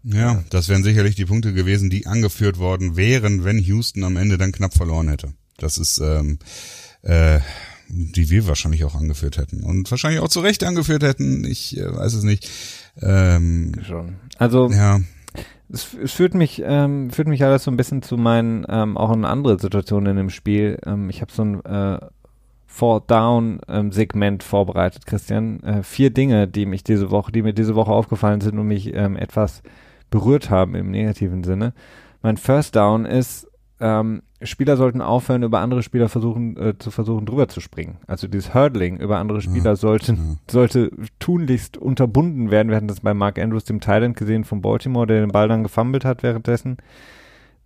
[0.02, 4.36] Ja, das wären sicherlich die Punkte gewesen, die angeführt worden wären, wenn Houston am Ende
[4.36, 5.32] dann knapp verloren hätte.
[5.56, 6.38] Das ist ähm,
[7.02, 7.40] äh,
[7.88, 11.44] die wir wahrscheinlich auch angeführt hätten und wahrscheinlich auch zu Recht angeführt hätten.
[11.44, 12.50] Ich äh, weiß es nicht.
[13.00, 14.16] Ähm, Schon.
[14.38, 15.00] Also ja.
[15.70, 19.12] Es, es führt mich, ähm, führt mich alles so ein bisschen zu meinen, ähm, auch
[19.12, 20.78] in andere Situationen in dem Spiel.
[20.84, 21.98] Ähm, ich habe so ein äh,
[22.66, 25.62] Four-Down-Segment ähm, vorbereitet, Christian.
[25.62, 28.94] Äh, vier Dinge, die mich diese Woche, die mir diese Woche aufgefallen sind und mich
[28.94, 29.62] ähm, etwas
[30.10, 31.74] berührt haben im negativen Sinne.
[32.22, 33.46] Mein First Down ist
[33.80, 37.96] ähm, Spieler sollten aufhören, über andere Spieler versuchen, äh, zu versuchen, drüber zu springen.
[38.06, 40.18] Also dieses Hurdling über andere Spieler ja, sollte, ja.
[40.48, 42.68] sollte tunlichst unterbunden werden.
[42.68, 45.64] Wir hatten das bei Mark Andrews, dem Thailand, gesehen von Baltimore, der den Ball dann
[45.64, 46.76] gefummelt hat währenddessen.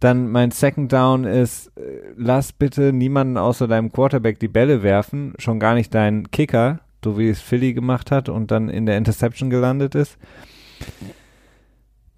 [0.01, 1.83] Dann mein Second Down ist, äh,
[2.16, 7.18] lass bitte niemanden außer deinem Quarterback die Bälle werfen, schon gar nicht deinen Kicker, so
[7.18, 10.16] wie es Philly gemacht hat und dann in der Interception gelandet ist.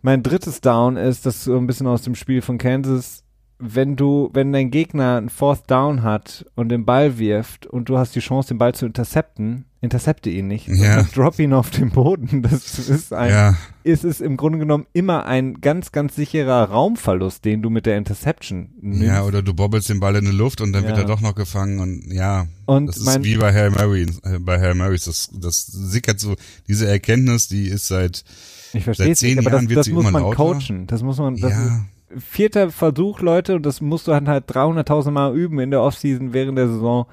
[0.01, 3.24] Mein drittes Down ist, das so ein bisschen aus dem Spiel von Kansas
[3.59, 7.97] wenn du, wenn dein Gegner einen Fourth Down hat und den Ball wirft und du
[7.99, 10.67] hast die Chance, den Ball zu intercepten, intercepte ihn nicht.
[10.69, 11.03] Ja.
[11.15, 12.43] Drop ihn auf den Boden.
[12.43, 17.45] Das ist ein, Ja, ist es im Grunde genommen immer ein ganz, ganz sicherer Raumverlust,
[17.45, 19.03] den du mit der Interception nimmst.
[19.03, 21.03] ja, oder du bobbelst den Ball in die Luft und dann wird Ja.
[21.03, 24.39] er doch noch gefangen und ja, Und das ist mein- wie bei Hail Mary, äh,
[24.41, 26.35] bei Hail Marys, das, das sickert so,
[26.67, 28.25] diese Erkenntnis, die ist seit,
[28.73, 30.37] ich verstehe es nicht, aber Jahren das, wird das sie muss immer man lauter.
[30.37, 30.87] coachen.
[30.87, 31.73] Das muss man, das ja, ist
[32.19, 36.33] vierter Versuch, Leute, und das musst du dann halt 300.000 Mal üben in der Offseason
[36.33, 37.07] während der Saison.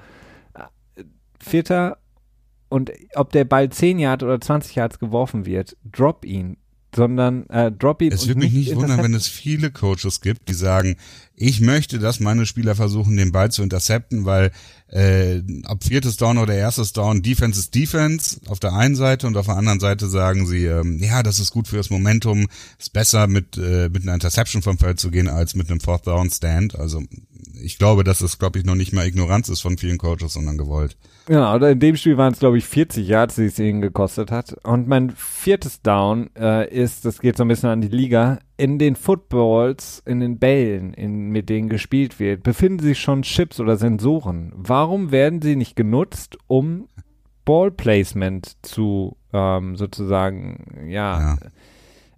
[1.38, 1.98] Vierter
[2.68, 6.56] und ob der Ball 10 Yards oder 20 Yards geworfen wird, drop ihn,
[6.94, 10.54] sondern äh, drop ihn Es würde mich nicht wundern, wenn es viele Coaches gibt, die
[10.54, 10.96] sagen,
[11.34, 14.52] ich möchte, dass meine Spieler versuchen, den Ball zu intercepten, weil
[14.88, 19.36] äh, ab viertes Down oder erstes Down Defense ist Defense auf der einen Seite und
[19.36, 22.46] auf der anderen Seite sagen sie, ähm, ja, das ist gut für das Momentum,
[22.78, 26.06] ist besser mit äh, mit einer Interception vom Feld zu gehen als mit einem Fourth
[26.06, 26.78] Down Stand.
[26.78, 27.02] Also
[27.62, 30.58] ich glaube, dass es, glaube ich, noch nicht mal Ignoranz ist von vielen Coaches, sondern
[30.58, 30.96] gewollt.
[31.26, 34.30] Genau, oder in dem Spiel waren es, glaube ich, 40 Yards, die es ihnen gekostet
[34.30, 34.56] hat.
[34.64, 38.78] Und mein viertes Down äh, ist, das geht so ein bisschen an die Liga, in
[38.78, 43.76] den Footballs, in den Bällen, in, mit denen gespielt wird, befinden sich schon Chips oder
[43.76, 44.52] Sensoren.
[44.54, 46.86] Warum werden sie nicht genutzt, um
[47.44, 51.38] Ballplacement zu ähm, sozusagen, ja, Ja.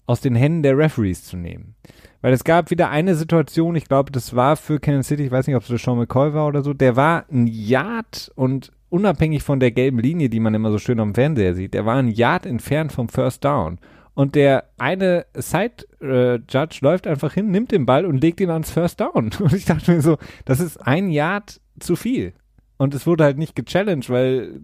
[0.06, 1.74] aus den Händen der Referees zu nehmen?
[2.20, 5.46] Weil es gab wieder eine Situation, ich glaube, das war für Kansas City, ich weiß
[5.46, 9.42] nicht, ob es für Sean McCoy war oder so, der war ein Yard und unabhängig
[9.42, 12.08] von der gelben Linie, die man immer so schön am Fernseher sieht, der war ein
[12.08, 13.78] Yard entfernt vom First Down.
[14.14, 19.00] Und der eine Side-Judge läuft einfach hin, nimmt den Ball und legt ihn ans First
[19.00, 19.30] Down.
[19.40, 22.32] Und ich dachte mir so, das ist ein Yard zu viel.
[22.76, 24.60] Und es wurde halt nicht gechallenged, weil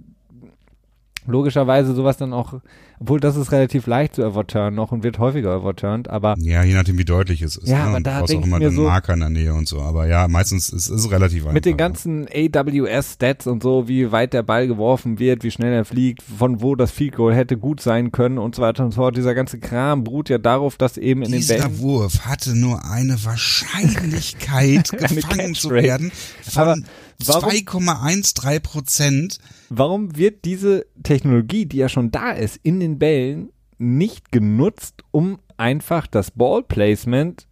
[1.27, 2.55] logischerweise sowas dann auch,
[2.99, 6.75] obwohl das ist relativ leicht zu overturnen noch und wird häufiger overturned, aber Ja, je
[6.75, 7.69] nachdem, wie deutlich es ist.
[7.69, 7.83] Ja, ne?
[7.85, 9.81] aber und da du brauchst auch immer den so- Marker in der Nähe und so.
[9.81, 11.53] Aber ja, meistens ist es relativ einfach.
[11.55, 15.85] Mit den ganzen AWS-Stats und so, wie weit der Ball geworfen wird, wie schnell er
[15.85, 18.97] fliegt, von wo das Field Goal hätte gut sein können und so weiter und so
[19.03, 19.17] fort.
[19.17, 21.79] Dieser ganze Kram beruht ja darauf, dass eben in den Dieser Bällen.
[21.81, 25.83] Wurf hatte nur eine Wahrscheinlichkeit, Eine gefangen zu Catch-Rate.
[25.83, 26.13] werden
[26.57, 26.77] Aber
[27.23, 29.39] 2,13 Prozent.
[29.69, 35.39] Warum wird diese Technologie, die ja schon da ist, in den Bällen nicht genutzt, um
[35.57, 37.47] einfach das Ball-Placement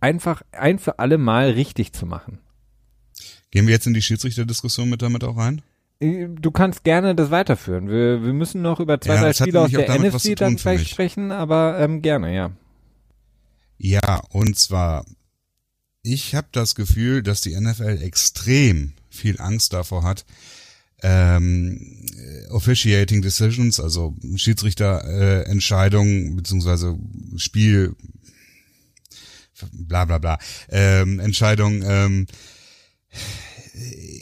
[0.00, 2.38] einfach ein für alle Mal richtig zu machen?
[3.50, 5.62] Gehen wir jetzt in die Schiedsrichterdiskussion mit damit auch rein?
[6.00, 7.88] Äh, Du kannst gerne das weiterführen.
[7.88, 11.32] Wir, wir müssen noch über zwei, Ja, drei Spiele aus der NFC dann vielleicht sprechen,
[11.32, 12.50] aber ähm, gerne, ja.
[13.78, 15.04] Ja, und zwar,
[16.12, 20.24] ich habe das Gefühl, dass die NFL extrem viel Angst davor hat,
[21.02, 26.98] ähm, äh, Officiating Decisions, also Schiedsrichterentscheidungen äh, beziehungsweise
[27.36, 27.94] Spiel,
[29.72, 30.38] bla bla bla,
[30.70, 32.26] ähm, Entscheidungen ähm,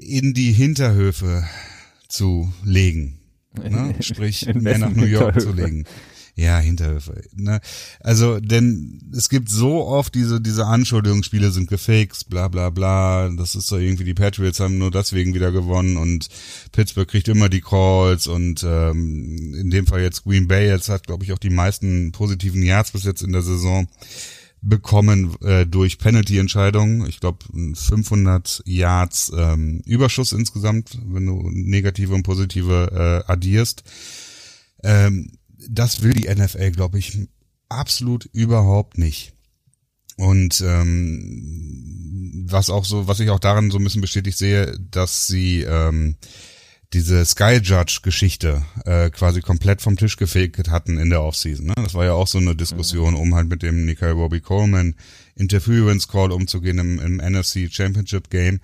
[0.03, 1.47] in die Hinterhöfe
[2.09, 3.21] zu legen.
[3.55, 3.95] Ne?
[4.01, 5.87] Sprich, mehr nach New York zu legen.
[6.39, 7.23] Ja, Hinterhöfe.
[7.35, 7.61] Ne?
[8.01, 13.31] Also, denn es gibt so oft diese, diese Anschuldigungsspiele sind gefixt, bla bla bla.
[13.31, 16.29] Das ist doch irgendwie, die Patriots haben nur deswegen wieder gewonnen und
[16.73, 21.07] Pittsburgh kriegt immer die Calls und ähm, in dem Fall jetzt Green Bay, jetzt hat,
[21.07, 23.89] glaube ich, auch die meisten positiven Yards bis jetzt in der Saison
[24.61, 27.07] bekommen äh, durch Penalty-Entscheidungen.
[27.07, 33.85] Ich glaube 500 Yards ähm, Überschuss insgesamt, wenn du negative und positive äh, addierst.
[34.83, 35.31] Ähm,
[35.69, 37.19] das will die NFL, glaube ich,
[37.69, 39.33] absolut überhaupt nicht.
[40.17, 45.27] Und ähm, was auch so, was ich auch daran so ein bisschen bestätigt sehe, dass
[45.27, 46.17] sie ähm,
[46.93, 51.67] diese Sky Judge Geschichte äh, quasi komplett vom Tisch gefegt hatten in der Offseason.
[51.67, 51.75] Ne?
[51.77, 54.95] Das war ja auch so eine Diskussion, um halt mit dem Nikai Robbie Coleman
[55.35, 58.61] Interference Call umzugehen im, im NFC Championship Game.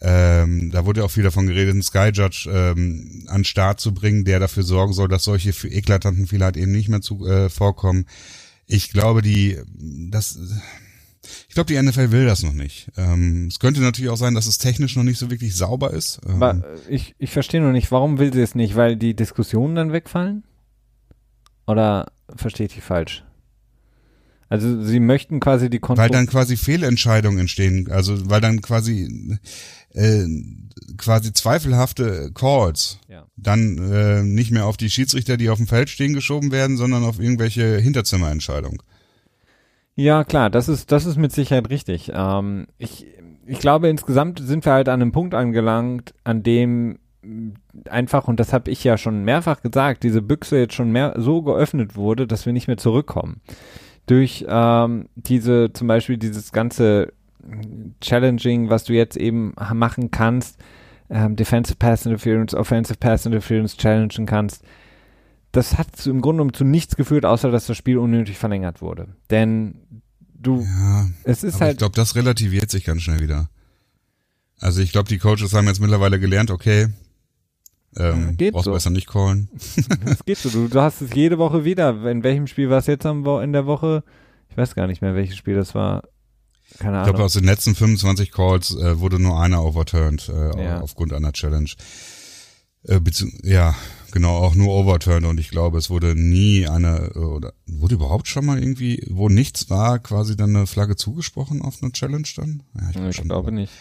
[0.00, 4.24] Ähm, da wurde auch viel davon geredet, einen Sky Judge ähm, an Start zu bringen,
[4.24, 8.06] der dafür sorgen soll, dass solche eklatanten Fehler halt eben nicht mehr zu, äh, vorkommen.
[8.66, 9.58] Ich glaube, die,
[10.10, 10.38] das,
[11.48, 12.92] ich glaube, die NFL will das noch nicht.
[12.96, 16.20] Ähm, es könnte natürlich auch sein, dass es technisch noch nicht so wirklich sauber ist.
[16.26, 18.76] Ähm, Aber äh, ich, ich verstehe noch nicht, warum will sie es nicht?
[18.76, 20.44] Weil die Diskussionen dann wegfallen?
[21.66, 23.24] Oder verstehe ich die falsch?
[24.48, 26.10] Also sie möchten quasi die weil Kontrolle.
[26.10, 29.38] dann quasi Fehlentscheidungen entstehen, also weil dann quasi
[29.94, 30.24] äh,
[30.96, 33.24] quasi zweifelhafte Calls Ja.
[33.36, 37.04] dann äh, nicht mehr auf die Schiedsrichter, die auf dem Feld stehen, geschoben werden, sondern
[37.04, 38.78] auf irgendwelche Hinterzimmerentscheidungen.
[39.96, 42.12] Ja, klar, das ist, das ist mit Sicherheit richtig.
[42.14, 43.06] Ähm, ich,
[43.46, 47.54] ich glaube, insgesamt sind wir halt an einem Punkt angelangt, an dem mh,
[47.90, 51.42] einfach, und das habe ich ja schon mehrfach gesagt, diese Büchse jetzt schon mehr so
[51.42, 53.40] geöffnet wurde, dass wir nicht mehr zurückkommen.
[54.08, 57.12] Durch ähm, diese, zum Beispiel dieses ganze
[58.00, 60.58] Challenging, was du jetzt eben machen kannst,
[61.10, 64.62] ähm, Defensive Pass Interference, Offensive Pass Interference challengen kannst,
[65.52, 68.82] das hat zu, im Grunde genommen zu nichts geführt, außer dass das Spiel unnötig verlängert
[68.82, 69.08] wurde.
[69.30, 70.02] Denn
[70.34, 73.48] du, Ja, es ist halt, ich glaube, das relativiert sich ganz schnell wieder.
[74.60, 76.88] Also ich glaube, die Coaches haben jetzt mittlerweile gelernt, okay,
[77.96, 78.72] ähm, geht brauchst so.
[78.72, 79.48] besser nicht callen.
[80.06, 80.50] es geht so.
[80.50, 81.90] Du, du hast es jede Woche wieder.
[82.10, 84.04] In welchem Spiel war es jetzt am in der Woche?
[84.50, 86.02] Ich weiß gar nicht mehr, welches Spiel das war.
[86.78, 87.04] Keine Ich Ahnung.
[87.14, 90.80] glaube, aus den letzten 25 Calls äh, wurde nur einer overturned äh, Ja.
[90.80, 91.70] aufgrund einer Challenge.
[92.84, 93.00] Äh,
[93.42, 93.74] ja,
[94.12, 98.28] genau, auch nur overturned und ich glaube, es wurde nie eine, äh, oder wurde überhaupt
[98.28, 102.62] schon mal irgendwie, wo nichts war, quasi dann eine Flagge zugesprochen auf eine Challenge dann?
[102.80, 103.24] Ja, glaub ich schon.
[103.28, 103.72] glaube nicht.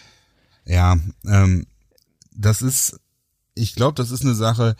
[0.65, 0.97] Ja,
[1.27, 1.67] ähm,
[2.35, 2.99] das ist,
[3.57, 4.75] ich glaube, das ist eine Sache,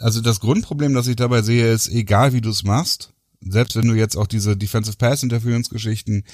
[0.00, 3.88] also das Grundproblem, das ich dabei sehe, ist, egal wie du es machst, selbst wenn
[3.88, 6.24] du jetzt auch diese Defensive Pass Interference Geschichten,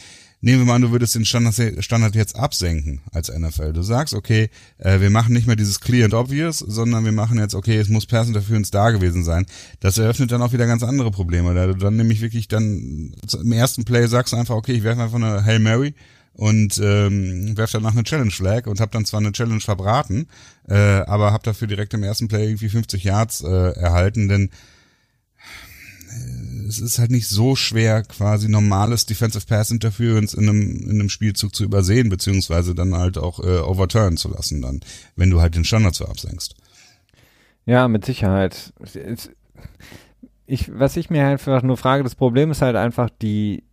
[0.41, 3.73] nehmen wir mal an, du würdest den Standard, jetzt absenken als NFL.
[3.73, 7.39] Du sagst, okay, äh, wir machen nicht mehr dieses Clear and Obvious, sondern wir machen
[7.39, 9.47] jetzt, okay, es muss Pass Interference da gewesen sein.
[9.81, 13.53] Das eröffnet dann auch wieder ganz andere Probleme, da du dann nämlich wirklich dann im
[13.53, 15.95] ersten Play sagst einfach, okay, ich werfe einfach eine Hail Mary
[16.39, 20.29] und ähm, werf danach eine Challenge Flag und habe dann zwar eine Challenge verbraten,
[20.69, 24.51] äh, aber habe dafür direkt im ersten Play irgendwie 50 Yards äh, erhalten, denn
[26.09, 30.91] äh, es ist halt nicht so schwer, quasi normales Defensive Pass Interference in einem, in
[30.91, 34.79] einem Spielzug zu übersehen, beziehungsweise dann halt auch äh, overturn zu lassen, dann,
[35.17, 36.55] wenn du halt den Standard so absenkst.
[37.67, 38.73] Ja, mit Sicherheit.
[40.47, 43.65] Ich, was ich mir halt einfach nur frage, das Problem ist halt einfach die.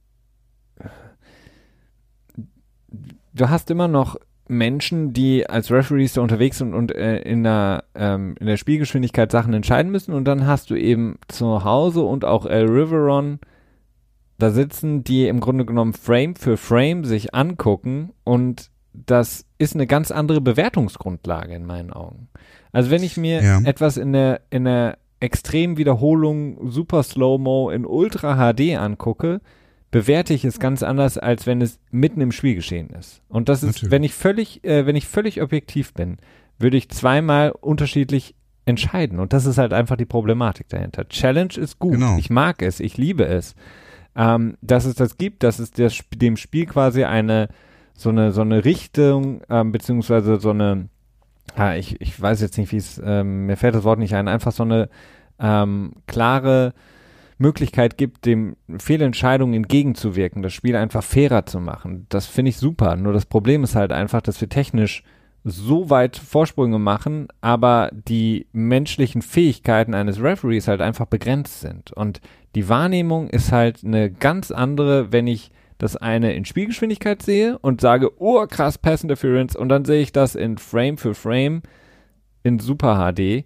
[3.35, 4.15] Du hast immer noch
[4.47, 9.31] Menschen, die als Referees da unterwegs sind und äh, in, der, ähm, in der Spielgeschwindigkeit
[9.31, 13.39] Sachen entscheiden müssen und dann hast du eben zu Hause und auch El Riveron
[14.37, 19.87] da sitzen, die im Grunde genommen Frame für Frame sich angucken und das ist eine
[19.87, 22.29] ganz andere Bewertungsgrundlage in meinen Augen.
[22.71, 23.59] Also wenn ich mir Ja.
[23.63, 29.41] etwas in der, in der extremen Wiederholung Super Slow-Mo in Ultra HD angucke,
[29.95, 33.21] bewerte ich es ganz anders, als wenn es mitten im Spiel geschehen ist.
[33.29, 33.91] Und das ist, Natürlich.
[33.91, 36.17] wenn ich völlig, äh, wenn ich völlig objektiv bin,
[36.59, 38.35] würde ich zweimal unterschiedlich
[38.65, 39.21] entscheiden.
[39.21, 41.07] Und das ist halt einfach die Problematik dahinter.
[41.07, 41.93] Challenge ist gut.
[41.93, 42.17] Genau.
[42.17, 43.55] Ich mag es, ich liebe es.
[44.17, 47.47] Ähm, dass es das gibt, dass es das, dem Spiel quasi eine
[47.93, 50.89] so eine so eine Richtung ähm, beziehungsweise so eine
[51.57, 54.27] ja, ich, ich weiß jetzt nicht, wie es, ähm, mir fällt das Wort nicht ein,
[54.27, 54.89] einfach so eine
[55.39, 56.73] ähm, klare
[57.37, 62.05] Möglichkeit gibt, dem Fehlentscheidungen entgegenzuwirken, das Spiel einfach fairer zu machen.
[62.09, 62.95] Das finde ich super.
[62.95, 65.03] Nur das Problem ist halt einfach, dass wir technisch
[65.43, 71.91] so weit Vorsprünge machen, aber die menschlichen Fähigkeiten eines Referees halt einfach begrenzt sind.
[71.91, 72.19] Und
[72.55, 77.79] die Wahrnehmung ist halt eine ganz andere, wenn ich das eine in Spielgeschwindigkeit sehe und
[77.81, 81.61] sage, oh krass, Pass Interference, und dann sehe ich das in Frame für Frame
[82.43, 83.45] in Super HD,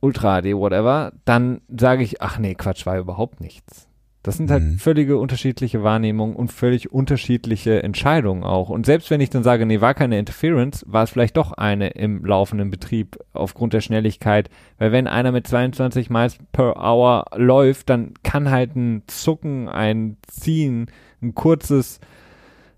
[0.00, 3.86] Ultra HD, whatever, dann sage ich, ach nee, Quatsch, war überhaupt nichts.
[4.22, 4.78] Das sind halt Mhm.
[4.78, 8.68] völlige unterschiedliche Wahrnehmungen und völlig unterschiedliche Entscheidungen auch.
[8.68, 11.88] Und selbst wenn ich dann sage, nee, war keine Interference, war es vielleicht doch eine
[11.88, 14.50] im laufenden Betrieb aufgrund der Schnelligkeit.
[14.76, 20.18] Weil wenn einer mit 22 Miles per Hour läuft, dann kann halt ein Zucken, ein
[20.28, 20.90] Ziehen,
[21.22, 21.98] ein kurzes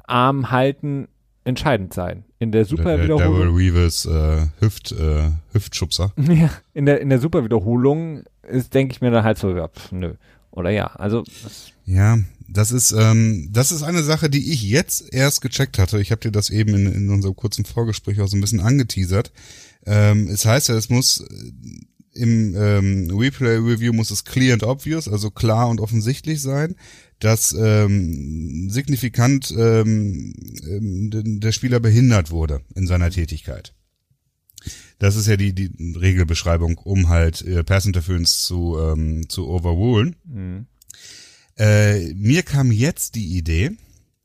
[0.06, 1.08] Arm halten
[1.44, 2.24] entscheidend sein.
[2.42, 3.38] In der Der, der Superwiederholung.
[3.38, 6.12] Daryl Reeves äh, Hüft, äh, Hüftschubser.
[6.28, 9.92] Ja, in der, in der Superwiederholung ist, denke ich mir dann halt so, ja, pf,
[9.92, 10.14] nö.
[10.50, 11.22] Oder ja, also,
[11.86, 12.18] Ja,
[12.48, 16.00] das ist ähm, das ist eine Sache, die ich jetzt erst gecheckt hatte.
[16.00, 19.32] Ich habe dir das eben in, in unserem kurzen Vorgespräch auch so ein bisschen angeteasert.
[19.86, 24.64] Ähm, es heißt ja, es muss äh, im ähm, Replay Review muss es clear and
[24.64, 26.74] obvious, also klar und offensichtlich sein,
[27.22, 30.34] dass ähm, signifikant ähm,
[30.66, 33.74] ähm, der Spieler behindert wurde in seiner Tätigkeit.
[34.98, 40.16] Das ist ja die, die Regelbeschreibung, um halt äh, Pass Interference zu, ähm, zu overrulen.
[40.24, 40.64] mh,
[41.56, 43.72] Äh, mir kam jetzt die Idee,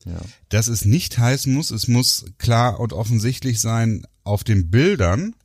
[0.04, 0.18] ja.
[0.48, 5.36] dass es nicht heißen muss, es muss klar und offensichtlich sein auf den Bildern,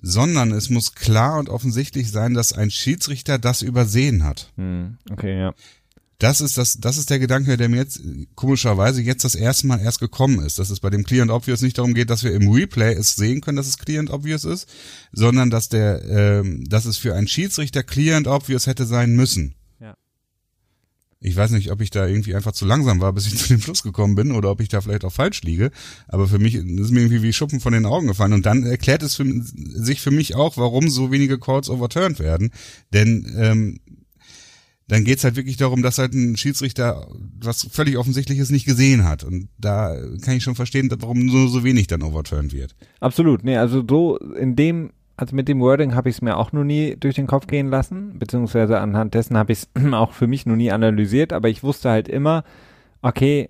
[0.00, 4.52] sondern es muss klar und offensichtlich sein, dass ein Schiedsrichter das übersehen hat.
[4.56, 5.54] Hm, okay, ja.
[6.24, 8.00] Das ist das, das ist der Gedanke, der mir jetzt
[8.34, 11.60] komischerweise jetzt das erste Mal erst gekommen ist, dass es bei dem Clear and Obvious
[11.60, 14.44] nicht darum geht, dass wir im Replay es sehen können, dass es Clear and Obvious
[14.44, 14.66] ist,
[15.12, 19.54] sondern dass der, ähm, dass es für einen Schiedsrichter Clear and Obvious hätte sein müssen.
[19.78, 19.98] Ja.
[21.20, 23.60] Ich weiß nicht, ob ich da irgendwie einfach zu langsam war, bis ich zu dem
[23.60, 25.72] Schluss gekommen bin, oder ob ich da vielleicht auch falsch liege.
[26.08, 28.32] Aber für mich ist mir irgendwie wie Schuppen von den Augen gefallen.
[28.32, 32.50] Und dann erklärt es für, sich für mich auch, warum so wenige Calls overturned werden.
[32.94, 33.80] Denn ähm,
[34.88, 37.08] dann geht's halt wirklich darum, dass halt ein Schiedsrichter
[37.40, 39.24] was völlig Offensichtliches nicht gesehen hat.
[39.24, 42.74] Und da kann ich schon verstehen, warum nur so wenig dann overturned wird.
[43.00, 46.52] Absolut, nee, also so in dem, also mit dem Wording habe ich es mir auch
[46.52, 50.26] noch nie durch den Kopf gehen lassen, beziehungsweise anhand dessen habe ich es auch für
[50.26, 52.44] mich noch nie analysiert, aber ich wusste halt immer,
[53.00, 53.48] okay,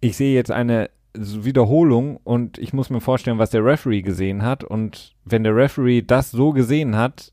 [0.00, 4.64] ich sehe jetzt eine Wiederholung und ich muss mir vorstellen, was der Referee gesehen hat
[4.64, 7.32] und wenn der Referee das so gesehen hat,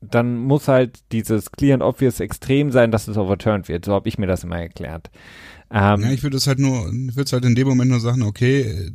[0.00, 3.84] dann muss halt dieses Clear and Obvious extrem sein, dass es overturned wird.
[3.84, 5.10] So habe ich mir das immer erklärt.
[5.70, 8.00] Ähm, ja, ich würde es halt nur, ich würde es halt in dem Moment nur
[8.00, 8.90] sagen, okay,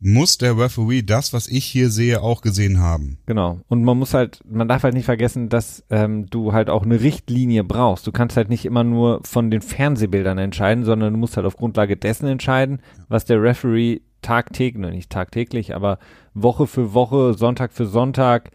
[0.00, 3.18] muss der Referee das, was ich hier sehe, auch gesehen haben.
[3.26, 3.60] Genau.
[3.68, 7.00] Und man muss halt, man darf halt nicht vergessen, dass ähm, du halt auch eine
[7.00, 8.06] Richtlinie brauchst.
[8.06, 11.56] Du kannst halt nicht immer nur von den Fernsehbildern entscheiden, sondern du musst halt auf
[11.56, 15.98] Grundlage dessen entscheiden, was der Referee tagtäglich, nicht tagtäglich, aber
[16.34, 18.50] Woche für Woche, Sonntag für Sonntag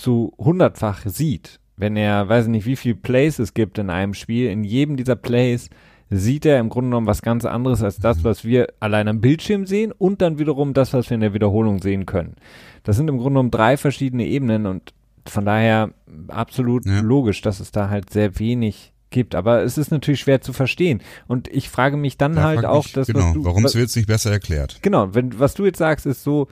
[0.00, 4.50] zu hundertfach sieht, wenn er, weiß nicht, wie viele Plays es gibt in einem Spiel,
[4.50, 5.70] in jedem dieser Plays
[6.10, 9.66] sieht er im Grunde genommen was ganz anderes als das, was wir allein am Bildschirm
[9.66, 12.34] sehen und dann wiederum das, was wir in der Wiederholung sehen können.
[12.82, 14.92] Das sind im Grunde genommen drei verschiedene Ebenen und
[15.26, 15.90] von daher
[16.28, 17.00] absolut ja.
[17.00, 19.34] logisch, dass es da halt sehr wenig gibt.
[19.34, 21.02] Aber es ist natürlich schwer zu verstehen.
[21.28, 24.30] Und ich frage mich dann ja, halt auch, dass genau, warum es wird nicht besser
[24.30, 24.78] erklärt.
[24.82, 26.48] Genau, wenn was du jetzt sagst, ist so,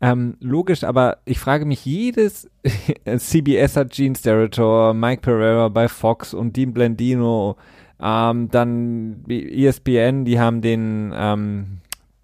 [0.00, 2.48] ähm, logisch, aber ich frage mich jedes,
[3.18, 7.56] CBS hat Gene Steratore, Mike Pereira bei Fox und Dean Blendino,
[8.00, 11.78] ähm, dann ESPN, die haben den, ähm,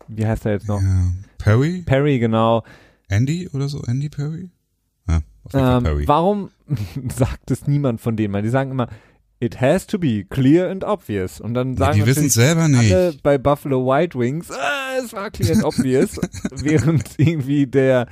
[0.08, 0.80] wie heißt er jetzt noch?
[0.80, 1.82] Ja, Perry?
[1.84, 2.64] Perry, genau.
[3.08, 3.82] Andy oder so?
[3.82, 4.50] Andy Perry?
[5.06, 5.20] Ja,
[5.52, 6.08] ähm, Perry.
[6.08, 6.50] Warum
[7.14, 8.42] sagt es niemand von denen?
[8.42, 8.88] Die sagen immer,
[9.38, 11.40] It has to be clear and obvious.
[11.40, 12.92] Und dann sagen ja, die wissen selber nicht.
[12.92, 16.18] alle bei Buffalo White Wings, ah, es war clear and obvious,
[16.50, 18.06] während irgendwie der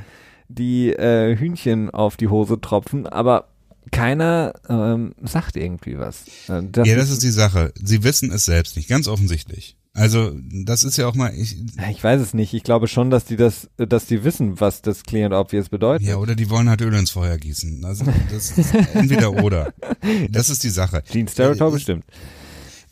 [0.48, 3.48] die äh, Hühnchen auf die Hose tropfen, aber
[3.90, 6.26] keiner ähm, sagt irgendwie was.
[6.48, 7.72] Äh, das ja, das ist die Sache.
[7.82, 9.76] Sie wissen es selbst nicht, ganz offensichtlich.
[9.96, 11.56] Also das ist ja auch mal ich,
[11.88, 12.52] ich weiß es nicht.
[12.52, 16.06] Ich glaube schon, dass die das, dass die wissen, was das Clear and Obvious bedeutet.
[16.06, 17.84] Ja, oder die wollen halt Öl ins Feuer gießen.
[17.84, 19.72] Also das ist entweder oder.
[20.30, 21.02] Das ist die Sache.
[21.10, 22.04] Gene äh, bestimmt.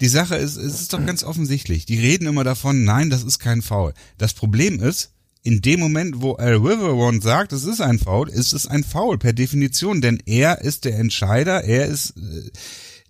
[0.01, 1.87] Die Sache ist, es ist doch ganz offensichtlich.
[1.87, 3.93] Die reden immer davon, nein, das ist kein Foul.
[4.19, 8.53] Das Problem ist, in dem Moment, wo Al Riverone sagt, es ist ein Foul, ist
[8.53, 12.15] es ein Foul per Definition, denn er ist der Entscheider, er ist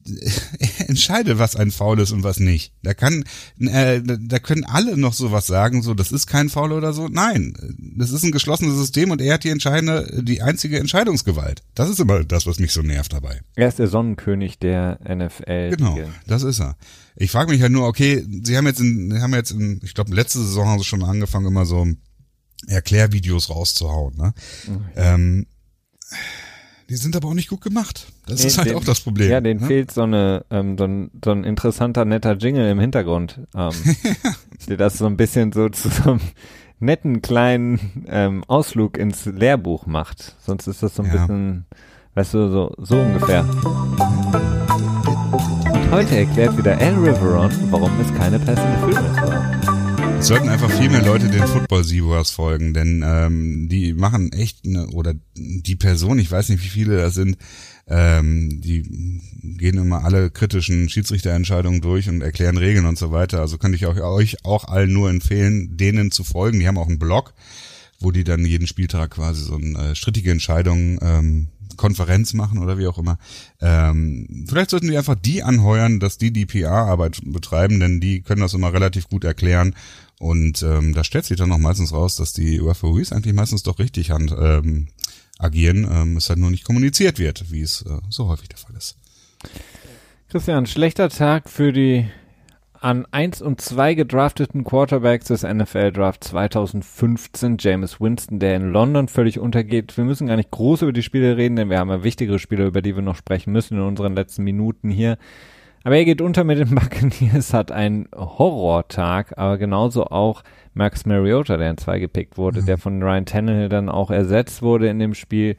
[0.89, 2.73] entscheidet, was ein Foul ist und was nicht.
[2.83, 3.25] Da kann,
[3.61, 7.09] äh, da können alle noch sowas sagen, so, das ist kein Foul oder so.
[7.09, 7.55] Nein,
[7.97, 11.63] das ist ein geschlossenes System und er hat die entscheidende, die einzige Entscheidungsgewalt.
[11.75, 13.41] Das ist immer das, was mich so nervt dabei.
[13.55, 15.77] Er ist der Sonnenkönig der NFL.
[15.77, 16.77] Genau, das ist er.
[17.17, 20.15] Ich frage mich halt nur, okay, sie haben jetzt in, haben jetzt in, ich glaube,
[20.15, 21.87] letzte Saison haben sie schon angefangen, immer so
[22.67, 24.35] Erklärvideos rauszuhauen, ne?
[24.67, 24.81] Okay.
[24.97, 25.47] Ähm,
[26.93, 28.13] die sind aber auch nicht gut gemacht.
[28.27, 29.31] Das nee, ist halt den, auch das Problem.
[29.31, 29.67] Ja, denen ne?
[29.67, 33.73] fehlt so eine ähm, so, ein, so ein interessanter netter Jingle im Hintergrund, ähm,
[34.69, 36.21] der das so ein bisschen so zu so einem
[36.81, 40.37] netten kleinen ähm, Ausflug ins Lehrbuch macht.
[40.41, 41.17] Sonst ist das so ein ja.
[41.17, 41.65] bisschen,
[42.13, 43.49] weißt du, so so ungefähr.
[45.73, 49.72] Und heute erklärt wieder Al Riveron, warum es keine passende Filme war.
[50.23, 54.65] Es sollten einfach viel mehr Leute den Football Zebras folgen, denn ähm, die machen echt
[54.65, 57.37] eine, oder die Person, ich weiß nicht, wie viele das sind,
[57.89, 63.41] ähm, die gehen immer alle kritischen Schiedsrichterentscheidungen durch und erklären Regeln und so weiter.
[63.41, 66.61] Also könnte ich auch, euch auch allen nur empfehlen, denen zu folgen.
[66.61, 67.35] Die haben auch einen Blog,
[67.99, 72.79] wo die dann jeden Spieltag quasi so eine äh, strittige Entscheidung ähm, Konferenz machen oder
[72.79, 73.19] wie auch immer.
[73.61, 78.41] Ähm, vielleicht sollten wir einfach die anheuern, dass die die PR-Arbeit betreiben, denn die können
[78.41, 79.75] das immer relativ gut erklären
[80.23, 83.81] und ähm, da stellt sich dann noch meistens raus, dass die Referees eigentlich meistens doch
[83.81, 84.87] richtig hand, ähm,
[85.37, 88.77] agieren, ähm, es halt nur nicht kommuniziert wird, wie es äh, so häufig der Fall
[88.77, 88.97] ist.
[90.29, 92.07] Christian, schlechter Tag für die
[92.81, 99.09] an 1 und 2 gedrafteten Quarterbacks des NFL Draft 2015, James Winston, der in London
[99.09, 99.97] völlig untergeht.
[99.97, 102.65] Wir müssen gar nicht groß über die Spiele reden, denn wir haben ja wichtigere Spiele,
[102.65, 105.19] über die wir noch sprechen müssen in unseren letzten Minuten hier.
[105.85, 110.43] Aber er geht unter mit den Buccaneers, hat einen Horrortag, aber genauso auch
[110.75, 112.67] Max Mariota, der in zwei gepickt wurde, mhm.
[112.67, 115.57] der von Ryan Tannehill dann auch ersetzt wurde in dem Spiel,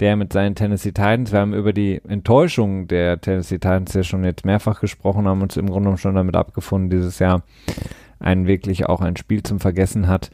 [0.00, 4.24] der mit seinen Tennessee Titans, wir haben über die Enttäuschung der Tennessee Titans ja schon
[4.24, 7.42] jetzt mehrfach gesprochen, haben uns im Grunde genommen schon damit abgefunden, dieses Jahr
[8.18, 10.30] ein wirklich auch ein Spiel zum Vergessen hat.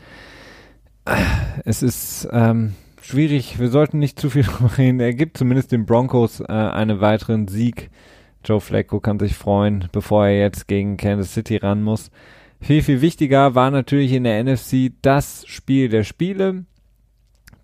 [1.64, 5.00] Es ist ähm, schwierig, wir sollten nicht zu viel drüber reden.
[5.00, 7.90] Er gibt zumindest den Broncos äh, einen weiteren Sieg
[8.46, 12.10] Joe Flacco kann sich freuen, bevor er jetzt gegen Kansas City ran muss.
[12.60, 16.64] Viel, viel wichtiger war natürlich in der NFC das Spiel der Spiele.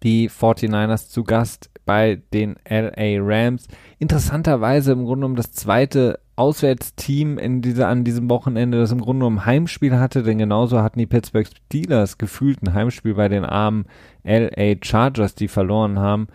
[0.03, 3.69] Die 49ers zu Gast bei den LA Rams.
[4.01, 9.21] Interessanterweise im Grunde genommen das zweite Auswärtsteam in dieser, an diesem Wochenende, das im Grunde
[9.21, 13.85] genommen Heimspiel hatte, denn genauso hatten die Pittsburgh Steelers gefühlt ein Heimspiel bei den armen
[14.25, 16.27] LA Chargers, die verloren haben.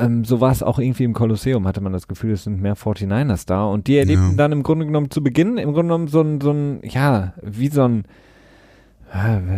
[0.00, 2.76] Ähm, so war es auch irgendwie im Kolosseum, hatte man das Gefühl, es sind mehr
[2.76, 4.36] 49ers da und die erlebten ja.
[4.36, 7.68] dann im Grunde genommen zu Beginn, im Grunde genommen so ein, so ein, ja, wie
[7.68, 8.04] so ein,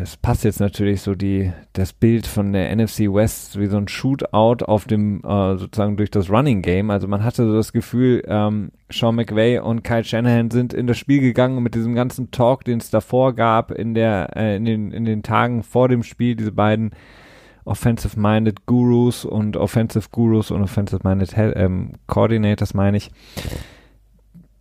[0.03, 3.87] es passt jetzt natürlich so die, das Bild von der NFC West wie so ein
[3.87, 6.91] Shootout auf dem, äh, sozusagen durch das Running Game.
[6.91, 10.97] Also man hatte so das Gefühl, ähm, Sean McVay und Kyle Shanahan sind in das
[10.97, 14.91] Spiel gegangen mit diesem ganzen Talk, den es davor gab, in der, äh, in den,
[14.91, 16.93] in den Tagen vor dem Spiel, diese beiden
[17.65, 23.11] Offensive-Minded Gurus und Offensive Gurus und Offensive-Minded ähm, Coordinators, meine ich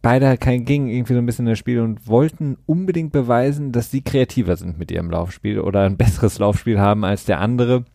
[0.02, 3.92] beide kein ging irgendwie so ein bisschen in das Spiel und wollten unbedingt beweisen, dass
[3.92, 7.86] sie kreativer sind mit ihrem Laufspiel oder ein besseres Laufspiel haben als der andere.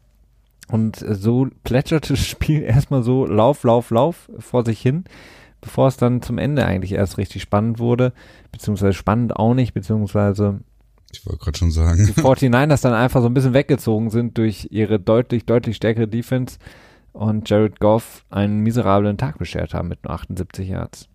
[0.68, 5.04] Und so plätscherte das Spiel erstmal so Lauf, Lauf, Lauf vor sich hin,
[5.60, 8.12] bevor es dann zum Ende eigentlich erst richtig spannend wurde,
[8.52, 10.60] beziehungsweise spannend auch nicht, beziehungsweise
[11.12, 12.06] ich wollte gerade schon sagen.
[12.06, 16.58] Die 49ers dann einfach so ein bisschen weggezogen sind durch ihre deutlich, deutlich stärkere Defense
[17.12, 21.08] und Jared Goff einen miserablen Tag beschert haben mit nur 78 Yards.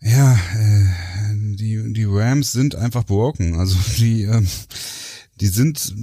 [0.00, 3.58] Ja, äh, die, die Rams sind einfach broken.
[3.58, 4.46] Also die, ähm,
[5.40, 5.94] die sind,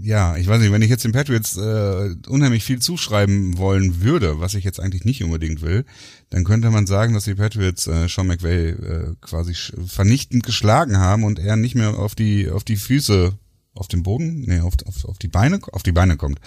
[0.00, 4.40] ja, ich weiß nicht, wenn ich jetzt den Patriots äh, unheimlich viel zuschreiben wollen würde,
[4.40, 5.84] was ich jetzt eigentlich nicht unbedingt will,
[6.30, 11.24] dann könnte man sagen, dass die Patriots äh, Sean McVay äh, quasi vernichtend geschlagen haben
[11.24, 13.36] und er nicht mehr auf die auf die Füße,
[13.74, 16.40] auf den Boden, nee, auf, auf, auf die Beine, auf die Beine kommt.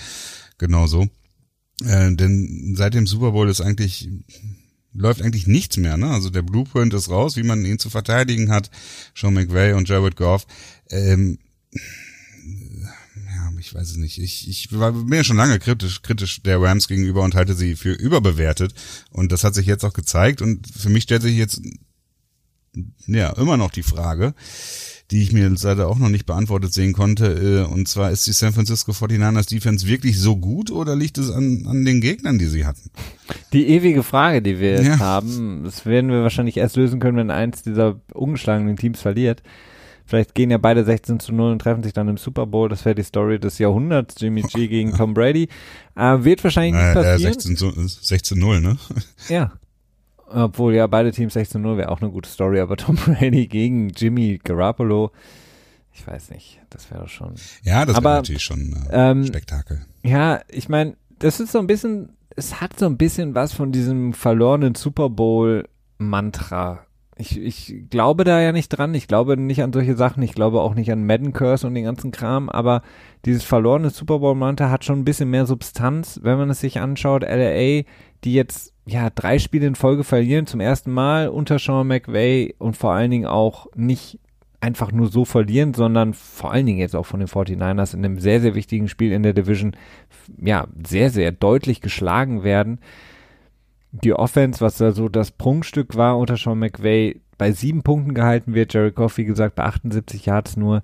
[0.58, 1.08] Genau so.
[1.84, 4.10] Äh, denn seit dem Super Bowl ist eigentlich
[4.94, 5.98] läuft eigentlich nichts mehr.
[5.98, 6.10] Ne?
[6.10, 8.70] Also der Blueprint ist raus, wie man ihn zu verteidigen hat.
[9.16, 10.46] Sean McVay und Jared Goff.
[10.90, 11.40] Ähm,
[13.72, 14.18] ich weiß es nicht.
[14.18, 17.94] Ich, ich war mir schon lange kritisch, kritisch der Rams gegenüber und halte sie für
[17.94, 18.74] überbewertet.
[19.12, 20.42] Und das hat sich jetzt auch gezeigt.
[20.42, 21.62] Und für mich stellt sich jetzt
[23.08, 24.34] ja immer noch die Frage,
[25.10, 27.66] die ich mir leider auch noch nicht beantwortet sehen konnte.
[27.68, 31.32] Äh, und zwar ist die San Francisco 49ers Defense wirklich so gut oder liegt es
[31.32, 32.90] an, an den Gegnern, die sie hatten?
[33.54, 35.00] Die ewige Frage, die wir ja.
[35.00, 39.42] haben, das werden wir wahrscheinlich erst lösen können, wenn eins dieser ungeschlagenen Teams verliert.
[40.12, 42.68] Vielleicht gehen ja beide 16 zu 0 und treffen sich dann im Super Bowl.
[42.68, 44.16] Das wäre die Story des Jahrhunderts.
[44.20, 45.48] Jimmy G gegen Tom Brady.
[45.96, 47.16] Äh, wird wahrscheinlich nicht passieren.
[47.16, 48.78] Äh, 16 zu 16 0, ne?
[49.30, 49.54] Ja.
[50.28, 54.38] Obwohl ja beide Teams 16-0 wäre auch eine gute Story, aber Tom Brady gegen Jimmy
[54.44, 55.12] Garoppolo,
[55.94, 57.36] ich weiß nicht, das wäre schon.
[57.64, 59.86] Ja, das wäre natürlich schon äh, ähm, Spektakel.
[60.04, 63.72] Ja, ich meine, das ist so ein bisschen, es hat so ein bisschen was von
[63.72, 66.86] diesem verlorenen Super Bowl Mantra.
[67.22, 70.62] Ich, ich glaube da ja nicht dran, ich glaube nicht an solche Sachen, ich glaube
[70.62, 72.82] auch nicht an Madden Curse und den ganzen Kram, aber
[73.26, 76.80] dieses verlorene Super Bowl Mantra hat schon ein bisschen mehr Substanz, wenn man es sich
[76.80, 77.22] anschaut.
[77.22, 77.84] LA,
[78.24, 82.76] die jetzt ja, drei Spiele in Folge verlieren, zum ersten Mal unter Sean McVay und
[82.76, 84.20] vor allen Dingen auch nicht
[84.60, 88.20] einfach nur so verlieren, sondern vor allen Dingen jetzt auch von den 49ers in einem
[88.20, 89.76] sehr, sehr wichtigen Spiel in der Division,
[90.40, 92.80] ja, sehr, sehr deutlich geschlagen werden.
[93.92, 98.54] Die Offense, was da so das Prunkstück war unter Sean McVay, bei sieben Punkten gehalten
[98.54, 100.84] wird, Jerry Goff, wie gesagt, bei 78 Yards nur,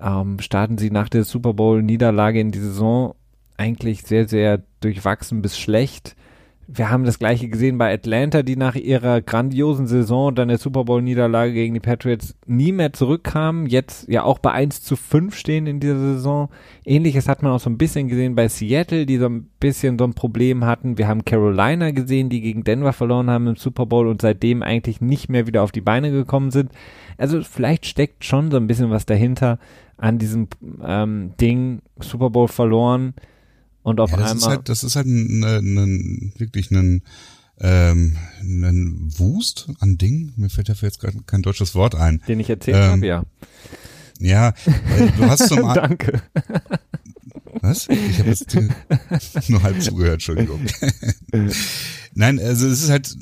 [0.00, 3.14] ähm, starten sie nach der Super Bowl-Niederlage in die Saison
[3.56, 6.16] eigentlich sehr, sehr durchwachsen bis schlecht
[6.66, 10.58] wir haben das gleiche gesehen bei Atlanta, die nach ihrer grandiosen Saison und dann der
[10.58, 14.96] Super Bowl Niederlage gegen die Patriots nie mehr zurückkamen, jetzt ja auch bei 1 zu
[14.96, 16.48] 5 stehen in dieser Saison.
[16.84, 20.04] Ähnliches hat man auch so ein bisschen gesehen bei Seattle, die so ein bisschen so
[20.04, 20.96] ein Problem hatten.
[20.96, 25.00] Wir haben Carolina gesehen, die gegen Denver verloren haben im Super Bowl und seitdem eigentlich
[25.00, 26.72] nicht mehr wieder auf die Beine gekommen sind.
[27.18, 29.58] Also vielleicht steckt schon so ein bisschen was dahinter
[29.96, 30.48] an diesem
[30.84, 33.14] ähm, Ding, Super Bowl verloren
[33.84, 34.38] und auf ja, das einmal.
[34.38, 37.02] Ist halt, das ist halt ein, ein, ein wirklich ein,
[37.60, 40.32] ähm, ein Wust an Dingen.
[40.36, 42.22] Mir fällt dafür jetzt gerade kein deutsches Wort ein.
[42.26, 43.24] Den ich erzählt ähm, habe, ja.
[44.18, 46.22] Ja, äh, du hast zum Danke.
[47.60, 47.88] Was?
[47.88, 48.56] Ich habe jetzt
[49.48, 50.60] nur halb zugehört, Entschuldigung.
[52.14, 53.14] Nein, also es ist halt,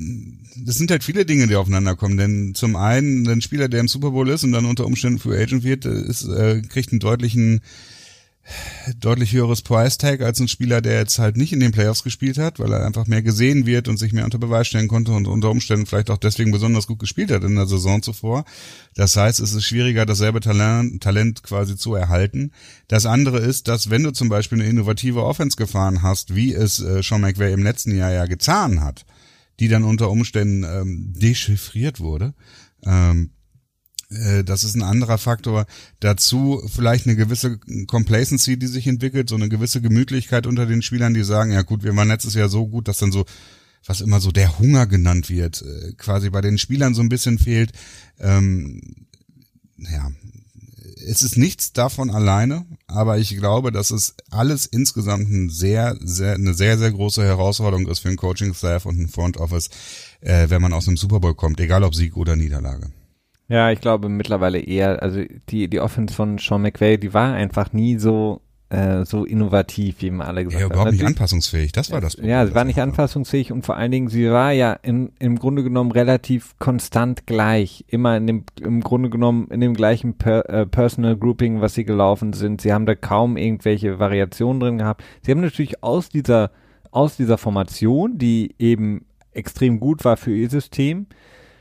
[0.64, 2.16] das sind halt viele Dinge, die aufeinander kommen.
[2.16, 5.36] Denn zum einen, ein Spieler, der im Super Bowl ist und dann unter Umständen für
[5.36, 7.62] Agent wird, ist, äh, kriegt einen deutlichen
[8.98, 12.38] deutlich höheres Price Tag als ein Spieler, der jetzt halt nicht in den Playoffs gespielt
[12.38, 15.28] hat, weil er einfach mehr gesehen wird und sich mehr unter Beweis stellen konnte und
[15.28, 18.44] unter Umständen vielleicht auch deswegen besonders gut gespielt hat in der Saison zuvor.
[18.94, 22.52] Das heißt, es ist schwieriger, dasselbe Talent, Talent quasi zu erhalten.
[22.88, 26.80] Das andere ist, dass wenn du zum Beispiel eine innovative Offense gefahren hast, wie es
[26.80, 29.06] äh, Sean McVay im letzten Jahr ja getan hat,
[29.60, 32.34] die dann unter Umständen ähm, dechiffriert wurde,
[32.84, 33.30] ähm,
[34.12, 35.66] Äh, das ist ein anderer Faktor.
[36.00, 41.14] Dazu vielleicht eine gewisse Complacency, die sich entwickelt, so eine gewisse Gemütlichkeit unter den Spielern,
[41.14, 43.24] die sagen, ja gut, wir waren letztes Jahr so gut, dass dann so,
[43.86, 47.38] was immer so der Hunger genannt wird, äh, quasi bei den Spielern so ein bisschen
[47.38, 47.72] fehlt.
[48.20, 48.80] Ähm,
[49.78, 50.10] ja,
[51.04, 56.34] es ist nichts davon alleine, aber ich glaube, dass es alles insgesamt ein sehr, sehr,
[56.34, 59.68] eine sehr, sehr große Herausforderung ist für ein Coaching-Staff und ein Front Office,
[60.20, 62.90] äh, wenn man aus einem Super Bowl kommt, egal ob Sieg oder Niederlage.
[63.48, 65.20] Ja, ich glaube mittlerweile eher, also
[65.50, 68.40] die, die Offense von Sean McVay, die war einfach nie so,
[68.70, 70.72] äh, so innovativ, wie immer alle gesagt ja, haben.
[70.72, 72.30] überhaupt nicht Natürlich- anpassungsfähig, das war das Problem.
[72.30, 75.62] Ja, sie war nicht anpassungsfähig und vor allen Dingen, sie war ja in, im Grunde
[75.62, 77.84] genommen relativ konstant gleich.
[77.88, 81.84] Immer in dem, im Grunde genommen in dem gleichen per, äh, Personal Grouping, was sie
[81.84, 82.62] gelaufen sind.
[82.62, 85.04] Sie haben da kaum irgendwelche Variationen drin gehabt.
[85.20, 86.52] Sie haben natürlich aus dieser,
[86.90, 91.06] aus dieser Formation, die eben extrem gut war für ihr System,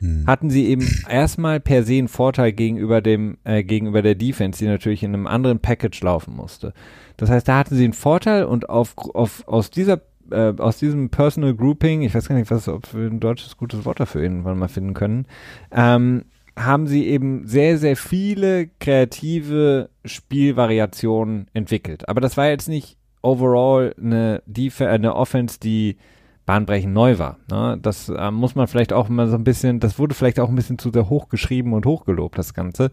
[0.02, 0.26] Hm.
[0.26, 4.68] hatten sie eben erstmal per se einen Vorteil gegenüber dem, äh, gegenüber der Defense, die
[4.68, 6.74] natürlich in einem anderen Package laufen musste.
[7.18, 10.02] Das heißt, da hatten sie einen Vorteil und auf, auf, aus dieser,
[10.32, 13.86] äh, aus diesem Personal Grouping, ich weiß gar nicht, was, ob wir ein deutsches gutes
[13.86, 15.28] Wort dafür irgendwann mal finden können,
[15.72, 16.24] ähm,
[16.58, 22.10] haben sie eben sehr, sehr viele kreative Spielvariationen entwickelt.
[22.10, 25.98] Aber das war jetzt nicht overall eine, Def eine Offense, die
[26.46, 27.38] bahnbrechend neu war.
[27.50, 27.78] Ne?
[27.82, 30.56] Das äh, muss man vielleicht auch mal so ein bisschen, das wurde vielleicht auch ein
[30.56, 32.92] bisschen zu sehr hochgeschrieben und hochgelobt, das Ganze.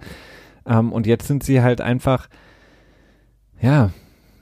[0.66, 2.28] Ähm, und jetzt sind sie halt einfach,
[3.60, 3.90] ja,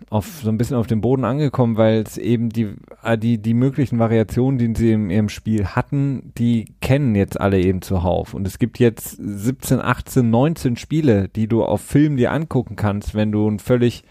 [0.08, 3.54] auf so ein bisschen auf dem Boden angekommen, weil es eben die, äh, die, die
[3.54, 8.34] möglichen Variationen, die sie in ihrem Spiel hatten, die kennen jetzt alle eben zuhauf.
[8.34, 13.14] Und es gibt jetzt 17, 18, 19 Spiele, die du auf Film dir angucken kannst,
[13.14, 14.04] wenn du ein völlig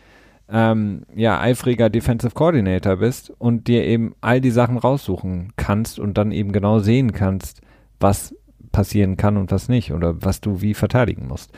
[0.50, 6.18] ähm, ja, eifriger Defensive Coordinator bist und dir eben all die Sachen raussuchen kannst und
[6.18, 7.62] dann eben genau sehen kannst,
[8.00, 8.36] was
[8.72, 11.52] passieren kann und was nicht oder was du wie verteidigen musst.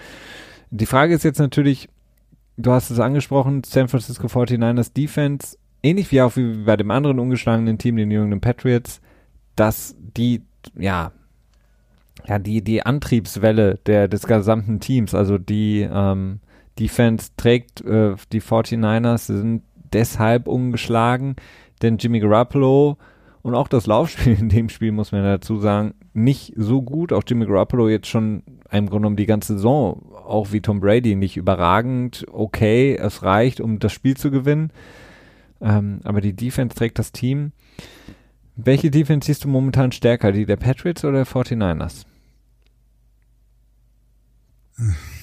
[0.69, 1.89] Die Frage ist jetzt natürlich,
[2.57, 7.19] du hast es angesprochen, San Francisco 49ers Defense, ähnlich wie auch wie bei dem anderen
[7.19, 9.01] ungeschlagenen Team, den New England Patriots,
[9.55, 10.43] dass die,
[10.77, 11.11] ja,
[12.27, 16.39] ja, die, die Antriebswelle der, des gesamten Teams, also die, ähm,
[16.79, 19.63] Defense trägt äh, die 49ers, sie sind
[19.93, 21.35] deshalb ungeschlagen,
[21.81, 22.97] denn Jimmy Garoppolo
[23.41, 27.13] und auch das Laufspiel in dem Spiel, muss man dazu sagen, nicht so gut.
[27.13, 31.15] Auch Jimmy Garoppolo jetzt schon im Grunde genommen die ganze Saison, auch wie Tom Brady,
[31.15, 32.25] nicht überragend.
[32.29, 34.71] Okay, es reicht, um das Spiel zu gewinnen.
[35.61, 37.53] Ähm, aber die Defense trägt das Team.
[38.57, 42.05] Welche Defense siehst du momentan stärker, die der Patriots oder der 49ers?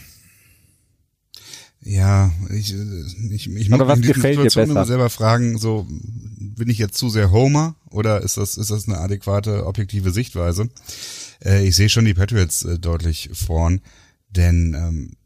[1.87, 2.75] Ja, ich,
[3.31, 4.63] ich, ich Aber was in besser?
[4.63, 8.89] immer selber fragen, so bin ich jetzt zu sehr Homer oder ist das ist das
[8.89, 10.71] eine adäquate objektive Sichtweise?
[11.45, 13.83] Äh, ich sehe schon die Patriots äh, deutlich vorn,
[14.31, 15.17] denn ähm,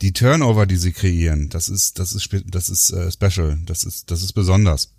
[0.00, 4.10] die Turnover, die sie kreieren, das ist das ist das ist äh, special, das ist
[4.12, 4.92] das ist besonders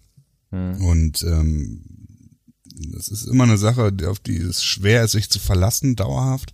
[0.49, 0.81] Hm.
[0.81, 1.83] und ähm,
[2.93, 6.53] das ist immer eine Sache, auf die es schwer ist, sich zu verlassen dauerhaft.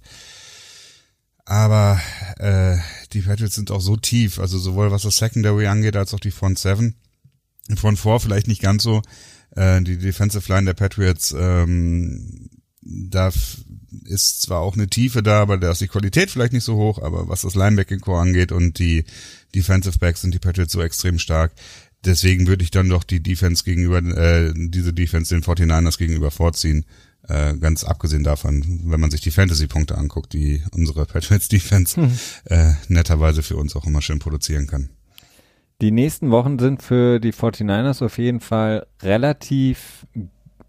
[1.45, 1.99] Aber
[2.37, 2.77] äh,
[3.11, 6.31] die Patriots sind auch so tief, also sowohl was das Secondary angeht, als auch die
[6.31, 6.95] Front Seven.
[7.75, 9.01] Front Four vielleicht nicht ganz so.
[9.55, 12.49] Äh, die Defensive Line der Patriots, ähm,
[12.81, 13.31] da
[14.05, 17.01] ist zwar auch eine Tiefe da, aber da ist die Qualität vielleicht nicht so hoch,
[17.01, 19.05] aber was das Linebacking Core angeht und die
[19.53, 21.53] Defensive Backs sind die Patriots so extrem stark.
[22.03, 26.85] Deswegen würde ich dann doch die Defense gegenüber, äh, diese Defense den 49ers gegenüber vorziehen.
[27.29, 31.99] Äh, ganz abgesehen davon, wenn man sich die Fantasy-Punkte anguckt, die unsere Patriots Defense
[32.45, 34.89] äh, netterweise für uns auch immer schön produzieren kann.
[35.81, 40.05] Die nächsten Wochen sind für die 49ers auf jeden Fall relativ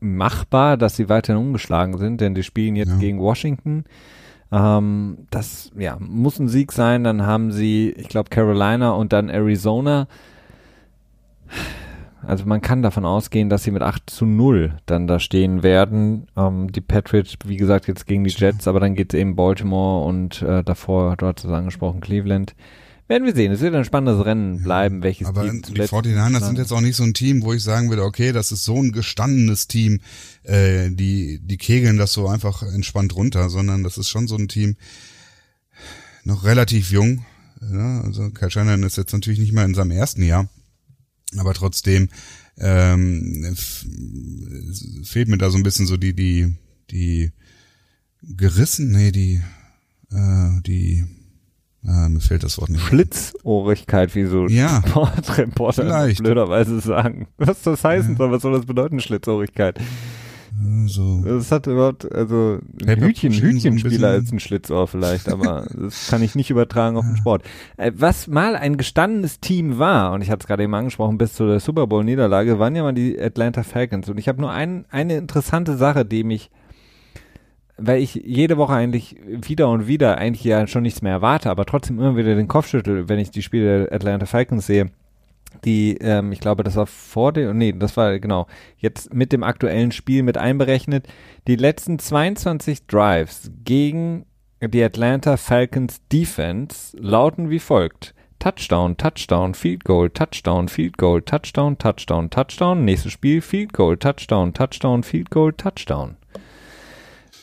[0.01, 2.97] machbar, dass sie weiterhin ungeschlagen sind, denn die spielen jetzt Ja.
[2.99, 3.85] gegen Washington.
[4.53, 7.03] Ähm, das ja, muss ein Sieg sein.
[7.05, 10.07] Dann haben sie, ich glaube, Carolina und dann Arizona.
[12.27, 16.27] Also man kann davon ausgehen, dass sie mit 8 zu 0 dann da stehen werden.
[16.37, 20.07] Ähm, die Patriots, wie gesagt, jetzt gegen die Jets, aber dann geht es eben Baltimore
[20.07, 22.55] und äh, davor, dort ist es angesprochen, Cleveland.
[23.07, 23.53] Werden wir sehen.
[23.53, 26.81] Es wird ein spannendes Rennen bleiben, welches Aber Team die zuletzt 49ers sind jetzt auch
[26.81, 30.01] nicht so ein Team, wo ich sagen würde, okay, das ist so ein gestandenes Team,
[30.43, 34.49] äh, die, die kegeln das so einfach entspannt runter, sondern das ist schon so ein
[34.49, 34.77] Team,
[36.25, 37.27] noch relativ jung.
[37.73, 40.49] Ja, also Kyle Shanahan ist jetzt natürlich nicht mehr in seinem ersten Jahr,
[41.39, 42.09] aber trotzdem
[42.59, 43.57] ähm,
[45.05, 46.55] fehlt mir da so ein bisschen so die, die,
[46.91, 47.33] die
[48.23, 49.43] gerissen, nee, die,
[50.13, 51.05] äh, die,
[51.85, 52.83] äh, mir fehlt das Wort nicht.
[52.83, 54.83] Schlitzohrigkeit, wie so Ja.
[54.87, 57.29] Sportreporter blöderweise sagen.
[57.37, 59.79] Was das heißen soll, was soll das bedeuten, Schlitzohrigkeit?
[60.87, 61.23] So.
[61.25, 66.35] Das hat überhaupt, also ein Hütchen, Hütchenspieler als ein Schlitzohr vielleicht, aber das kann ich
[66.35, 67.43] nicht übertragen auf den Sport.
[67.77, 71.35] Äh, was mal ein gestandenes Team war, und ich hatte es gerade eben angesprochen, bis
[71.35, 74.09] zu der Super Bowl-Niederlage, waren ja mal die Atlanta Falcons.
[74.09, 76.51] Und ich habe nur ein, eine interessante Sache, die mich
[77.77, 81.65] weil ich jede Woche eigentlich wieder und wieder eigentlich ja schon nichts mehr erwarte, aber
[81.65, 84.91] trotzdem immer wieder den Kopf schüttel, wenn ich die Spiele der Atlanta Falcons sehe.
[85.65, 88.47] Die, ähm, ich glaube, das war vor dem, nee, das war genau,
[88.79, 91.07] jetzt mit dem aktuellen Spiel mit einberechnet.
[91.47, 94.27] Die letzten 22 Drives gegen
[94.61, 98.15] die Atlanta Falcons Defense lauten wie folgt.
[98.39, 102.85] Touchdown, Touchdown, Field Goal, Touchdown, Field Goal, Touchdown, Touchdown, Touchdown.
[102.85, 106.17] Nächstes Spiel, Field Goal, Touchdown, Touchdown, Field Goal, Touchdown.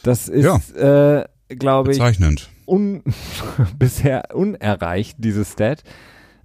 [0.03, 1.25] Das ist, ja, äh,
[1.55, 2.01] glaube ich,
[2.67, 3.03] un
[3.79, 5.83] bisher unerreicht, dieses Stat.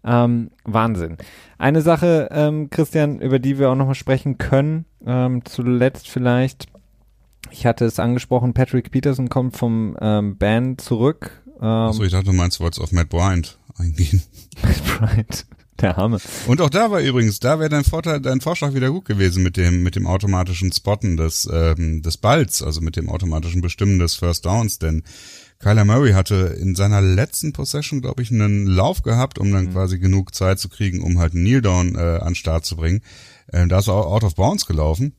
[0.04, 1.16] Ähm, Wahnsinn.
[1.58, 6.66] Eine Sache, ähm, Christian, über die wir auch nochmal sprechen können, ähm, zuletzt vielleicht,
[7.50, 11.42] ich hatte es angesprochen, Patrick Peterson kommt vom ähm, Band zurück.
[11.60, 14.22] Ähm, Achso, ich dachte, du meinst, du wolltest auf Matt Bryant eingehen.
[14.62, 15.46] Matt Bryant.
[15.80, 16.18] Der Arme.
[16.46, 19.58] Und auch da war übrigens, da wäre dein Vorteil, dein Vorschlag wieder gut gewesen mit
[19.58, 24.14] dem, mit dem automatischen Spotten des, ähm, des Balls, also mit dem automatischen Bestimmen des
[24.14, 25.02] First Downs, denn
[25.66, 29.72] Kyler Murray hatte in seiner letzten Possession, glaube ich, einen Lauf gehabt, um dann mhm.
[29.72, 33.00] quasi genug Zeit zu kriegen, um halt einen Kneel Down äh, an Start zu bringen.
[33.52, 35.16] Ähm, da ist er out of bounds gelaufen.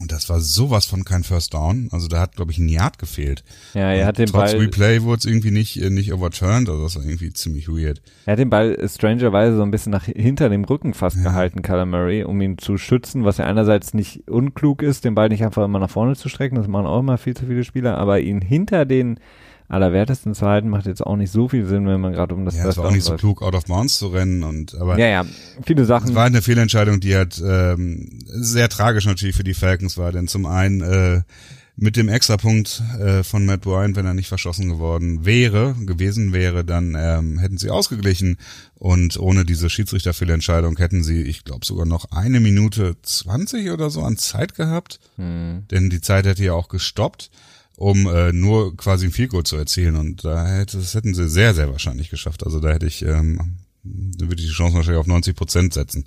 [0.00, 1.88] Und das war sowas von kein First Down.
[1.92, 3.42] Also da hat, glaube ich, ein Yard gefehlt.
[3.72, 4.60] Ja, er hat den Trotz Ball.
[4.60, 6.68] Replay wurde es irgendwie nicht, äh, nicht overturned.
[6.68, 8.02] Also das war irgendwie ziemlich weird.
[8.26, 11.22] Er hat den Ball strangerweise so ein bisschen nach hinter dem Rücken fast ja.
[11.22, 15.30] gehalten, Kyler Murray, um ihn zu schützen, was ja einerseits nicht unklug ist, den Ball
[15.30, 16.56] nicht einfach immer nach vorne zu strecken.
[16.56, 19.18] Das machen auch immer viel zu viele Spieler, aber ihn hinter den
[19.68, 22.56] allerwertesten zu halten, macht jetzt auch nicht so viel Sinn, wenn man gerade um das
[22.56, 25.06] Ja, es war auch nicht so klug, out of bounds zu rennen und aber ja,
[25.06, 25.26] ja,
[25.64, 26.10] viele Sachen.
[26.10, 30.28] Es war eine Fehlentscheidung, die halt ähm, sehr tragisch natürlich für die Falcons war, denn
[30.28, 31.22] zum einen äh,
[31.76, 36.64] mit dem Extrapunkt äh, von Matt Bryant, wenn er nicht verschossen geworden wäre, gewesen wäre,
[36.64, 38.38] dann ähm, hätten sie ausgeglichen
[38.74, 44.02] und ohne diese Schiedsrichterfehlentscheidung hätten sie, ich glaube, sogar noch eine Minute zwanzig oder so
[44.02, 45.64] an Zeit gehabt, hm.
[45.70, 47.30] denn die Zeit hätte ja auch gestoppt
[47.76, 49.96] um äh, nur quasi ein Field zu erzielen.
[49.96, 52.44] Und da hätte, das hätten sie sehr, sehr wahrscheinlich geschafft.
[52.44, 56.04] Also da hätte ich, ähm, da würde ich die Chance wahrscheinlich auf 90 Prozent setzen.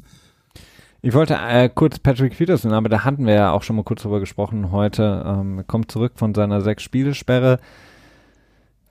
[1.01, 4.01] Ich wollte äh, kurz Patrick Peterson, aber da hatten wir ja auch schon mal kurz
[4.01, 5.23] drüber gesprochen heute.
[5.25, 7.59] Ähm, kommt zurück von seiner Sechs-Spiele-Sperre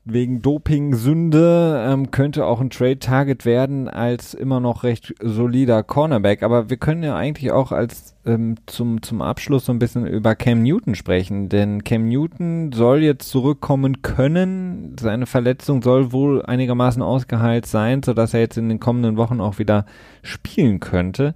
[0.07, 6.45] wegen Doping-Sünde ähm, könnte auch ein Trade-Target werden als immer noch recht solider Cornerback.
[6.45, 10.37] Aber wir können ja eigentlich auch als ähm, zum, zum Abschluss so ein bisschen über
[10.37, 11.49] Cam Newton sprechen.
[11.49, 14.95] Denn Cam Newton soll jetzt zurückkommen können.
[14.99, 19.59] Seine Verletzung soll wohl einigermaßen ausgeheilt sein, sodass er jetzt in den kommenden Wochen auch
[19.59, 19.87] wieder
[20.23, 21.35] spielen könnte.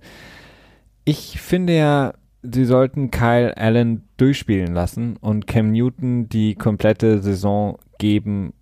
[1.04, 7.78] Ich finde ja, sie sollten Kyle Allen durchspielen lassen und Cam Newton die komplette Saison
[7.98, 8.52] geben,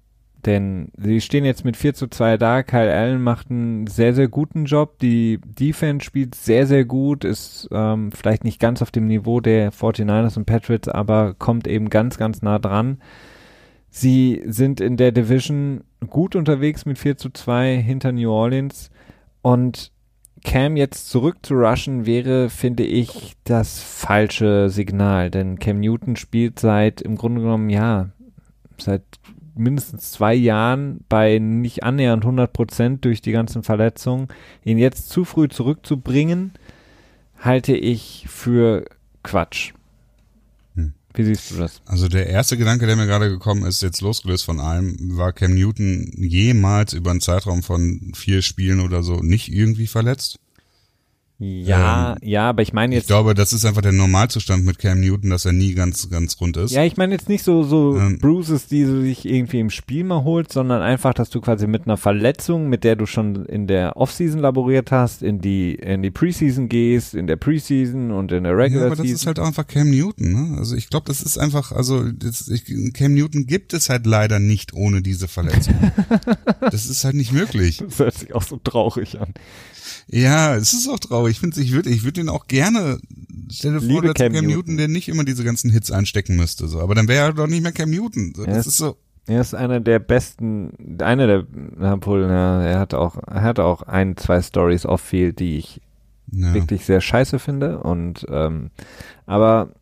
[0.46, 2.62] denn sie stehen jetzt mit 4 zu 2 da.
[2.62, 4.98] Kyle Allen macht einen sehr, sehr guten Job.
[5.00, 7.24] Die Defense spielt sehr, sehr gut.
[7.24, 11.90] Ist ähm, vielleicht nicht ganz auf dem Niveau der 49ers und Patriots, aber kommt eben
[11.90, 12.98] ganz, ganz nah dran.
[13.90, 18.90] Sie sind in der Division gut unterwegs mit 4 zu 2 hinter New Orleans.
[19.42, 19.92] Und
[20.44, 25.30] Cam jetzt zurück zu rushen wäre, finde ich, das falsche Signal.
[25.30, 28.10] Denn Cam Newton spielt seit im Grunde genommen, ja,
[28.78, 29.02] seit
[29.58, 34.28] mindestens zwei Jahren bei nicht annähernd 100 Prozent durch die ganzen Verletzungen.
[34.64, 36.52] Ihn jetzt zu früh zurückzubringen,
[37.38, 38.84] halte ich für
[39.22, 39.72] Quatsch.
[40.74, 40.92] Hm.
[41.14, 41.82] Wie siehst du das?
[41.86, 45.54] Also der erste Gedanke, der mir gerade gekommen ist, jetzt losgelöst von allem, war Cam
[45.54, 50.38] Newton jemals über einen Zeitraum von vier Spielen oder so nicht irgendwie verletzt?
[51.40, 53.04] Ja, ähm, ja, aber ich meine jetzt.
[53.04, 56.40] Ich glaube, das ist einfach der Normalzustand mit Cam Newton, dass er nie ganz, ganz
[56.40, 56.72] rund ist.
[56.72, 60.02] Ja, ich meine jetzt nicht so, so ähm, Bruises, die du sich irgendwie im Spiel
[60.02, 63.68] mal holst, sondern einfach, dass du quasi mit einer Verletzung, mit der du schon in
[63.68, 68.42] der Offseason laboriert hast, in die, in die Preseason gehst, in der Preseason und in
[68.42, 70.58] der Regular ja, aber das ist halt einfach Cam Newton, ne?
[70.58, 74.40] Also ich glaube, das ist einfach, also das, ich, Cam Newton gibt es halt leider
[74.40, 75.76] nicht ohne diese Verletzung.
[76.60, 77.78] das ist halt nicht möglich.
[77.78, 79.34] Das hört sich auch so traurig an.
[80.10, 81.32] Ja, es ist auch traurig.
[81.32, 82.98] Ich finde, ich würde, ich würde ihn auch gerne.
[83.50, 86.36] Stell dir vor, dass Cam, Cam Newton, Newton, der nicht immer diese ganzen Hits einstecken
[86.36, 86.80] müsste, so.
[86.80, 88.32] Aber dann wäre er doch nicht mehr Cam Newton.
[88.34, 88.96] So, das ist, ist so.
[89.26, 93.82] Er ist einer der besten, einer der, na, ja, er hat auch, er hat auch
[93.82, 95.82] ein, zwei Stories off-field, die ich
[96.32, 96.54] ja.
[96.54, 98.70] wirklich sehr scheiße finde und, ähm,
[99.26, 99.74] aber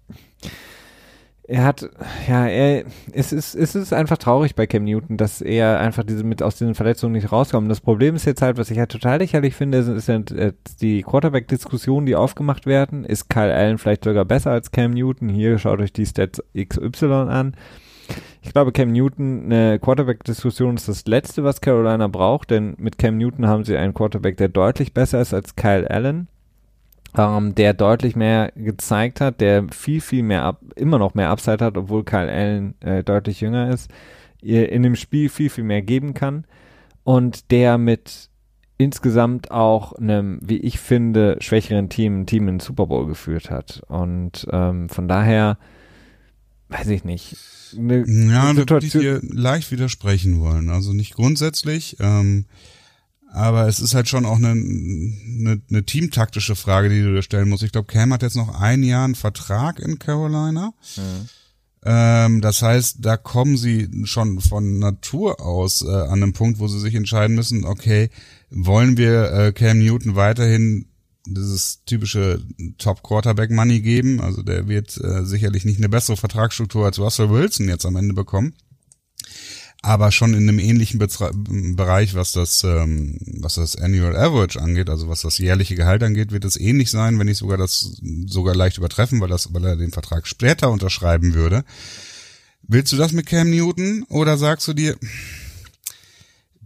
[1.49, 1.89] er hat,
[2.29, 6.25] ja, er, es ist, es ist einfach traurig bei Cam Newton, dass er einfach diese
[6.25, 7.71] mit aus diesen Verletzungen nicht rauskommt.
[7.71, 10.53] Das Problem ist jetzt halt, was ich halt total lächerlich finde, ist, ist halt, äh,
[10.81, 13.05] die Quarterback-Diskussionen, die aufgemacht werden.
[13.05, 15.29] Ist Kyle Allen vielleicht sogar besser als Cam Newton?
[15.29, 17.57] Hier schaut euch die Stats XY an.
[18.43, 23.19] Ich glaube, Cam Newton, eine Quarterback-Diskussion ist das Letzte, was Carolina braucht, denn mit Cam
[23.19, 26.29] Newton haben sie einen Quarterback, der deutlich besser ist als Kyle Allen
[27.17, 31.65] ähm, der deutlich mehr gezeigt hat, der viel, viel mehr, ab, immer noch mehr Upside
[31.65, 33.91] hat, obwohl Kyle Allen äh, deutlich jünger ist,
[34.43, 36.45] in dem Spiel viel, viel mehr geben kann
[37.05, 38.31] und der mit
[38.79, 43.51] insgesamt auch einem, wie ich finde, schwächeren Team ein Team in den Super Bowl geführt
[43.51, 43.83] hat.
[43.89, 45.59] Und ähm, von daher,
[46.69, 47.37] weiß ich nicht.
[47.77, 50.69] Eine ja, da würde ich dir leicht widersprechen wollen.
[50.69, 51.97] Also nicht grundsätzlich.
[52.01, 52.45] Ähm,
[53.33, 57.49] aber es ist halt schon auch eine, eine, eine teamtaktische Frage, die du dir stellen
[57.49, 57.63] musst.
[57.63, 60.73] Ich glaube, Cam hat jetzt noch ein Jahr einen Vertrag in Carolina.
[60.97, 61.29] Mhm.
[61.85, 66.69] Ähm, das heißt, da kommen sie schon von Natur aus äh, an einem Punkt, wo
[66.69, 68.11] sie sich entscheiden müssen, okay,
[68.51, 70.87] wollen wir äh, Cam Newton weiterhin
[71.27, 72.41] dieses typische
[72.79, 74.21] Top Quarterback Money geben?
[74.21, 78.15] Also der wird äh, sicherlich nicht eine bessere Vertragsstruktur als Russell Wilson jetzt am Ende
[78.15, 78.55] bekommen
[79.83, 84.91] aber schon in einem ähnlichen Betra Bereich, was das, ähm, was das Annual Average angeht,
[84.91, 88.55] also was das jährliche Gehalt angeht, wird es ähnlich sein, wenn nicht sogar das sogar
[88.55, 91.65] leicht übertreffen, weil das, weil er den Vertrag später unterschreiben würde.
[92.63, 94.97] Willst du das mit Cam Newton oder sagst du dir,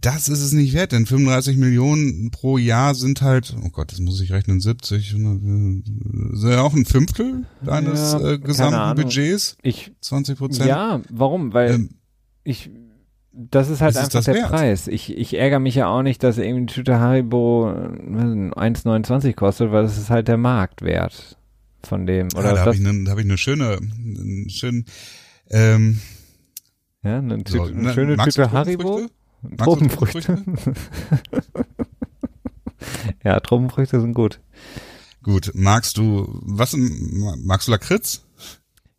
[0.01, 3.99] das ist es nicht wert, denn 35 Millionen pro Jahr sind halt, oh Gott, das
[3.99, 9.57] muss ich rechnen, 70, ist ja auch ein Fünftel deines ja, äh, gesamten Budgets.
[9.61, 10.67] Ich, 20 Prozent.
[10.67, 11.53] Ja, warum?
[11.53, 11.89] Weil ähm,
[12.43, 12.71] ich
[13.33, 14.49] das ist halt ist einfach der wert?
[14.49, 14.87] Preis.
[14.87, 19.83] Ich, ich ärgere mich ja auch nicht, dass irgendwie die Tüte Haribo 1,29 kostet, weil
[19.83, 21.37] das ist halt der Marktwert
[21.83, 22.27] von dem.
[22.35, 24.85] Oder ja, da habe ich eine hab ich eine schöne, einen schönen,
[25.49, 25.99] ähm,
[27.03, 29.07] ja, eine, Tüte, so, eine schöne Tüte Haribo.
[29.57, 30.43] Tropenfrüchte.
[33.23, 34.39] ja, Tropenfrüchte sind gut.
[35.23, 38.23] Gut, magst du, was, magst du Lakritz?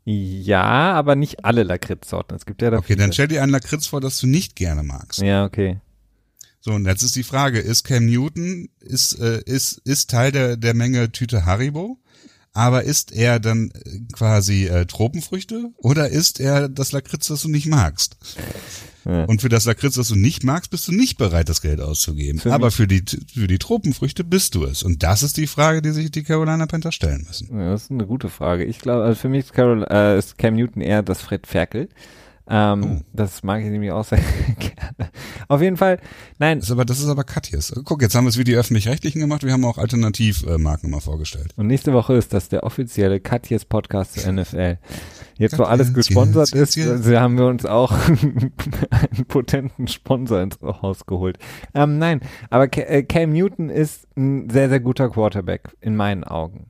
[0.05, 2.37] Ja, aber nicht alle Lakritzsorten.
[2.37, 2.99] Es gibt ja da Okay, viele.
[2.99, 5.21] dann stell dir einen Lakritz vor, das du nicht gerne magst.
[5.21, 5.79] Ja, okay.
[6.61, 10.57] So, und jetzt ist die Frage, ist Cam Newton, ist, äh, ist, ist Teil der,
[10.57, 11.99] der Menge Tüte Haribo?
[12.53, 17.49] Aber ist er dann äh, quasi äh, Tropenfrüchte oder ist er das Lakritz, das du
[17.49, 18.17] nicht magst?
[19.05, 19.25] Ja.
[19.25, 22.41] Und für das Lakritz, das du nicht magst, bist du nicht bereit, das Geld auszugeben.
[22.41, 23.03] Für Aber für die,
[23.35, 24.83] für die Tropenfrüchte bist du es.
[24.83, 27.57] Und das ist die Frage, die sich die Carolina Panthers stellen müssen.
[27.57, 28.65] Ja, das ist eine gute Frage.
[28.65, 31.89] Ich glaube, also für mich ist, Carol, äh, ist Cam Newton eher das Fred Ferkel.
[32.49, 33.05] Ähm, oh.
[33.13, 34.19] Das mag ich nämlich auch sehr
[34.59, 35.11] gerne.
[35.49, 36.01] Auf jeden Fall,
[36.39, 36.59] nein.
[36.59, 37.73] Das ist aber, das ist aber Katjes.
[37.85, 41.53] Guck, jetzt haben wir es wie die Öffentlich-Rechtlichen gemacht, wir haben auch Alternativmarken mal vorgestellt.
[41.57, 44.79] Und nächste Woche ist das der offizielle Katjes Podcast zur NFL.
[45.43, 48.53] Jetzt, wo alles gesponsert ist, also haben wir uns auch einen
[49.27, 51.37] potenten Sponsor ins Haus geholt.
[51.75, 56.67] Ähm, nein, aber äh, Cam Newton ist ein sehr, sehr guter Quarterback, in meinen Augen.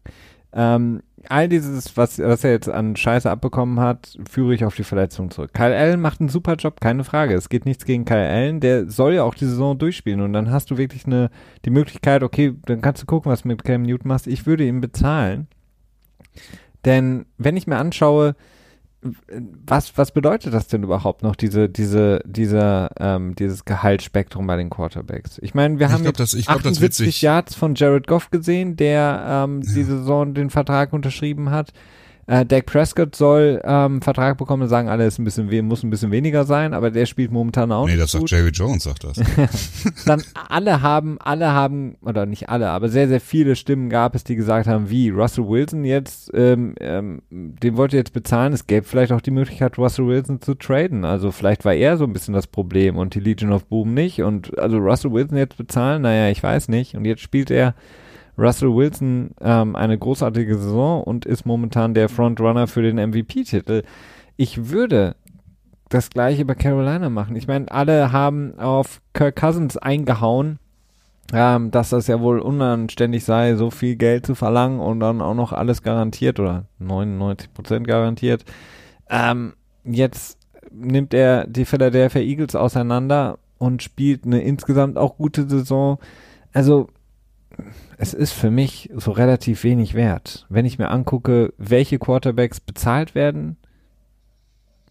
[0.54, 4.84] Ähm, all dieses, was, was er jetzt an Scheiße abbekommen hat, führe ich auf die
[4.84, 5.52] Verletzung zurück.
[5.52, 7.34] Kyle Allen macht einen super Job, keine Frage.
[7.34, 10.50] Es geht nichts gegen Kyle Allen, der soll ja auch die Saison durchspielen und dann
[10.50, 11.30] hast du wirklich eine,
[11.66, 14.26] die Möglichkeit, okay, dann kannst du gucken, was du mit Cam Newton machst.
[14.26, 15.46] Ich würde ihn bezahlen.
[16.84, 18.34] Denn wenn ich mir anschaue,
[19.66, 24.70] was, was bedeutet das denn überhaupt noch, diese, diese, dieser, ähm, dieses Gehaltsspektrum bei den
[24.70, 25.38] Quarterbacks?
[25.42, 29.24] Ich meine, wir haben glaub, das, ich glaub, 78 Yards von Jared Goff gesehen, der
[29.26, 29.74] ähm, ja.
[29.74, 31.72] diese Saison den Vertrag unterschrieben hat.
[32.26, 36.12] Äh, Dak Prescott soll ähm, Vertrag bekommen, sagen alle, ist ein bisschen muss ein bisschen
[36.12, 37.86] weniger sein, aber der spielt momentan auch.
[37.86, 39.16] Nee, das sagt Jerry Jones, sagt das.
[40.06, 44.22] Dann alle haben, alle haben, oder nicht alle, aber sehr, sehr viele Stimmen gab es,
[44.22, 48.68] die gesagt haben, wie Russell Wilson jetzt, ähm, ähm, den wollt ihr jetzt bezahlen, es
[48.68, 51.04] gäbe vielleicht auch die Möglichkeit, Russell Wilson zu traden.
[51.04, 54.22] Also vielleicht war er so ein bisschen das Problem und die Legion of Boom nicht.
[54.22, 56.94] Und also Russell Wilson jetzt bezahlen, naja, ich weiß nicht.
[56.94, 57.74] Und jetzt spielt er
[58.42, 63.82] Russell Wilson ähm, eine großartige Saison und ist momentan der Frontrunner für den MVP-Titel.
[64.36, 65.14] Ich würde
[65.88, 67.36] das gleiche bei Carolina machen.
[67.36, 70.58] Ich meine, alle haben auf Kirk Cousins eingehauen,
[71.32, 75.34] ähm, dass das ja wohl unanständig sei, so viel Geld zu verlangen und dann auch
[75.34, 78.44] noch alles garantiert oder 99 Prozent garantiert.
[79.08, 79.52] Ähm,
[79.84, 80.38] jetzt
[80.70, 85.98] nimmt er die Philadelphia Eagles auseinander und spielt eine insgesamt auch gute Saison.
[86.52, 86.88] Also
[87.98, 90.46] es ist für mich so relativ wenig wert.
[90.48, 93.56] Wenn ich mir angucke, welche Quarterbacks bezahlt werden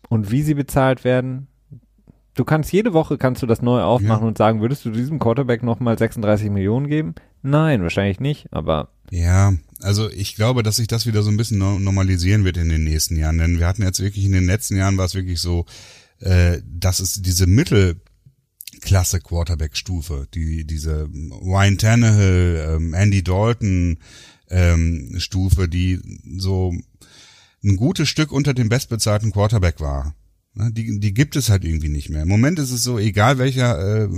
[0.10, 1.48] und wie sie bezahlt werden,
[2.36, 4.28] du kannst jede Woche kannst du das neu aufmachen ja.
[4.28, 7.16] und sagen, würdest du diesem Quarterback nochmal 36 Millionen geben?
[7.42, 8.90] Nein, wahrscheinlich nicht, aber.
[9.10, 12.84] Ja, also ich glaube, dass sich das wieder so ein bisschen normalisieren wird in den
[12.84, 15.66] nächsten Jahren, denn wir hatten jetzt wirklich in den letzten Jahren war es wirklich so,
[16.20, 17.48] äh, dass es diese
[18.82, 21.08] Mittelklasse Quarterback-Stufe, die diese
[21.42, 23.98] Ryan Tannehill, ähm, Andy Dalton
[24.50, 26.00] ähm, Stufe, die
[26.38, 26.74] so
[27.64, 30.16] ein gutes Stück unter dem bestbezahlten Quarterback war.
[30.54, 32.24] Ne, die, die gibt es halt irgendwie nicht mehr.
[32.24, 34.10] Im Moment ist es so, egal welcher, äh,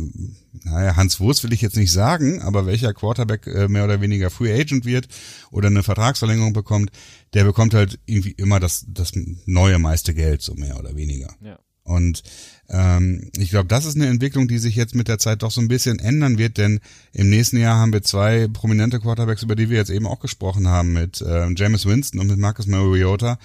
[0.64, 4.32] naja, Hans Wurst will ich jetzt nicht sagen, aber welcher Quarterback äh, mehr oder weniger
[4.32, 5.08] Free Agent wird
[5.52, 6.90] oder eine Vertragsverlängerung bekommt,
[7.34, 9.12] der bekommt halt irgendwie immer das, das
[9.46, 11.36] neue meiste Geld, so mehr oder weniger.
[11.42, 11.60] Ja.
[11.84, 12.24] Und
[12.70, 15.62] ähm, ich glaube, das ist eine Entwicklung, die sich jetzt mit der Zeit doch so
[15.62, 16.80] ein bisschen ändern wird, denn
[17.12, 20.68] im nächsten Jahr haben wir zwei prominente Quarterbacks, über die wir jetzt eben auch gesprochen
[20.68, 23.38] haben, mit äh, James Winston und mit Marcus Mariota,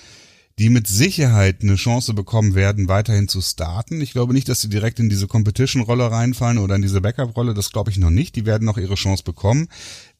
[0.58, 4.00] die mit Sicherheit eine Chance bekommen werden, weiterhin zu starten.
[4.00, 7.54] Ich glaube nicht, dass sie direkt in diese Competition-Rolle reinfallen oder in diese Backup-Rolle.
[7.54, 8.34] Das glaube ich noch nicht.
[8.34, 9.68] Die werden noch ihre Chance bekommen,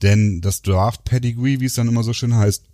[0.02, 2.64] denn das Draft-Pedigree, wie es dann immer so schön heißt,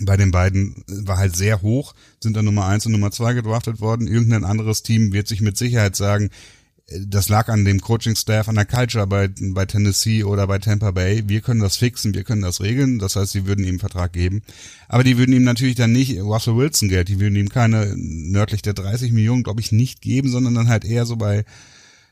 [0.00, 3.80] bei den beiden war halt sehr hoch, sind dann Nummer eins und Nummer zwei gedraftet
[3.80, 4.06] worden.
[4.06, 6.30] Irgendein anderes Team wird sich mit Sicherheit sagen,
[6.90, 11.22] das lag an dem Coaching-Staff, an der Culture bei, bei Tennessee oder bei Tampa Bay.
[11.26, 12.98] Wir können das fixen, wir können das regeln.
[12.98, 14.42] Das heißt, sie würden ihm einen Vertrag geben.
[14.88, 18.62] Aber die würden ihm natürlich dann nicht Russell Wilson Geld, die würden ihm keine nördlich
[18.62, 21.44] der 30 Millionen, glaube ich, nicht geben, sondern dann halt eher so bei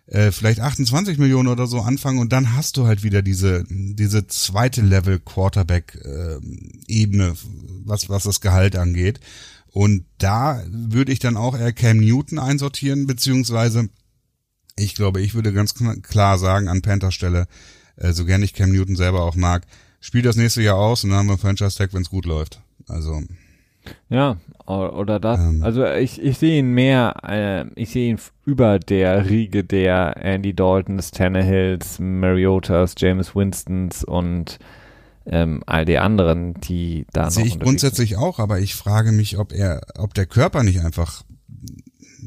[0.06, 4.26] äh, vielleicht 28 Millionen oder so anfangen und dann hast du halt wieder diese diese
[4.26, 6.38] zweite Level Quarterback äh,
[6.86, 7.34] Ebene,
[7.84, 9.20] was was das Gehalt angeht.
[9.72, 13.90] Und da würde ich dann auch eher Cam Newton einsortieren, beziehungsweise
[14.76, 17.46] ich glaube, ich würde ganz klar sagen an Panthers Stelle,
[17.96, 19.66] äh, so gern ich Cam Newton selber auch mag,
[20.00, 22.62] spiel das nächste Jahr aus und dann haben wir Franchise Tag, wenn es gut läuft.
[22.86, 23.22] Also
[24.08, 24.36] ja,
[24.66, 25.40] oder das.
[25.40, 30.16] Ähm, also ich, ich sehe ihn mehr, äh, ich sehe ihn über der Riege der
[30.16, 34.58] Andy Daltons, Tannehills, Mariotas, James Winstons und
[35.26, 38.18] ähm, all die anderen, die da Sehe ich grundsätzlich sind.
[38.18, 41.24] auch, aber ich frage mich, ob er, ob der Körper nicht einfach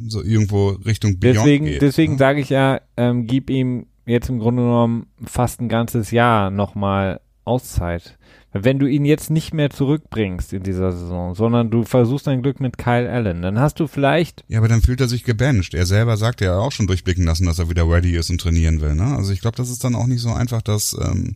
[0.07, 1.81] so irgendwo Richtung Beyond deswegen, geht.
[1.81, 2.19] Deswegen ne?
[2.19, 7.21] sage ich ja, ähm, gib ihm jetzt im Grunde genommen fast ein ganzes Jahr nochmal
[7.45, 8.17] Auszeit.
[8.51, 12.59] Wenn du ihn jetzt nicht mehr zurückbringst in dieser Saison, sondern du versuchst dein Glück
[12.59, 14.43] mit Kyle Allen, dann hast du vielleicht.
[14.47, 15.75] Ja, aber dann fühlt er sich gebencht.
[15.75, 18.81] Er selber sagt ja auch schon durchblicken lassen, dass er wieder ready ist und trainieren
[18.81, 18.95] will.
[18.95, 19.15] Ne?
[19.15, 21.35] Also ich glaube, das ist dann auch nicht so einfach, das ähm,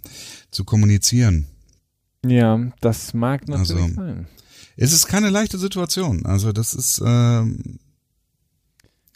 [0.49, 1.45] zu kommunizieren.
[2.25, 4.27] Ja, das mag natürlich also, sein.
[4.75, 6.25] Es ist keine leichte Situation.
[6.25, 7.79] Also das ist ähm,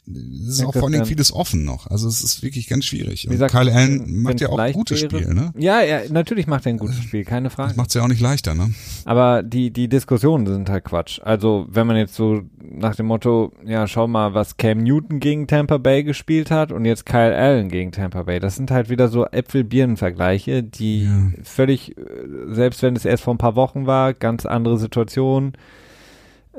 [0.09, 1.87] es ist auch vor allem vieles offen noch.
[1.87, 3.27] Also es ist wirklich ganz schwierig.
[3.29, 5.21] Und Kyle Allen macht ja auch ein gutes wäre.
[5.21, 5.53] Spiel, ne?
[5.57, 7.69] Ja, ja, natürlich macht er ein gutes Spiel, keine Frage.
[7.69, 8.73] Das macht es ja auch nicht leichter, ne?
[9.03, 11.19] Aber die, die Diskussionen sind halt Quatsch.
[11.23, 15.47] Also wenn man jetzt so nach dem Motto, ja, schau mal, was Cam Newton gegen
[15.47, 19.09] Tampa Bay gespielt hat und jetzt Kyle Allen gegen Tampa Bay, das sind halt wieder
[19.09, 21.31] so Äpfel-Birnen-Vergleiche, die ja.
[21.43, 22.03] völlig, äh,
[22.47, 25.53] selbst wenn es erst vor ein paar Wochen war, ganz andere Situationen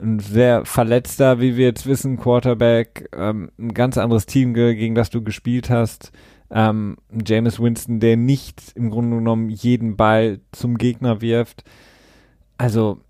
[0.00, 5.10] ein sehr verletzter, wie wir jetzt wissen, Quarterback, ähm, ein ganz anderes Team, gegen das
[5.10, 6.12] du gespielt hast.
[6.50, 6.96] Ähm,
[7.26, 11.64] James Winston, der nicht im Grunde genommen jeden Ball zum Gegner wirft.
[12.56, 13.00] Also,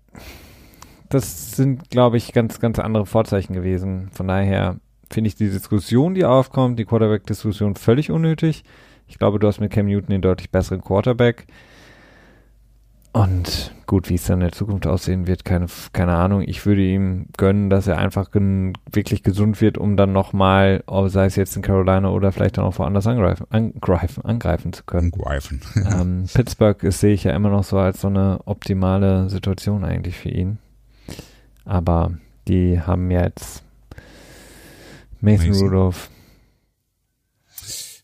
[1.09, 4.09] das sind, glaube ich, ganz, ganz andere Vorzeichen gewesen.
[4.11, 4.79] Von daher
[5.09, 8.63] finde ich die Diskussion, die aufkommt, die Quarterback-Diskussion völlig unnötig.
[9.07, 11.47] Ich glaube, du hast mit Cam Newton den deutlich besseren Quarterback.
[13.11, 16.43] Und gut, wie es dann in der Zukunft aussehen wird, keine, keine Ahnung.
[16.45, 21.25] Ich würde ihm gönnen, dass er einfach gen wirklich gesund wird, um dann nochmal, sei
[21.25, 25.11] es jetzt in Carolina oder vielleicht dann auch woanders angreifen, angreifen, angreifen zu können.
[25.13, 25.61] Angreifen.
[25.91, 30.15] ähm, Pittsburgh ist, sehe ich ja immer noch so als so eine optimale Situation eigentlich
[30.15, 30.59] für ihn.
[31.65, 32.11] Aber
[32.47, 33.63] die haben jetzt
[35.19, 35.67] Mason, Mason.
[35.67, 36.09] Rudolph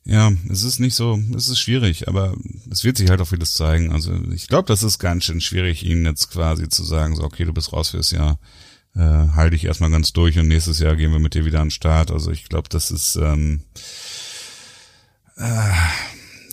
[0.06, 2.36] ja, es ist nicht so, es ist schwierig, aber
[2.70, 3.92] es wird sich halt auch vieles zeigen.
[3.92, 7.44] Also ich glaube, das ist ganz schön schwierig, ihnen jetzt quasi zu sagen, so, okay,
[7.44, 8.38] du bist raus fürs Jahr,
[8.96, 11.68] äh, halte ich erstmal ganz durch und nächstes Jahr gehen wir mit dir wieder an
[11.68, 12.12] den Start.
[12.12, 13.62] Also ich glaube, das ist, ähm,
[15.38, 15.72] äh,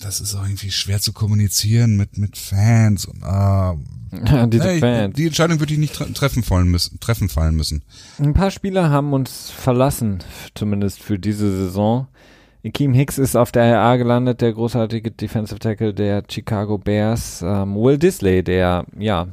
[0.01, 3.77] das ist auch irgendwie schwer zu kommunizieren mit, mit Fans und, äh,
[4.25, 5.15] ja, diese hey, Fans.
[5.15, 7.83] Die Entscheidung würde ich nicht tre treffen fallen müssen, treffen fallen müssen.
[8.19, 10.21] Ein paar Spieler haben uns verlassen,
[10.55, 12.09] zumindest für diese Saison.
[12.65, 17.43] Akeem Hicks ist auf der RA gelandet, der großartige Defensive Tackle der Chicago Bears.
[17.43, 19.27] Ähm, Will Disley, der ja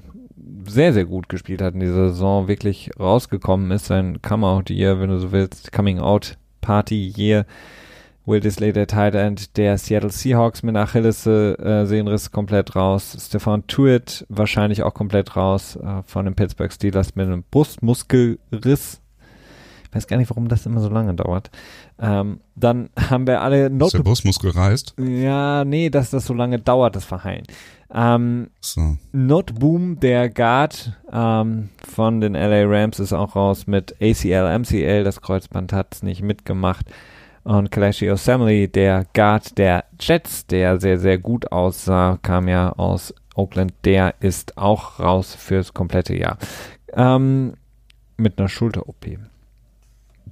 [0.65, 5.19] sehr, sehr gut gespielt hat in dieser Saison, wirklich rausgekommen ist, sein Come-Out-Year, wenn du
[5.19, 7.45] so willst, Coming-Out-Party-Year.
[8.25, 13.15] Will Disley, der Tight End der Seattle Seahawks mit Achilles äh, komplett raus.
[13.19, 19.01] Stefan Tuitt wahrscheinlich auch komplett raus äh, von den Pittsburgh Steelers mit einem Brustmuskelriss
[19.89, 21.49] ich weiß gar nicht, warum das immer so lange dauert.
[22.01, 24.95] Ähm, dann haben wir alle Not Ist der Brustmuskel reißt?
[24.99, 27.45] Ja, nee, dass das so lange dauert, das Verheilen.
[27.93, 28.97] Ähm, So.
[29.11, 35.03] Not Boom, der Guard ähm, von den LA Rams, ist auch raus mit ACL, MCL.
[35.03, 36.85] Das Kreuzband hat's nicht mitgemacht.
[37.43, 43.13] Und Kalashi Osamele, der Guard der Jets, der sehr, sehr gut aussah, kam ja aus
[43.33, 46.37] Oakland, der ist auch raus fürs komplette Jahr.
[46.93, 47.53] Ähm,
[48.17, 49.17] mit einer Schulter-OP,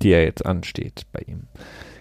[0.01, 1.43] die ja jetzt ansteht bei ihm.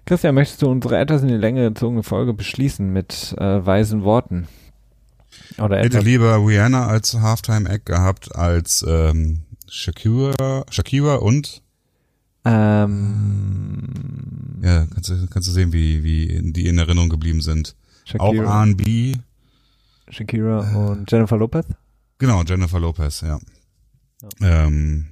[0.05, 4.47] Christian, möchtest du unsere etwas in die Länge gezogene Folge beschließen mit äh, weisen Worten?
[5.59, 6.05] Oder Hätte etwas?
[6.05, 11.63] lieber Rihanna als Halftime-Act gehabt als ähm, Shakira, Shakira und
[12.45, 13.89] Ähm,
[14.63, 17.75] ja, kannst du, kannst du sehen, wie, wie die in Erinnerung geblieben sind.
[18.19, 19.15] Auch Shakira, R&B,
[20.09, 21.67] Shakira und Jennifer Lopez?
[22.19, 23.39] genau, Jennifer Lopez, ja.
[24.41, 25.07] Ähm,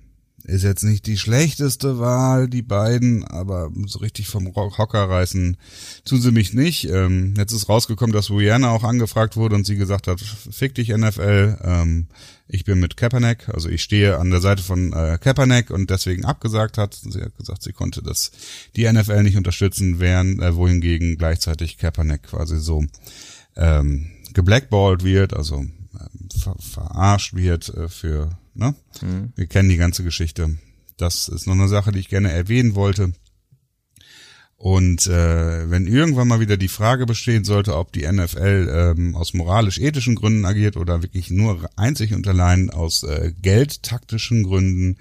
[0.44, 5.56] ist jetzt nicht die schlechteste Wahl, die beiden, aber so richtig vom Hocker reißen
[6.04, 6.84] tun sie mich nicht.
[6.88, 10.90] Ähm, jetzt ist rausgekommen, dass Rihanna auch angefragt wurde und sie gesagt hat, fick dich
[10.90, 12.08] NFL, ähm,
[12.46, 16.26] ich bin mit Kaepernick, also ich stehe an der Seite von äh, Kaepernick und deswegen
[16.26, 16.94] abgesagt hat.
[16.94, 18.32] Sie hat gesagt, sie konnte das
[18.76, 22.84] die NFL nicht unterstützen, während äh, wohingegen gleichzeitig Kaepernick quasi so
[23.56, 25.64] ähm, geblackballt wird, also
[26.38, 28.74] ver verarscht wird äh, für, ne?
[29.02, 29.32] Mhm.
[29.36, 30.56] Wir kennen die ganze Geschichte.
[30.96, 33.12] Das ist noch eine Sache, die ich gerne erwähnen wollte.
[34.56, 39.34] Und äh, wenn irgendwann mal wieder die Frage bestehen sollte, ob die NFL ähm, aus
[39.34, 44.96] moralisch-ethischen Gründen agiert oder wirklich nur einzig und allein aus äh, geldtaktischen Gründen,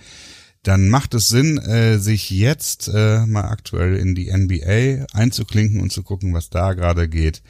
[0.63, 5.91] dann macht es Sinn, äh, sich jetzt äh, mal aktuell in die NBA einzuklinken und
[5.91, 7.41] zu gucken, was da gerade geht.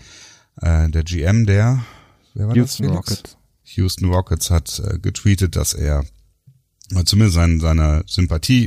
[0.62, 1.84] Äh, der GM der,
[2.34, 2.92] wer war Houston das?
[2.92, 3.10] Felix?
[3.12, 3.38] Rockets.
[3.66, 6.04] Houston Rockets hat äh, getweetet, dass er
[6.96, 8.66] äh, zumindest sein, seine Sympathie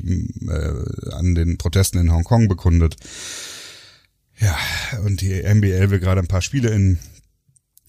[0.48, 2.97] äh, an den Protesten in Hongkong bekundet.
[4.39, 4.56] Ja,
[5.05, 6.98] und die NBA will gerade ein paar Spiele in,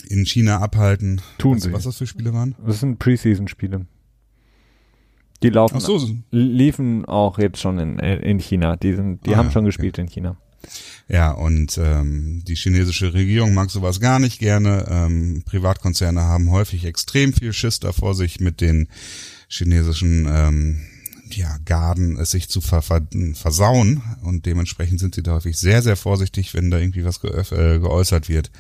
[0.08, 1.22] in China abhalten.
[1.38, 1.74] Tun weißt du, sie.
[1.74, 2.56] Was das für Spiele waren?
[2.66, 3.86] Das sind Preseason-Spiele.
[5.44, 8.76] Die laufen, so, liefen auch jetzt schon in, in China.
[8.76, 9.70] Die, sind, die Ah, haben schon okay.
[9.70, 10.38] gespielt in China.
[11.08, 14.86] Ja, und ähm, die chinesische Regierung mag sowas gar nicht gerne.
[14.90, 18.90] Ähm, Privatkonzerne haben häufig extrem viel Schiss davor, sich mit den
[19.48, 20.82] chinesischen ähm,
[21.32, 24.02] ja, Garden es sich zu ver ver versauen.
[24.22, 27.80] Und dementsprechend sind sie da häufig sehr, sehr vorsichtig, wenn da irgendwie was geöff- äh,
[27.80, 28.52] geäußert wird.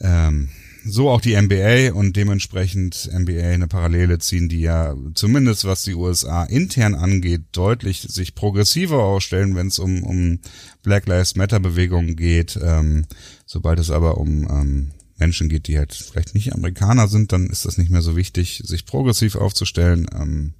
[0.00, 0.50] Ähm,
[0.90, 5.94] so auch die NBA und dementsprechend NBA eine Parallele ziehen, die ja zumindest was die
[5.94, 10.40] USA intern angeht, deutlich sich progressiver ausstellen, wenn es um, um
[10.82, 12.58] Black Lives Matter Bewegungen geht.
[12.62, 13.06] Ähm,
[13.46, 17.64] sobald es aber um ähm, Menschen geht, die halt vielleicht nicht Amerikaner sind, dann ist
[17.64, 20.06] das nicht mehr so wichtig, sich progressiv aufzustellen.
[20.14, 20.54] Ähm,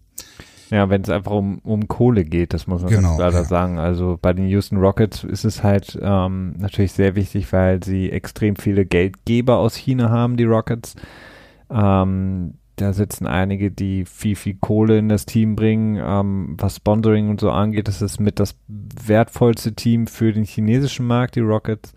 [0.70, 3.44] Ja, wenn es einfach um, um Kohle geht, das muss man Genau, leider ja.
[3.44, 3.78] sagen.
[3.78, 8.56] Also bei den Houston Rockets ist es halt ähm, natürlich sehr wichtig, weil sie extrem
[8.56, 10.94] viele Geldgeber aus China haben, die Rockets.
[11.70, 16.00] Ähm, da sitzen einige, die viel, viel Kohle in das Team bringen.
[16.02, 21.34] Ähm, was Sponsoring und so angeht, ist mit das wertvollste Team für den chinesischen Markt,
[21.36, 21.92] die Rockets.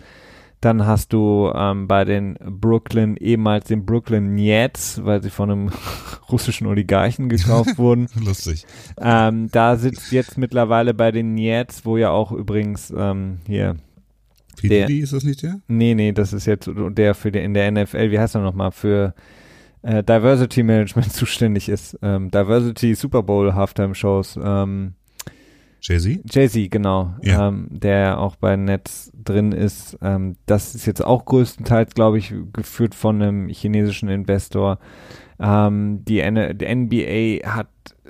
[0.62, 5.72] Dann hast du ähm, bei den Brooklyn, ehemals den Brooklyn Nets, weil sie von einem
[6.32, 8.08] russischen Oligarchen gekauft wurden.
[8.24, 8.66] lustig.
[9.00, 13.76] Ähm, da sitzt jetzt mittlerweile bei den Nets, wo ja auch übrigens ähm, hier,
[14.62, 15.60] Diddy, ist das nicht der?
[15.68, 18.72] nee, nee, das ist jetzt der für die, in der NFL, wie heißt er nochmal,
[18.72, 19.16] für
[19.82, 21.98] äh, Diversity Management zuständig ist.
[22.02, 24.38] Ähm, Diversity Super Bowl Halftime Shows.
[24.42, 24.94] Ähm,
[25.82, 26.22] Jay-Z?
[26.32, 27.48] Jay-Z, genau, Ja.
[27.48, 29.98] ähm, der auch bei Netz drin ist.
[30.02, 34.78] Ähm, das ist jetzt auch größtenteils, glaube ich, geführt von einem chinesischen Investor.
[35.40, 36.66] Ähm, die, N die
[37.44, 37.70] NBA hat
[38.06, 38.10] äh,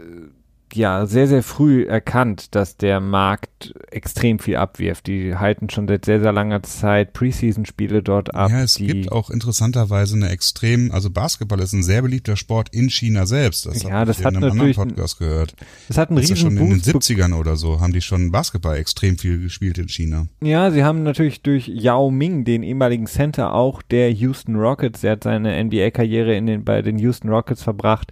[0.76, 5.08] ja sehr, sehr früh erkannt, dass der Markt extrem viel abwirft.
[5.08, 8.52] Die halten schon seit sehr, sehr langer Zeit Preseason-Spiele dort ab.
[8.52, 12.90] ja, es gibt auch interessanterweise eine extrem, also Basketball ist ein sehr beliebter Sport in
[12.90, 13.66] China selbst.
[13.66, 15.56] Das Ja, das ich hat in einem anderen Podcast gehört.
[15.88, 17.94] das hat einen Das ist riesen schon in den Boost be- 70ern oder so, haben
[17.94, 20.28] die schon Basketball extrem viel gespielt in China.
[20.42, 25.12] Ja, sie haben natürlich durch Yao Ming, den ehemaligen Center auch der Houston Rockets, der
[25.14, 28.12] hat seine NBA-Karriere in den, bei den Houston Rockets verbracht,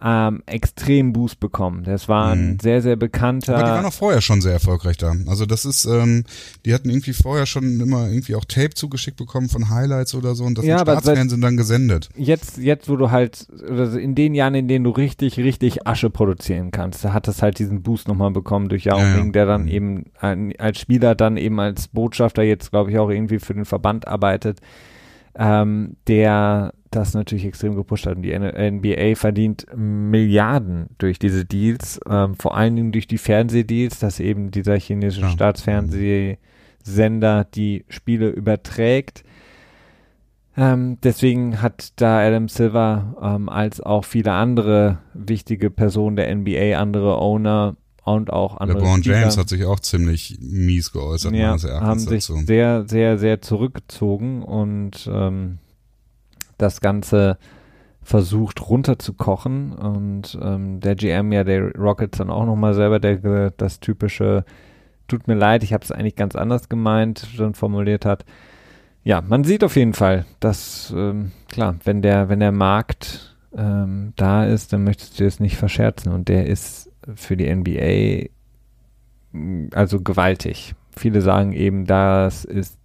[0.00, 1.82] ähm, extrem Boost bekommen.
[1.82, 2.58] Das war ein Mhm.
[2.60, 3.56] sehr, sehr bekannter.
[3.56, 5.12] Aber die waren auch vorher schon sehr erfolgreich da.
[5.26, 6.22] Also das ist, ähm,
[6.64, 10.44] die hatten irgendwie vorher schon immer irgendwie auch Tape zugeschickt bekommen von Highlights oder so
[10.44, 12.10] und das Ja, Staatsfernsehen dann gesendet.
[12.16, 16.10] jetzt, jetzt, wo du halt, oder in den Jahren, in denen du richtig, richtig Asche
[16.10, 19.24] produzieren kannst, da hat es halt diesen Boost nochmal bekommen durch Yao Ja, ja.
[19.24, 19.68] Der dann Mhm.
[19.68, 20.04] eben
[20.58, 24.60] als Spieler dann eben als Botschafter jetzt, glaube ich, auch irgendwie für den Verband arbeitet,
[25.36, 28.16] ähm, der das natürlich extrem gepusht hat.
[28.16, 33.98] Und die NBA verdient Milliarden durch diese Deals, ähm, vor allen Dingen durch die Fernsehdeals,
[33.98, 35.30] dass eben dieser chinesische Ja.
[35.30, 39.24] Staatsfernsehsender die Spiele überträgt.
[40.56, 46.78] Ähm, deswegen hat da Adam Silver ähm, als auch viele andere wichtige Personen der NBA,
[46.78, 48.78] andere Owner und auch andere.
[48.78, 52.38] LeBron Spieler, James hat sich auch ziemlich mies geäußert, ja, haben sich dazu.
[52.44, 55.58] sehr, sehr, sehr zurückgezogen und ähm,
[56.58, 57.38] das Ganze
[58.02, 63.80] versucht runterzukochen und ähm, der GM ja der Rockets dann auch nochmal selber der das
[63.80, 64.44] typische
[65.08, 68.24] tut mir leid, ich habe es eigentlich ganz anders gemeint, dann formuliert hat
[69.04, 74.12] ja, man sieht auf jeden Fall, dass ähm, klar, wenn der, wenn der Markt ähm,
[74.16, 78.28] da ist, dann möchtest du es nicht verscherzen und der ist für die NBA
[79.74, 80.74] also gewaltig.
[80.96, 82.78] Viele sagen eben, das ist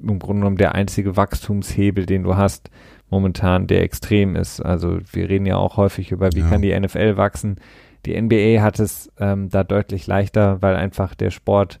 [0.00, 2.70] im Grunde genommen der einzige Wachstumshebel, den du hast
[3.12, 4.60] momentan, der extrem ist.
[4.60, 6.48] Also wir reden ja auch häufig über, wie ja.
[6.48, 7.56] kann die NFL wachsen.
[8.06, 11.78] Die NBA hat es ähm, da deutlich leichter, weil einfach der Sport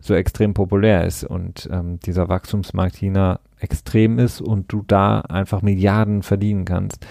[0.00, 5.62] so extrem populär ist und ähm, dieser Wachstumsmarkt China extrem ist und du da einfach
[5.62, 7.06] Milliarden verdienen kannst.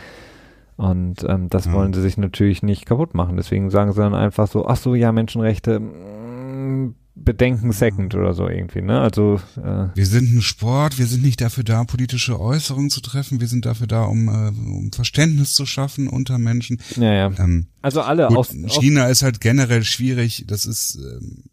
[0.76, 1.74] Und ähm, das mhm.
[1.74, 3.38] wollen sie sich natürlich nicht kaputt machen.
[3.38, 8.48] Deswegen sagen sie dann einfach so, ach so, ja, Menschenrechte, mm, Bedenken second oder so
[8.48, 9.00] irgendwie, ne?
[9.00, 13.40] Also äh, wir sind ein Sport, wir sind nicht dafür da, politische Äußerungen zu treffen,
[13.40, 16.82] wir sind dafür da, um, äh, um Verständnis zu schaffen unter Menschen.
[16.96, 17.32] Ja, ja.
[17.38, 20.46] Ähm, also alle gut, aus China aus ist halt generell schwierig.
[20.48, 21.44] Das ist, ähm,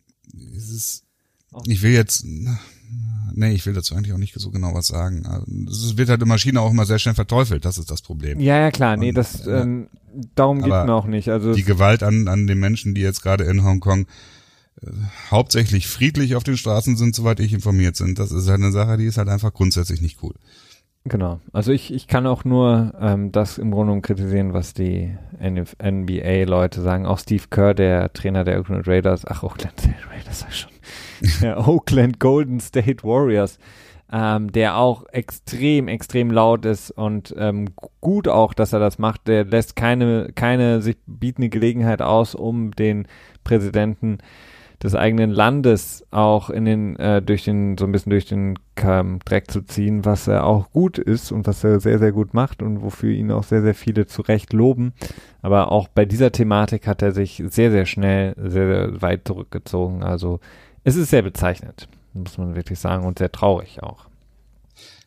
[0.56, 1.04] es ist
[1.66, 2.24] ich will jetzt,
[3.34, 5.22] nee, ich will dazu eigentlich auch nicht so genau was sagen.
[5.68, 8.38] Es wird halt in Maschine auch immer sehr schnell verteufelt, das ist das Problem.
[8.40, 9.88] Ja, ja, klar, nee, das, äh, ähm,
[10.34, 11.30] darum geht's mir auch nicht.
[11.30, 14.06] Also die Gewalt an, an den Menschen, die jetzt gerade in Hongkong
[15.30, 18.96] hauptsächlich friedlich auf den Straßen sind, soweit ich informiert sind, das ist halt eine Sache,
[18.96, 20.34] die ist halt einfach grundsätzlich nicht cool.
[21.04, 21.40] Genau.
[21.52, 26.82] Also ich, ich kann auch nur ähm, das im Grunde genommen kritisieren, was die NBA-Leute
[26.82, 27.06] sagen.
[27.06, 29.74] Auch Steve Kerr, der Trainer der Oakland Raiders, ach Oakland
[30.12, 30.70] Raiders sag ich schon,
[31.40, 33.58] der Oakland Golden State Warriors,
[34.12, 37.68] ähm, der auch extrem, extrem laut ist und ähm,
[38.00, 39.28] gut auch, dass er das macht.
[39.28, 43.06] Der lässt keine, keine sich bietende Gelegenheit aus, um den
[43.44, 44.18] Präsidenten
[44.82, 49.18] des eigenen Landes auch in den, äh, durch den, so ein bisschen durch den ähm,
[49.24, 52.62] Dreck zu ziehen, was er auch gut ist und was er sehr, sehr gut macht
[52.62, 54.92] und wofür ihn auch sehr, sehr viele zu Recht loben.
[55.42, 60.04] Aber auch bei dieser Thematik hat er sich sehr, sehr schnell, sehr, sehr weit zurückgezogen.
[60.04, 60.38] Also
[60.84, 64.06] es ist sehr bezeichnend, muss man wirklich sagen, und sehr traurig auch.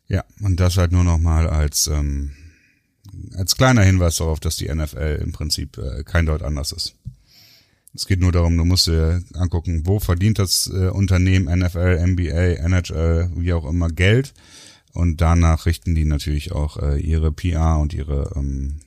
[0.08, 2.32] Ja, und das halt nur nochmal als, ähm,
[3.38, 6.98] als kleiner Hinweis darauf, dass die NFL im Prinzip äh, kein Deut anders ist.
[7.94, 12.64] Es geht nur darum, du musst dir angucken, wo verdient das äh, Unternehmen NFL, NBA,
[12.64, 14.34] NHL, wie auch immer Geld.
[14.94, 18.80] Und danach richten die natürlich auch äh, ihre PR und ihre ähm,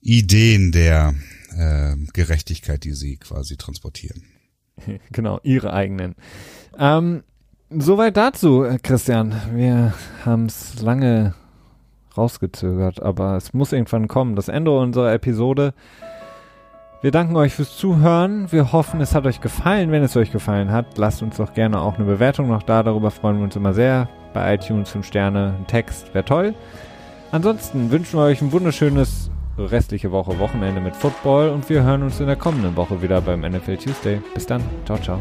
[0.00, 1.14] Ideen der
[1.56, 4.22] äh, Gerechtigkeit, die sie quasi transportieren.
[5.12, 6.14] genau, ihre eigenen.
[6.78, 7.22] Ähm,
[7.70, 9.34] soweit dazu, äh, Christian.
[9.54, 9.94] Wir
[10.24, 11.34] haben es lange
[12.16, 14.36] rausgezögert, aber es muss irgendwann kommen.
[14.36, 15.74] Das Ende unserer Episode.
[17.02, 18.52] Wir danken euch fürs Zuhören.
[18.52, 19.90] Wir hoffen, es hat euch gefallen.
[19.90, 22.82] Wenn es euch gefallen hat, lasst uns doch gerne auch eine Bewertung noch da.
[22.82, 24.06] Darüber freuen wir uns immer sehr.
[24.34, 26.54] Bei iTunes 5 Sterne, ein Text wäre toll.
[27.32, 32.20] Ansonsten wünschen wir euch ein wunderschönes restliche Woche Wochenende mit Football und wir hören uns
[32.20, 34.20] in der kommenden Woche wieder beim NFL Tuesday.
[34.34, 34.62] Bis dann.
[34.84, 35.20] Ciao, ciao.